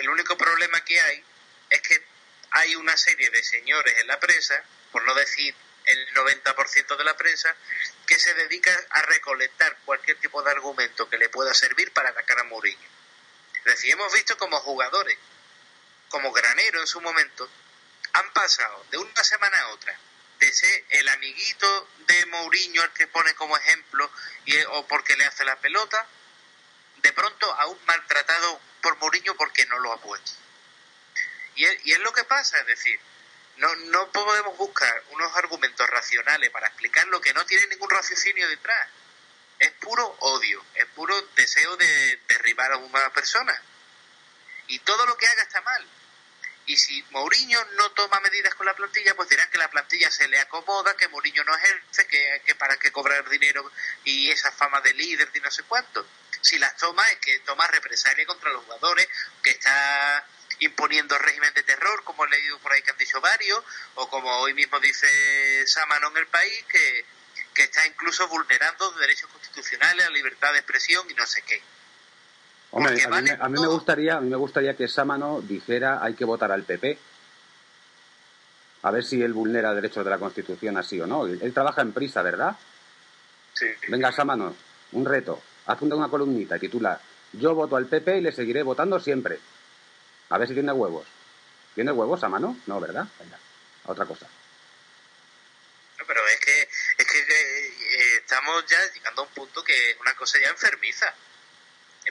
El 0.00 0.08
único 0.08 0.36
problema 0.36 0.82
que 0.84 1.00
hay 1.00 1.24
es 1.70 1.80
que 1.82 2.02
hay 2.50 2.76
una 2.76 2.96
serie 2.96 3.28
de 3.30 3.42
señores 3.42 3.94
en 3.98 4.06
la 4.06 4.18
prensa, 4.18 4.62
por 4.92 5.02
no 5.04 5.14
decir 5.14 5.54
el 5.84 6.14
90% 6.14 6.96
de 6.96 7.04
la 7.04 7.16
prensa, 7.16 7.54
que 8.06 8.18
se 8.18 8.34
dedica 8.34 8.74
a 8.90 9.02
recolectar 9.02 9.76
cualquier 9.84 10.18
tipo 10.18 10.42
de 10.42 10.50
argumento 10.50 11.08
que 11.08 11.18
le 11.18 11.28
pueda 11.28 11.52
servir 11.54 11.92
para 11.92 12.10
atacar 12.10 12.38
a 12.38 12.44
Mourinho. 12.44 12.88
Es 13.54 13.64
decir, 13.64 13.92
hemos 13.92 14.12
visto 14.12 14.36
como 14.38 14.60
jugadores, 14.60 15.18
como 16.08 16.32
Granero 16.32 16.80
en 16.80 16.86
su 16.86 17.00
momento, 17.00 17.50
han 18.12 18.32
pasado 18.32 18.86
de 18.90 18.98
una 18.98 19.24
semana 19.24 19.58
a 19.60 19.68
otra 19.68 19.98
de 20.38 20.52
ser 20.52 20.84
el 20.90 21.08
amiguito 21.08 21.88
de 22.06 22.26
Mourinho 22.26 22.82
el 22.84 22.90
que 22.92 23.08
pone 23.08 23.34
como 23.34 23.56
ejemplo 23.56 24.10
y, 24.44 24.56
o 24.70 24.86
porque 24.86 25.16
le 25.16 25.24
hace 25.24 25.44
la 25.44 25.56
pelota 25.56 26.06
de 27.02 27.12
pronto 27.12 27.52
a 27.52 27.66
un 27.66 27.78
maltratado 27.86 28.60
por 28.82 28.96
Mourinho 28.98 29.34
porque 29.36 29.66
no 29.66 29.78
lo 29.78 29.92
ha 29.92 30.00
puesto. 30.00 30.32
Y 31.54 31.64
es, 31.64 31.86
y 31.86 31.92
es 31.92 31.98
lo 32.00 32.12
que 32.12 32.24
pasa, 32.24 32.58
es 32.60 32.66
decir, 32.66 33.00
no, 33.58 33.74
no 33.76 34.10
podemos 34.12 34.56
buscar 34.56 35.02
unos 35.10 35.34
argumentos 35.36 35.88
racionales 35.88 36.50
para 36.50 36.68
explicar 36.68 37.06
lo 37.08 37.20
que 37.20 37.34
no 37.34 37.44
tiene 37.44 37.66
ningún 37.66 37.90
raciocinio 37.90 38.48
detrás. 38.48 38.88
Es 39.58 39.72
puro 39.72 40.06
odio, 40.20 40.64
es 40.74 40.86
puro 40.86 41.20
deseo 41.34 41.76
de 41.76 42.20
derribar 42.28 42.72
a 42.72 42.76
una 42.76 43.12
persona. 43.12 43.60
Y 44.68 44.78
todo 44.80 45.04
lo 45.06 45.16
que 45.16 45.26
haga 45.26 45.42
está 45.42 45.60
mal. 45.62 45.86
Y 46.66 46.76
si 46.76 47.02
Mourinho 47.10 47.64
no 47.76 47.90
toma 47.92 48.20
medidas 48.20 48.54
con 48.54 48.66
la 48.66 48.76
plantilla, 48.76 49.16
pues 49.16 49.28
dirán 49.30 49.50
que 49.50 49.58
la 49.58 49.70
plantilla 49.70 50.10
se 50.10 50.28
le 50.28 50.38
acomoda, 50.38 50.96
que 50.96 51.08
Mourinho 51.08 51.42
no 51.42 51.56
ejerce, 51.56 52.06
que, 52.06 52.42
que 52.44 52.54
para 52.54 52.76
qué 52.76 52.92
cobrar 52.92 53.28
dinero 53.28 53.72
y 54.04 54.30
esa 54.30 54.52
fama 54.52 54.80
de 54.82 54.92
líder 54.92 55.30
y 55.34 55.40
no 55.40 55.50
sé 55.50 55.62
cuánto. 55.62 56.06
Si 56.40 56.58
las 56.58 56.76
toma 56.76 57.06
es 57.08 57.18
que 57.18 57.38
toma 57.40 57.66
represalia 57.66 58.26
contra 58.26 58.52
los 58.52 58.64
jugadores, 58.64 59.08
que 59.42 59.50
está 59.50 60.24
imponiendo 60.60 61.16
régimen 61.18 61.52
de 61.54 61.62
terror, 61.62 62.02
como 62.04 62.24
he 62.24 62.30
leído 62.30 62.58
por 62.58 62.72
ahí 62.72 62.82
que 62.82 62.90
han 62.90 62.98
dicho 62.98 63.20
varios, 63.20 63.62
o 63.94 64.08
como 64.08 64.28
hoy 64.38 64.54
mismo 64.54 64.80
dice 64.80 65.66
Samano 65.66 66.08
en 66.10 66.18
el 66.18 66.26
país, 66.26 66.64
que, 66.68 67.04
que 67.54 67.62
está 67.64 67.86
incluso 67.86 68.26
vulnerando 68.28 68.90
derechos 68.92 69.30
constitucionales, 69.30 70.04
la 70.04 70.10
libertad 70.12 70.52
de 70.52 70.58
expresión 70.58 71.08
y 71.10 71.14
no 71.14 71.26
sé 71.26 71.42
qué. 71.42 71.62
Hombre, 72.70 73.02
a 73.02 73.08
mí, 73.20 73.30
a 73.38 73.48
mí, 73.48 73.60
me 73.60 73.66
gustaría, 73.66 74.16
a 74.16 74.20
mí 74.20 74.28
me 74.28 74.36
gustaría 74.36 74.76
que 74.76 74.88
Sámano 74.88 75.40
dijera 75.40 76.02
hay 76.02 76.14
que 76.14 76.24
votar 76.24 76.52
al 76.52 76.64
PP. 76.64 76.98
A 78.82 78.90
ver 78.90 79.02
si 79.02 79.22
él 79.22 79.32
vulnera 79.32 79.74
derechos 79.74 80.04
de 80.04 80.10
la 80.10 80.18
Constitución 80.18 80.76
así 80.76 81.00
o 81.00 81.06
no. 81.06 81.26
Él, 81.26 81.52
trabaja 81.52 81.80
en 81.80 81.92
prisa, 81.92 82.22
¿verdad? 82.22 82.56
Sí. 83.54 83.66
Venga, 83.88 84.12
Sámano, 84.12 84.54
un 84.92 85.04
reto. 85.04 85.42
Haz 85.68 85.80
una 85.82 86.08
columnita 86.08 86.56
y 86.56 86.60
titula 86.60 87.00
Yo 87.32 87.54
voto 87.54 87.76
al 87.76 87.86
PP 87.86 88.18
y 88.18 88.20
le 88.22 88.32
seguiré 88.32 88.62
votando 88.62 88.98
siempre. 88.98 89.38
A 90.30 90.38
ver 90.38 90.48
si 90.48 90.54
tiene 90.54 90.72
huevos. 90.72 91.06
¿Tiene 91.74 91.92
huevos, 91.92 92.20
Sámano? 92.20 92.56
No, 92.66 92.80
¿verdad? 92.80 93.06
Venga, 93.20 93.38
a 93.84 93.92
otra 93.92 94.04
cosa. 94.04 94.26
No, 95.98 96.04
pero 96.06 96.26
es 96.26 96.40
que, 96.40 96.68
es 96.98 97.06
que 97.06 97.18
eh, 97.20 98.16
estamos 98.16 98.66
ya 98.66 98.78
llegando 98.92 99.22
a 99.22 99.24
un 99.26 99.30
punto 99.30 99.62
que 99.62 99.90
es 99.90 100.00
una 100.00 100.14
cosa 100.14 100.38
ya 100.40 100.48
enfermiza 100.48 101.14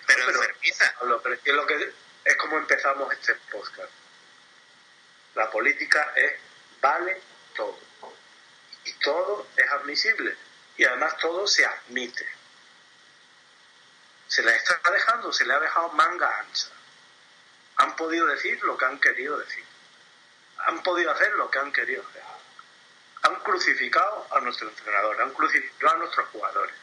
pero, 0.05 0.25
pero 0.25 0.43
enfermiza. 0.43 0.95
pero 1.23 1.35
es, 1.35 1.53
lo 1.53 1.65
que, 1.65 1.93
es 2.25 2.35
como 2.37 2.57
empezamos 2.57 3.11
este 3.13 3.35
podcast. 3.51 3.91
La 5.35 5.49
política 5.49 6.13
es 6.15 6.33
vale 6.81 7.21
todo. 7.55 7.79
Y 8.85 8.93
todo 8.93 9.47
es 9.55 9.69
admisible. 9.69 10.35
Y 10.77 10.83
además 10.83 11.17
todo 11.17 11.47
se 11.47 11.65
admite. 11.65 12.25
Se 14.28 14.43
le 14.43 14.55
está 14.55 14.80
dejando, 14.91 15.32
se 15.32 15.45
le 15.45 15.53
ha 15.53 15.59
dejado 15.59 15.89
manga 15.89 16.39
ancha. 16.39 16.67
Han 17.78 17.95
podido 17.95 18.25
decir 18.25 18.61
lo 18.63 18.78
que 18.78 18.86
han 18.86 18.99
querido 18.99 19.38
decir. 19.38 19.65
Han 20.65 20.84
podido 20.84 21.11
hacer 21.11 21.32
lo 21.34 21.49
que 21.49 21.59
han 21.59 21.71
querido 21.71 22.03
hacer. 22.09 22.23
Han 23.23 23.36
crucificado 23.41 24.28
a 24.32 24.39
nuestro 24.41 24.69
entrenador, 24.69 25.21
han 25.21 25.34
crucificado 25.34 25.95
a 25.95 25.97
nuestros 25.97 26.30
jugadores, 26.30 26.75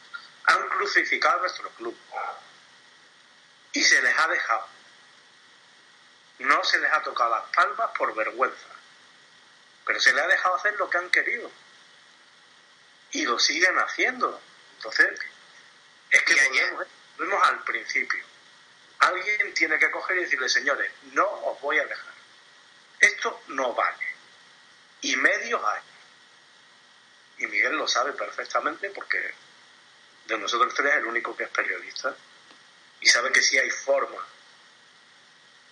han 0.45 0.69
crucificado 0.69 1.37
a 1.37 1.41
nuestro 1.41 1.69
club 1.71 1.97
y 3.73 3.83
se 3.83 4.01
les 4.01 4.17
ha 4.17 4.27
dejado. 4.27 4.67
No 6.39 6.63
se 6.63 6.79
les 6.79 6.91
ha 6.91 7.01
tocado 7.03 7.31
las 7.31 7.45
palmas 7.53 7.91
por 7.97 8.13
vergüenza, 8.15 8.67
pero 9.85 9.99
se 9.99 10.13
les 10.13 10.23
ha 10.23 10.27
dejado 10.27 10.55
hacer 10.55 10.75
lo 10.75 10.89
que 10.89 10.97
han 10.97 11.09
querido 11.09 11.51
y 13.11 13.25
lo 13.25 13.37
siguen 13.39 13.77
haciendo. 13.77 14.41
Entonces, 14.77 15.19
es 16.09 16.23
que 16.23 16.35
volvemos, 16.35 16.87
volvemos 17.17 17.47
al 17.47 17.63
principio. 17.63 18.23
Alguien 18.99 19.53
tiene 19.53 19.77
que 19.77 19.91
coger 19.91 20.17
y 20.17 20.21
decirle, 20.21 20.49
señores, 20.49 20.91
no 21.13 21.25
os 21.25 21.61
voy 21.61 21.79
a 21.79 21.85
dejar. 21.85 22.13
Esto 22.99 23.43
no 23.47 23.73
vale. 23.73 24.07
Y 25.01 25.15
medios 25.17 25.61
hay. 25.63 25.81
Y 27.37 27.47
Miguel 27.47 27.73
lo 27.75 27.87
sabe 27.87 28.13
perfectamente 28.13 28.89
porque 28.91 29.33
de 30.25 30.37
nosotros 30.37 30.73
tres 30.73 30.91
es 30.91 30.97
el 30.97 31.05
único 31.05 31.35
que 31.35 31.43
es 31.43 31.49
periodista 31.49 32.15
y 33.01 33.07
sabe 33.07 33.31
que 33.31 33.41
sí 33.41 33.57
hay 33.57 33.69
forma 33.69 34.25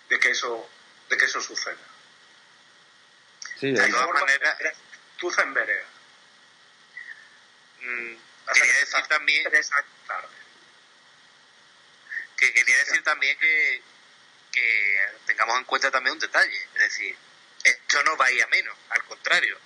de 0.10 0.20
que 0.20 0.32
eso, 0.32 0.70
de 1.10 1.18
que 1.18 1.26
eso 1.26 1.42
suceda. 1.42 1.78
Sí, 3.60 3.72
de 3.72 3.88
todas 3.90 4.10
maneras, 4.10 4.58
tú 5.18 5.34
en 5.38 5.54
vereda. 5.54 5.86
Mm, 7.80 8.16
quería 8.54 8.80
decir 8.80 9.08
también 9.08 9.52
que 12.44 12.54
quería 12.54 12.78
decir 12.78 13.04
también 13.04 13.38
que, 13.40 13.82
tengamos 15.26 15.58
en 15.58 15.64
cuenta 15.64 15.90
también 15.90 16.14
un 16.14 16.20
detalle, 16.20 16.68
es 16.76 16.80
decir, 16.80 17.16
esto 17.64 18.04
no 18.04 18.18
va 18.18 18.26
a 18.26 18.32
ir 18.32 18.44
a 18.44 18.48
menos, 18.48 18.78
al 18.90 19.04
contrario. 19.06 19.58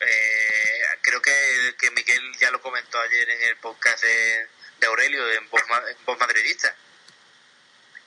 Eh, 0.00 0.82
creo 1.02 1.20
que, 1.20 1.74
que 1.78 1.90
Miguel 1.90 2.36
ya 2.38 2.50
lo 2.50 2.60
comentó 2.60 3.00
ayer 3.00 3.28
en 3.28 3.42
el 3.42 3.56
podcast 3.56 4.02
de, 4.02 4.48
de 4.78 4.86
Aurelio 4.86 5.32
en 5.32 5.50
Voz, 5.50 5.62
en 6.06 6.18
Madridista. 6.18 6.74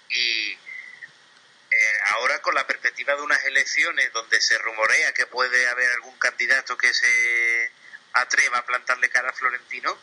Y 0.09 0.51
eh, 0.51 1.99
ahora 2.11 2.41
con 2.41 2.55
la 2.55 2.65
perspectiva 2.65 3.15
de 3.15 3.21
unas 3.21 3.43
elecciones 3.45 4.11
donde 4.13 4.39
se 4.41 4.57
rumorea 4.57 5.13
que 5.13 5.27
puede 5.27 5.67
haber 5.67 5.91
algún 5.91 6.17
candidato 6.17 6.77
que 6.77 6.93
se 6.93 7.71
atreva 8.13 8.59
a 8.59 8.65
plantarle 8.65 9.09
cara 9.09 9.29
a 9.29 9.33
Florentino, 9.33 9.97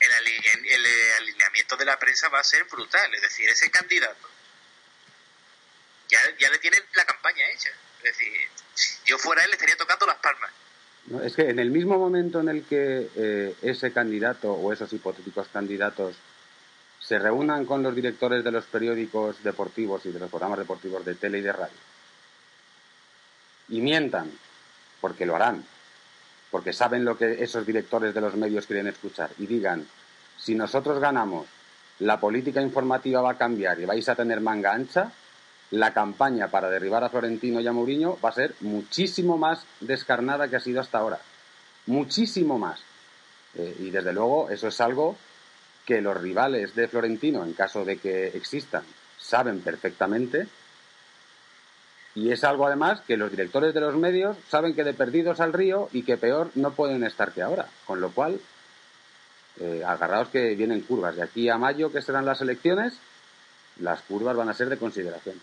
el, 0.00 0.66
el 0.66 0.86
alineamiento 1.18 1.76
de 1.76 1.84
la 1.84 1.98
prensa 1.98 2.28
va 2.28 2.40
a 2.40 2.44
ser 2.44 2.64
brutal. 2.64 3.14
Es 3.14 3.22
decir, 3.22 3.48
ese 3.48 3.70
candidato 3.70 4.28
ya, 6.08 6.20
ya 6.38 6.50
le 6.50 6.58
tiene 6.58 6.82
la 6.94 7.04
campaña 7.04 7.48
hecha. 7.50 7.70
Es 7.98 8.16
decir, 8.16 8.32
si 8.74 8.96
yo 9.06 9.18
fuera 9.18 9.42
él 9.44 9.50
le 9.50 9.54
estaría 9.54 9.76
tocando 9.76 10.06
las 10.06 10.16
palmas 10.16 10.50
es 11.22 11.36
que 11.36 11.50
en 11.50 11.58
el 11.58 11.70
mismo 11.70 11.98
momento 11.98 12.40
en 12.40 12.48
el 12.48 12.64
que 12.64 13.08
eh, 13.14 13.54
ese 13.62 13.92
candidato 13.92 14.52
o 14.52 14.72
esos 14.72 14.92
hipotéticos 14.92 15.48
candidatos 15.48 16.16
se 16.98 17.18
reúnan 17.18 17.66
con 17.66 17.82
los 17.82 17.94
directores 17.94 18.42
de 18.42 18.50
los 18.50 18.64
periódicos 18.64 19.42
deportivos 19.42 20.06
y 20.06 20.12
de 20.12 20.18
los 20.18 20.30
programas 20.30 20.58
deportivos 20.58 21.04
de 21.04 21.14
tele 21.14 21.38
y 21.38 21.42
de 21.42 21.52
radio 21.52 21.76
y 23.68 23.80
mientan, 23.80 24.30
porque 25.00 25.26
lo 25.26 25.36
harán, 25.36 25.66
porque 26.54 26.72
saben 26.72 27.04
lo 27.04 27.18
que 27.18 27.42
esos 27.42 27.66
directores 27.66 28.14
de 28.14 28.20
los 28.20 28.36
medios 28.36 28.64
quieren 28.64 28.86
escuchar 28.86 29.28
y 29.38 29.46
digan, 29.46 29.84
si 30.38 30.54
nosotros 30.54 31.00
ganamos, 31.00 31.48
la 31.98 32.20
política 32.20 32.62
informativa 32.62 33.20
va 33.20 33.32
a 33.32 33.36
cambiar 33.36 33.80
y 33.80 33.86
vais 33.86 34.08
a 34.08 34.14
tener 34.14 34.40
manga 34.40 34.72
ancha, 34.72 35.10
la 35.72 35.92
campaña 35.92 36.46
para 36.46 36.70
derribar 36.70 37.02
a 37.02 37.08
Florentino 37.08 37.58
y 37.58 37.66
a 37.66 37.72
Mourinho 37.72 38.20
va 38.24 38.28
a 38.28 38.34
ser 38.34 38.54
muchísimo 38.60 39.36
más 39.36 39.66
descarnada 39.80 40.46
que 40.46 40.54
ha 40.54 40.60
sido 40.60 40.80
hasta 40.80 40.98
ahora. 40.98 41.18
Muchísimo 41.86 42.56
más. 42.56 42.78
Eh, 43.56 43.74
y 43.80 43.90
desde 43.90 44.12
luego 44.12 44.48
eso 44.48 44.68
es 44.68 44.80
algo 44.80 45.16
que 45.84 46.00
los 46.00 46.16
rivales 46.16 46.76
de 46.76 46.86
Florentino, 46.86 47.42
en 47.42 47.54
caso 47.54 47.84
de 47.84 47.96
que 47.96 48.28
existan, 48.28 48.84
saben 49.18 49.58
perfectamente. 49.58 50.46
Y 52.14 52.30
es 52.30 52.44
algo 52.44 52.66
además 52.66 53.00
que 53.06 53.16
los 53.16 53.30
directores 53.30 53.74
de 53.74 53.80
los 53.80 53.94
medios 53.96 54.36
saben 54.48 54.74
que 54.74 54.84
de 54.84 54.94
perdidos 54.94 55.40
al 55.40 55.52
río 55.52 55.88
y 55.92 56.04
que 56.04 56.16
peor 56.16 56.50
no 56.54 56.72
pueden 56.72 57.02
estar 57.04 57.32
que 57.32 57.42
ahora. 57.42 57.66
Con 57.86 58.00
lo 58.00 58.12
cual, 58.12 58.40
eh, 59.60 59.82
agarrados 59.84 60.28
que 60.28 60.54
vienen 60.54 60.82
curvas. 60.82 61.16
De 61.16 61.24
aquí 61.24 61.48
a 61.48 61.58
mayo, 61.58 61.90
que 61.90 62.02
serán 62.02 62.24
las 62.24 62.40
elecciones, 62.40 62.94
las 63.80 64.02
curvas 64.02 64.36
van 64.36 64.48
a 64.48 64.54
ser 64.54 64.68
de 64.68 64.78
consideración. 64.78 65.40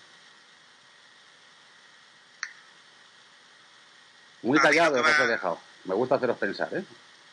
Muy 4.44 4.60
callado 4.60 5.02
os 5.02 5.20
he 5.20 5.28
dejado. 5.28 5.60
Me 5.84 5.94
gusta 5.94 6.16
haceros 6.16 6.38
pensar, 6.38 6.70
¿eh? 6.74 6.84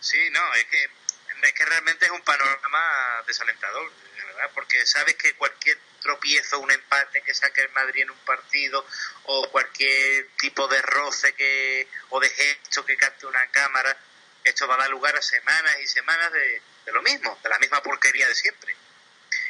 Sí, 0.00 0.18
no, 0.32 0.40
es 0.54 0.64
que, 0.64 0.84
es 0.84 1.52
que 1.52 1.64
realmente 1.64 2.04
es 2.04 2.10
un 2.10 2.20
panorama 2.22 3.22
desalentador, 3.26 3.90
¿verdad? 4.26 4.50
Porque 4.54 4.84
sabes 4.86 5.14
que 5.14 5.34
cualquier 5.34 5.78
tropiezo, 6.00 6.58
un 6.58 6.70
empate 6.70 7.22
que 7.22 7.34
saque 7.34 7.62
el 7.62 7.70
Madrid 7.70 8.02
en 8.02 8.10
un 8.10 8.18
partido 8.18 8.86
o 9.24 9.50
cualquier 9.50 10.28
tipo 10.36 10.66
de 10.68 10.80
roce 10.82 11.34
que 11.34 11.88
o 12.10 12.20
de 12.20 12.28
gesto 12.28 12.84
que 12.84 12.96
capte 12.96 13.26
una 13.26 13.46
cámara, 13.50 13.96
esto 14.44 14.66
va 14.66 14.74
a 14.74 14.78
dar 14.78 14.90
lugar 14.90 15.16
a 15.16 15.22
semanas 15.22 15.76
y 15.82 15.86
semanas 15.86 16.32
de, 16.32 16.62
de 16.86 16.92
lo 16.92 17.02
mismo, 17.02 17.38
de 17.42 17.48
la 17.48 17.58
misma 17.58 17.82
porquería 17.82 18.28
de 18.28 18.34
siempre. 18.34 18.74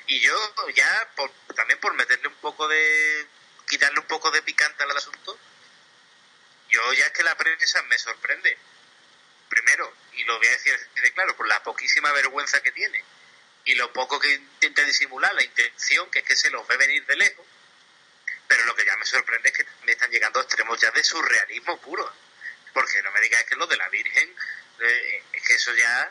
Y 0.07 0.21
yo 0.21 0.55
ya, 0.75 1.09
por, 1.15 1.31
también 1.55 1.79
por 1.81 1.95
meterle 1.95 2.29
un 2.29 2.37
poco 2.37 2.67
de, 2.67 3.27
quitarle 3.69 4.01
un 4.01 4.07
poco 4.07 4.31
de 4.31 4.43
picante 4.43 4.83
al 4.83 4.97
asunto, 4.97 5.39
yo 6.71 6.93
ya 6.95 7.07
es 7.07 7.13
que 7.13 7.23
la 7.23 7.37
prensa 7.37 7.83
me 7.83 7.99
sorprende. 7.99 8.57
Primero, 9.49 9.93
y 10.13 10.25
lo 10.25 10.37
voy 10.39 10.47
a 10.47 10.51
decir 10.51 10.79
de 11.03 11.13
claro, 11.13 11.37
por 11.37 11.47
la 11.47 11.63
poquísima 11.63 12.13
vergüenza 12.13 12.61
que 12.63 12.73
tiene 12.73 13.03
y 13.69 13.75
lo 13.75 13.93
poco 13.93 14.19
que 14.19 14.33
intenta 14.33 14.83
disimular, 14.83 15.35
la 15.35 15.45
intención 15.45 16.11
que 16.11 16.21
es 16.21 16.25
que 16.25 16.35
se 16.35 16.49
los 16.49 16.67
ve 16.67 16.79
venir 16.79 17.05
de 17.05 17.17
lejos. 17.17 17.45
Pero 18.47 18.65
lo 18.65 18.75
que 18.75 18.87
ya 18.87 18.97
me 18.97 19.05
sorprende 19.05 19.51
es 19.51 19.55
que 19.59 19.67
me 19.85 19.93
están 19.93 20.11
llegando 20.11 20.41
a 20.41 20.43
extremos 20.43 20.81
ya 20.81 20.91
de 20.91 21.05
surrealismo 21.05 21.79
puro. 21.79 22.11
Porque 22.73 23.03
no 23.03 23.11
me 23.13 23.21
digas 23.21 23.45
que 23.45 23.57
lo 23.57 23.67
de 23.67 23.77
la 23.77 23.91
Virgen, 23.91 24.35
eh, 24.81 25.23
es 25.35 25.43
que 25.43 25.53
eso 25.53 25.75
ya 25.75 26.11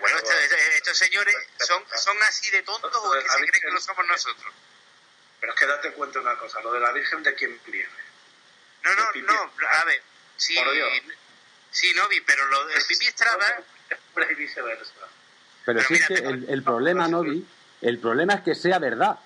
bueno, 0.00 0.18
estos, 0.18 0.98
señores 0.98 1.36
son, 1.60 1.84
son 1.96 2.20
así 2.24 2.50
de 2.50 2.62
tontos 2.62 2.92
o 2.96 3.14
es 3.14 3.22
que 3.22 3.30
se 3.30 3.36
creen 3.36 3.62
que 3.62 3.70
lo 3.70 3.80
somos 3.80 4.04
nosotros. 4.08 4.52
Pero 5.38 5.52
es 5.52 5.58
que 5.60 5.66
date 5.66 5.92
cuenta 5.92 6.18
una 6.18 6.36
cosa, 6.36 6.60
lo 6.62 6.72
de 6.72 6.80
la 6.80 6.90
Virgen 6.90 7.22
de 7.22 7.32
quién 7.36 7.60
viene. 7.64 7.88
No, 8.82 8.92
no, 8.92 9.12
no, 9.14 9.52
a 9.68 9.84
ver, 9.84 10.02
sí, 10.36 10.58
sí, 11.70 11.94
Novi, 11.94 12.20
pero 12.22 12.44
lo 12.46 12.66
de 12.66 12.80
Pipi 12.80 13.06
Estrada... 13.06 13.62
Y 14.30 14.34
viceversa. 14.34 15.08
Pero, 15.68 15.82
si 15.82 15.92
es 15.92 16.06
que 16.06 16.14
el, 16.14 16.62
problema, 16.62 17.08
Novi, 17.08 17.44
el 17.82 17.98
problema 17.98 18.32
es 18.32 18.40
que 18.40 18.54
sea 18.54 18.78
verdad. 18.78 19.18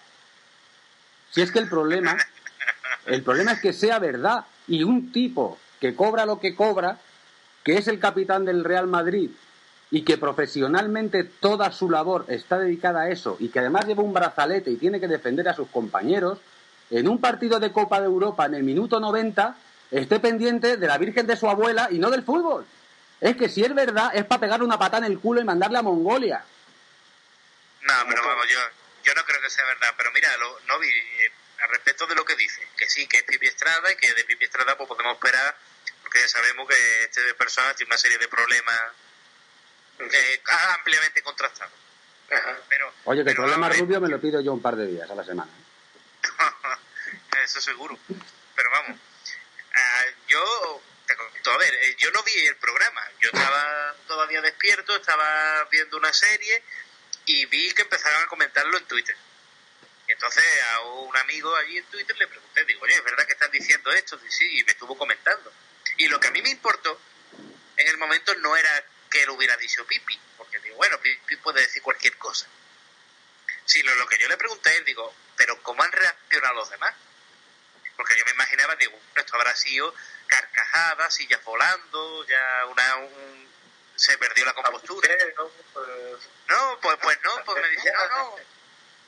Si 1.31 1.41
es 1.41 1.53
que 1.53 1.61
el 1.61 1.69
problema, 1.69 2.17
el 3.07 3.23
problema 3.23 3.53
es 3.53 3.61
que 3.61 3.73
sea 3.73 4.01
verdad 4.01 4.45
y 4.67 4.83
un 4.83 5.13
tipo 5.13 5.57
que 5.79 5.95
cobra 5.95 6.27
lo 6.27 6.41
que 6.41 6.57
cobra, 6.57 6.99
que 7.63 7.75
es 7.75 7.87
el 7.87 8.01
capitán 8.01 8.45
del 8.45 8.65
Real 8.65 8.89
Madrid 8.89 9.31
y 9.93 10.03
que 10.03 10.19
profesionalmente 10.19 11.23
toda 11.23 11.71
su 11.71 11.89
labor 11.89 12.25
está 12.27 12.59
dedicada 12.59 13.03
a 13.03 13.11
eso 13.11 13.37
y 13.39 13.51
que 13.51 13.61
además 13.61 13.87
lleva 13.87 14.03
un 14.03 14.13
brazalete 14.13 14.73
y 14.73 14.79
tiene 14.79 14.99
que 14.99 15.07
defender 15.07 15.49
a 15.49 15.55
sus 15.55 15.69
compañeros, 15.69 16.39
en 16.91 17.07
un 17.07 17.21
partido 17.21 17.61
de 17.61 17.71
Copa 17.71 18.01
de 18.01 18.07
Europa 18.07 18.47
en 18.47 18.55
el 18.55 18.65
minuto 18.65 18.99
90 18.99 19.55
esté 19.93 20.19
pendiente 20.19 20.77
de 20.77 20.87
la 20.89 20.99
Virgen 20.99 21.25
de 21.25 21.37
su 21.37 21.49
abuela 21.49 21.87
y 21.93 22.01
no 22.01 22.11
del 22.11 22.25
fútbol. 22.25 22.67
Es 23.23 23.37
que 23.37 23.49
si 23.49 23.65
es 23.65 23.73
verdad, 23.73 24.11
es 24.13 24.25
para 24.25 24.41
pegarle 24.41 24.65
una 24.65 24.81
patada 24.81 25.07
en 25.07 25.13
el 25.13 25.21
culo 25.21 25.41
y 25.41 25.45
mandarle 25.45 25.79
a 25.79 25.83
Mongolia. 25.83 26.45
No, 27.83 27.95
pero 28.09 28.27
vamos, 28.27 28.49
yo, 28.49 28.59
yo 29.05 29.15
no 29.15 29.25
creo 29.25 29.41
que 29.41 29.49
sea 29.49 29.65
verdad. 29.65 29.95
Pero 29.97 30.11
mira, 30.11 30.37
lo, 30.39 30.59
Novi, 30.67 30.89
eh, 30.89 31.33
al 31.63 31.69
respecto 31.71 32.05
de 32.09 32.17
lo 32.17 32.25
que 32.25 32.35
dice, 32.35 32.67
que 32.77 32.89
sí, 32.89 33.07
que 33.07 33.19
es 33.19 33.23
Pipi 33.23 33.47
Estrada 33.47 33.93
y 33.93 33.97
que 33.97 34.13
de 34.13 34.25
Pipi 34.25 34.45
Estrada 34.45 34.77
pues, 34.77 34.89
podemos 34.89 35.15
esperar, 35.15 35.57
porque 36.03 36.19
ya 36.19 36.27
sabemos 36.27 36.69
que 36.69 37.05
este 37.05 37.35
persona 37.35 37.73
tiene 37.75 37.91
una 37.91 37.97
serie 37.99 38.19
de 38.19 38.27
problemas 38.27 38.81
eh, 40.01 40.43
ampliamente 40.75 41.23
contrastados. 41.23 41.75
Pero, 42.69 42.93
Oye, 43.05 43.23
que 43.23 43.31
el 43.31 43.37
problema 43.37 43.69
rubio 43.69 44.01
me 44.01 44.09
lo 44.09 44.21
pido 44.21 44.41
yo 44.41 44.53
un 44.53 44.63
par 44.63 44.75
de 44.75 44.87
días 44.89 45.09
a 45.09 45.15
la 45.15 45.23
semana. 45.23 45.53
Eso 47.45 47.61
seguro. 47.61 47.97
Pero 48.09 48.71
vamos, 48.71 48.99
ah, 49.77 50.05
yo 50.27 50.83
a 51.53 51.57
ver, 51.59 51.75
eh, 51.75 51.97
yo 51.99 52.11
no 52.13 52.23
vi 52.23 52.47
el 52.47 52.57
programa. 52.57 53.03
Yo 53.21 53.31
estaba 53.33 53.95
todavía 54.07 54.41
despierto, 54.41 54.97
estaba 54.97 55.65
viendo 55.71 55.97
una 55.97 56.13
serie 56.13 56.63
y 57.27 57.47
vi 57.47 57.73
que 57.73 57.83
empezaron 57.83 58.23
a 58.23 58.27
comentarlo 58.27 58.77
en 58.79 58.85
Twitter. 58.87 59.17
Entonces 60.09 60.45
a 60.73 60.81
un 60.81 61.17
amigo 61.17 61.55
allí 61.57 61.79
en 61.79 61.85
Twitter 61.87 62.17
le 62.19 62.27
pregunté, 62.27 62.65
digo, 62.65 62.81
oye, 62.83 62.95
¿es 62.95 63.05
verdad 63.05 63.27
que 63.27 63.33
están 63.33 63.51
diciendo 63.51 63.91
esto? 63.93 64.21
Y 64.27 64.31
sí, 64.31 64.59
y 64.59 64.65
me 64.65 64.73
estuvo 64.73 64.97
comentando. 64.97 65.53
Y 65.97 66.09
lo 66.09 66.19
que 66.21 66.29
a 66.29 66.31
mí 66.31 66.43
me 66.43 66.51
importó 66.51 67.01
en 67.77 67.89
el 67.89 67.97
momento 67.99 68.35
no 68.37 68.57
era 68.57 68.85
que 69.11 69.23
él 69.23 69.31
hubiera 69.31 69.57
dicho 69.57 69.87
Pipi, 69.87 70.19
porque 70.37 70.59
digo, 70.61 70.77
bueno, 70.77 70.99
Pipi 71.01 71.37
puede 71.37 71.61
decir 71.61 71.83
cualquier 71.83 72.17
cosa. 72.19 72.47
Sino 73.65 73.95
lo 73.95 74.07
que 74.07 74.19
yo 74.19 74.29
le 74.29 74.37
pregunté, 74.37 74.83
digo, 74.83 75.15
pero 75.37 75.63
¿cómo 75.63 75.83
han 75.83 75.93
reaccionado 75.93 76.55
los 76.55 76.71
demás? 76.71 76.95
Porque 77.97 78.17
yo 78.17 78.25
me 78.25 78.33
imaginaba, 78.33 78.77
digo, 78.77 78.99
esto 79.15 79.37
habrá 79.37 79.55
sido 79.55 79.95
carcajadas, 80.27 81.15
sillas 81.15 81.43
volando, 81.45 82.27
ya 82.27 82.67
una, 82.67 83.09
se 83.97 84.17
perdió 84.19 84.45
la 84.45 84.55
compostura. 84.55 85.15
No, 86.49 86.79
pues, 86.81 86.97
pues 87.03 87.19
no, 87.23 87.45
pues 87.45 87.63
me 87.63 87.69
dice, 87.69 87.93
no, 87.93 88.09
no, 88.09 88.37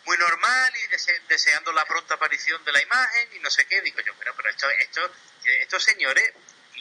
muy 0.05 0.18
normal 0.18 0.72
y 0.76 1.22
deseando 1.28 1.72
la 1.72 1.85
pronta 1.87 2.14
aparición 2.14 2.62
de 2.64 2.72
la 2.72 2.82
imagen 2.82 3.28
y 3.35 3.39
no 3.41 3.51
sé 3.51 3.66
qué. 3.66 3.80
Digo 3.80 4.01
yo, 4.01 4.14
pero, 4.18 4.35
pero 4.37 4.51
esto, 4.51 4.68
esto, 4.70 5.11
estos 5.45 5.82
señores, 5.82 6.32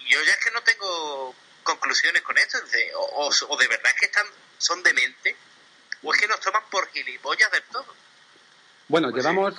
yo 0.07 0.21
ya 0.23 0.33
es 0.33 0.39
que 0.39 0.51
no 0.51 0.61
tengo 0.63 1.35
conclusiones 1.63 2.21
con 2.21 2.37
esto, 2.37 2.59
o, 2.95 3.31
o, 3.47 3.57
de 3.57 3.67
verdad 3.67 3.91
es 3.93 3.99
que 3.99 4.05
están, 4.05 4.27
son 4.57 4.83
demente, 4.83 5.35
o 6.01 6.13
es 6.13 6.19
que 6.19 6.27
nos 6.27 6.39
toman 6.41 6.69
por 6.69 6.89
gilipollas 6.91 7.49
del 7.51 7.63
todo. 7.63 7.95
Bueno, 8.93 9.09
pues 9.09 9.23
llevamos. 9.23 9.55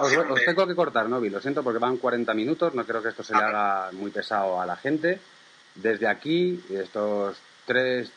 os, 0.00 0.44
tengo 0.46 0.66
que 0.66 0.74
cortar, 0.74 1.06
Novi, 1.06 1.28
lo 1.28 1.38
siento 1.38 1.62
porque 1.62 1.78
van 1.78 1.98
40 1.98 2.32
minutos, 2.32 2.74
no 2.74 2.86
creo 2.86 3.02
que 3.02 3.10
esto 3.10 3.22
se 3.22 3.34
le 3.34 3.40
haga 3.40 3.92
muy 3.92 4.10
pesado 4.10 4.58
a 4.58 4.64
la 4.64 4.74
gente. 4.74 5.20
Desde 5.74 6.08
aquí, 6.08 6.64
estos 6.70 7.36
tres 7.66 8.10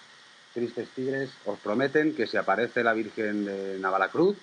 tristes 0.53 0.87
tigres 0.95 1.31
os 1.43 1.59
prometen 1.59 2.15
que 2.15 2.27
si 2.27 2.37
aparece 2.37 2.81
la 2.81 2.93
Virgen 2.93 3.43
de 3.43 3.77
Navalacruz, 3.77 4.37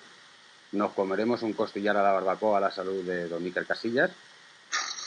nos 0.73 0.91
comeremos 0.91 1.41
un 1.41 1.53
costillar 1.53 1.97
a 1.97 2.03
la 2.03 2.11
barbacoa 2.11 2.59
a 2.59 2.61
la 2.61 2.71
salud 2.71 3.03
de 3.03 3.27
don 3.27 3.43
Miquel 3.43 3.65
Casillas, 3.65 4.11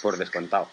por 0.03 0.17
descontado. 0.17 0.69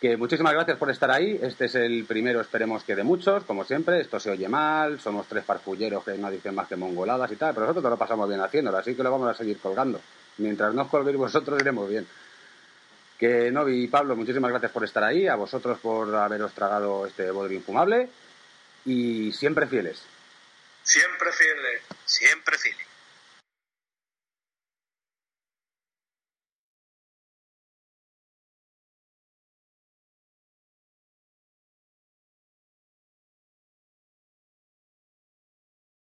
Que 0.00 0.16
muchísimas 0.16 0.54
gracias 0.54 0.78
por 0.78 0.90
estar 0.90 1.10
ahí. 1.10 1.38
Este 1.42 1.66
es 1.66 1.74
el 1.74 2.06
primero, 2.06 2.40
esperemos 2.40 2.82
que 2.84 2.96
de 2.96 3.04
muchos, 3.04 3.44
como 3.44 3.64
siempre. 3.64 4.00
Esto 4.00 4.18
se 4.18 4.30
oye 4.30 4.48
mal, 4.48 4.98
somos 4.98 5.26
tres 5.26 5.44
farfulleros 5.44 6.02
que 6.02 6.16
no 6.16 6.30
dicen 6.30 6.54
más 6.54 6.68
que 6.68 6.76
mongoladas 6.76 7.30
y 7.30 7.36
tal, 7.36 7.52
pero 7.52 7.66
nosotros 7.66 7.90
lo 7.90 7.98
pasamos 7.98 8.26
bien 8.26 8.40
haciéndolo, 8.40 8.78
así 8.78 8.94
que 8.94 9.02
lo 9.02 9.10
vamos 9.10 9.28
a 9.28 9.34
seguir 9.34 9.58
colgando. 9.58 10.00
Mientras 10.38 10.72
no 10.72 10.82
os 10.82 10.88
colguéis 10.88 11.18
vosotros, 11.18 11.60
iremos 11.60 11.86
bien. 11.86 12.06
Que 13.18 13.50
Novi 13.50 13.84
y 13.84 13.88
Pablo, 13.88 14.16
muchísimas 14.16 14.50
gracias 14.50 14.72
por 14.72 14.84
estar 14.84 15.04
ahí, 15.04 15.28
a 15.28 15.34
vosotros 15.34 15.78
por 15.80 16.14
haberos 16.14 16.54
tragado 16.54 17.04
este 17.04 17.30
bodrio 17.30 17.58
infumable 17.58 18.08
y 18.86 19.30
siempre 19.32 19.66
fieles. 19.66 20.02
Siempre 20.82 21.30
fieles. 21.32 21.82
Siempre 22.06 22.56
fieles. 22.56 22.89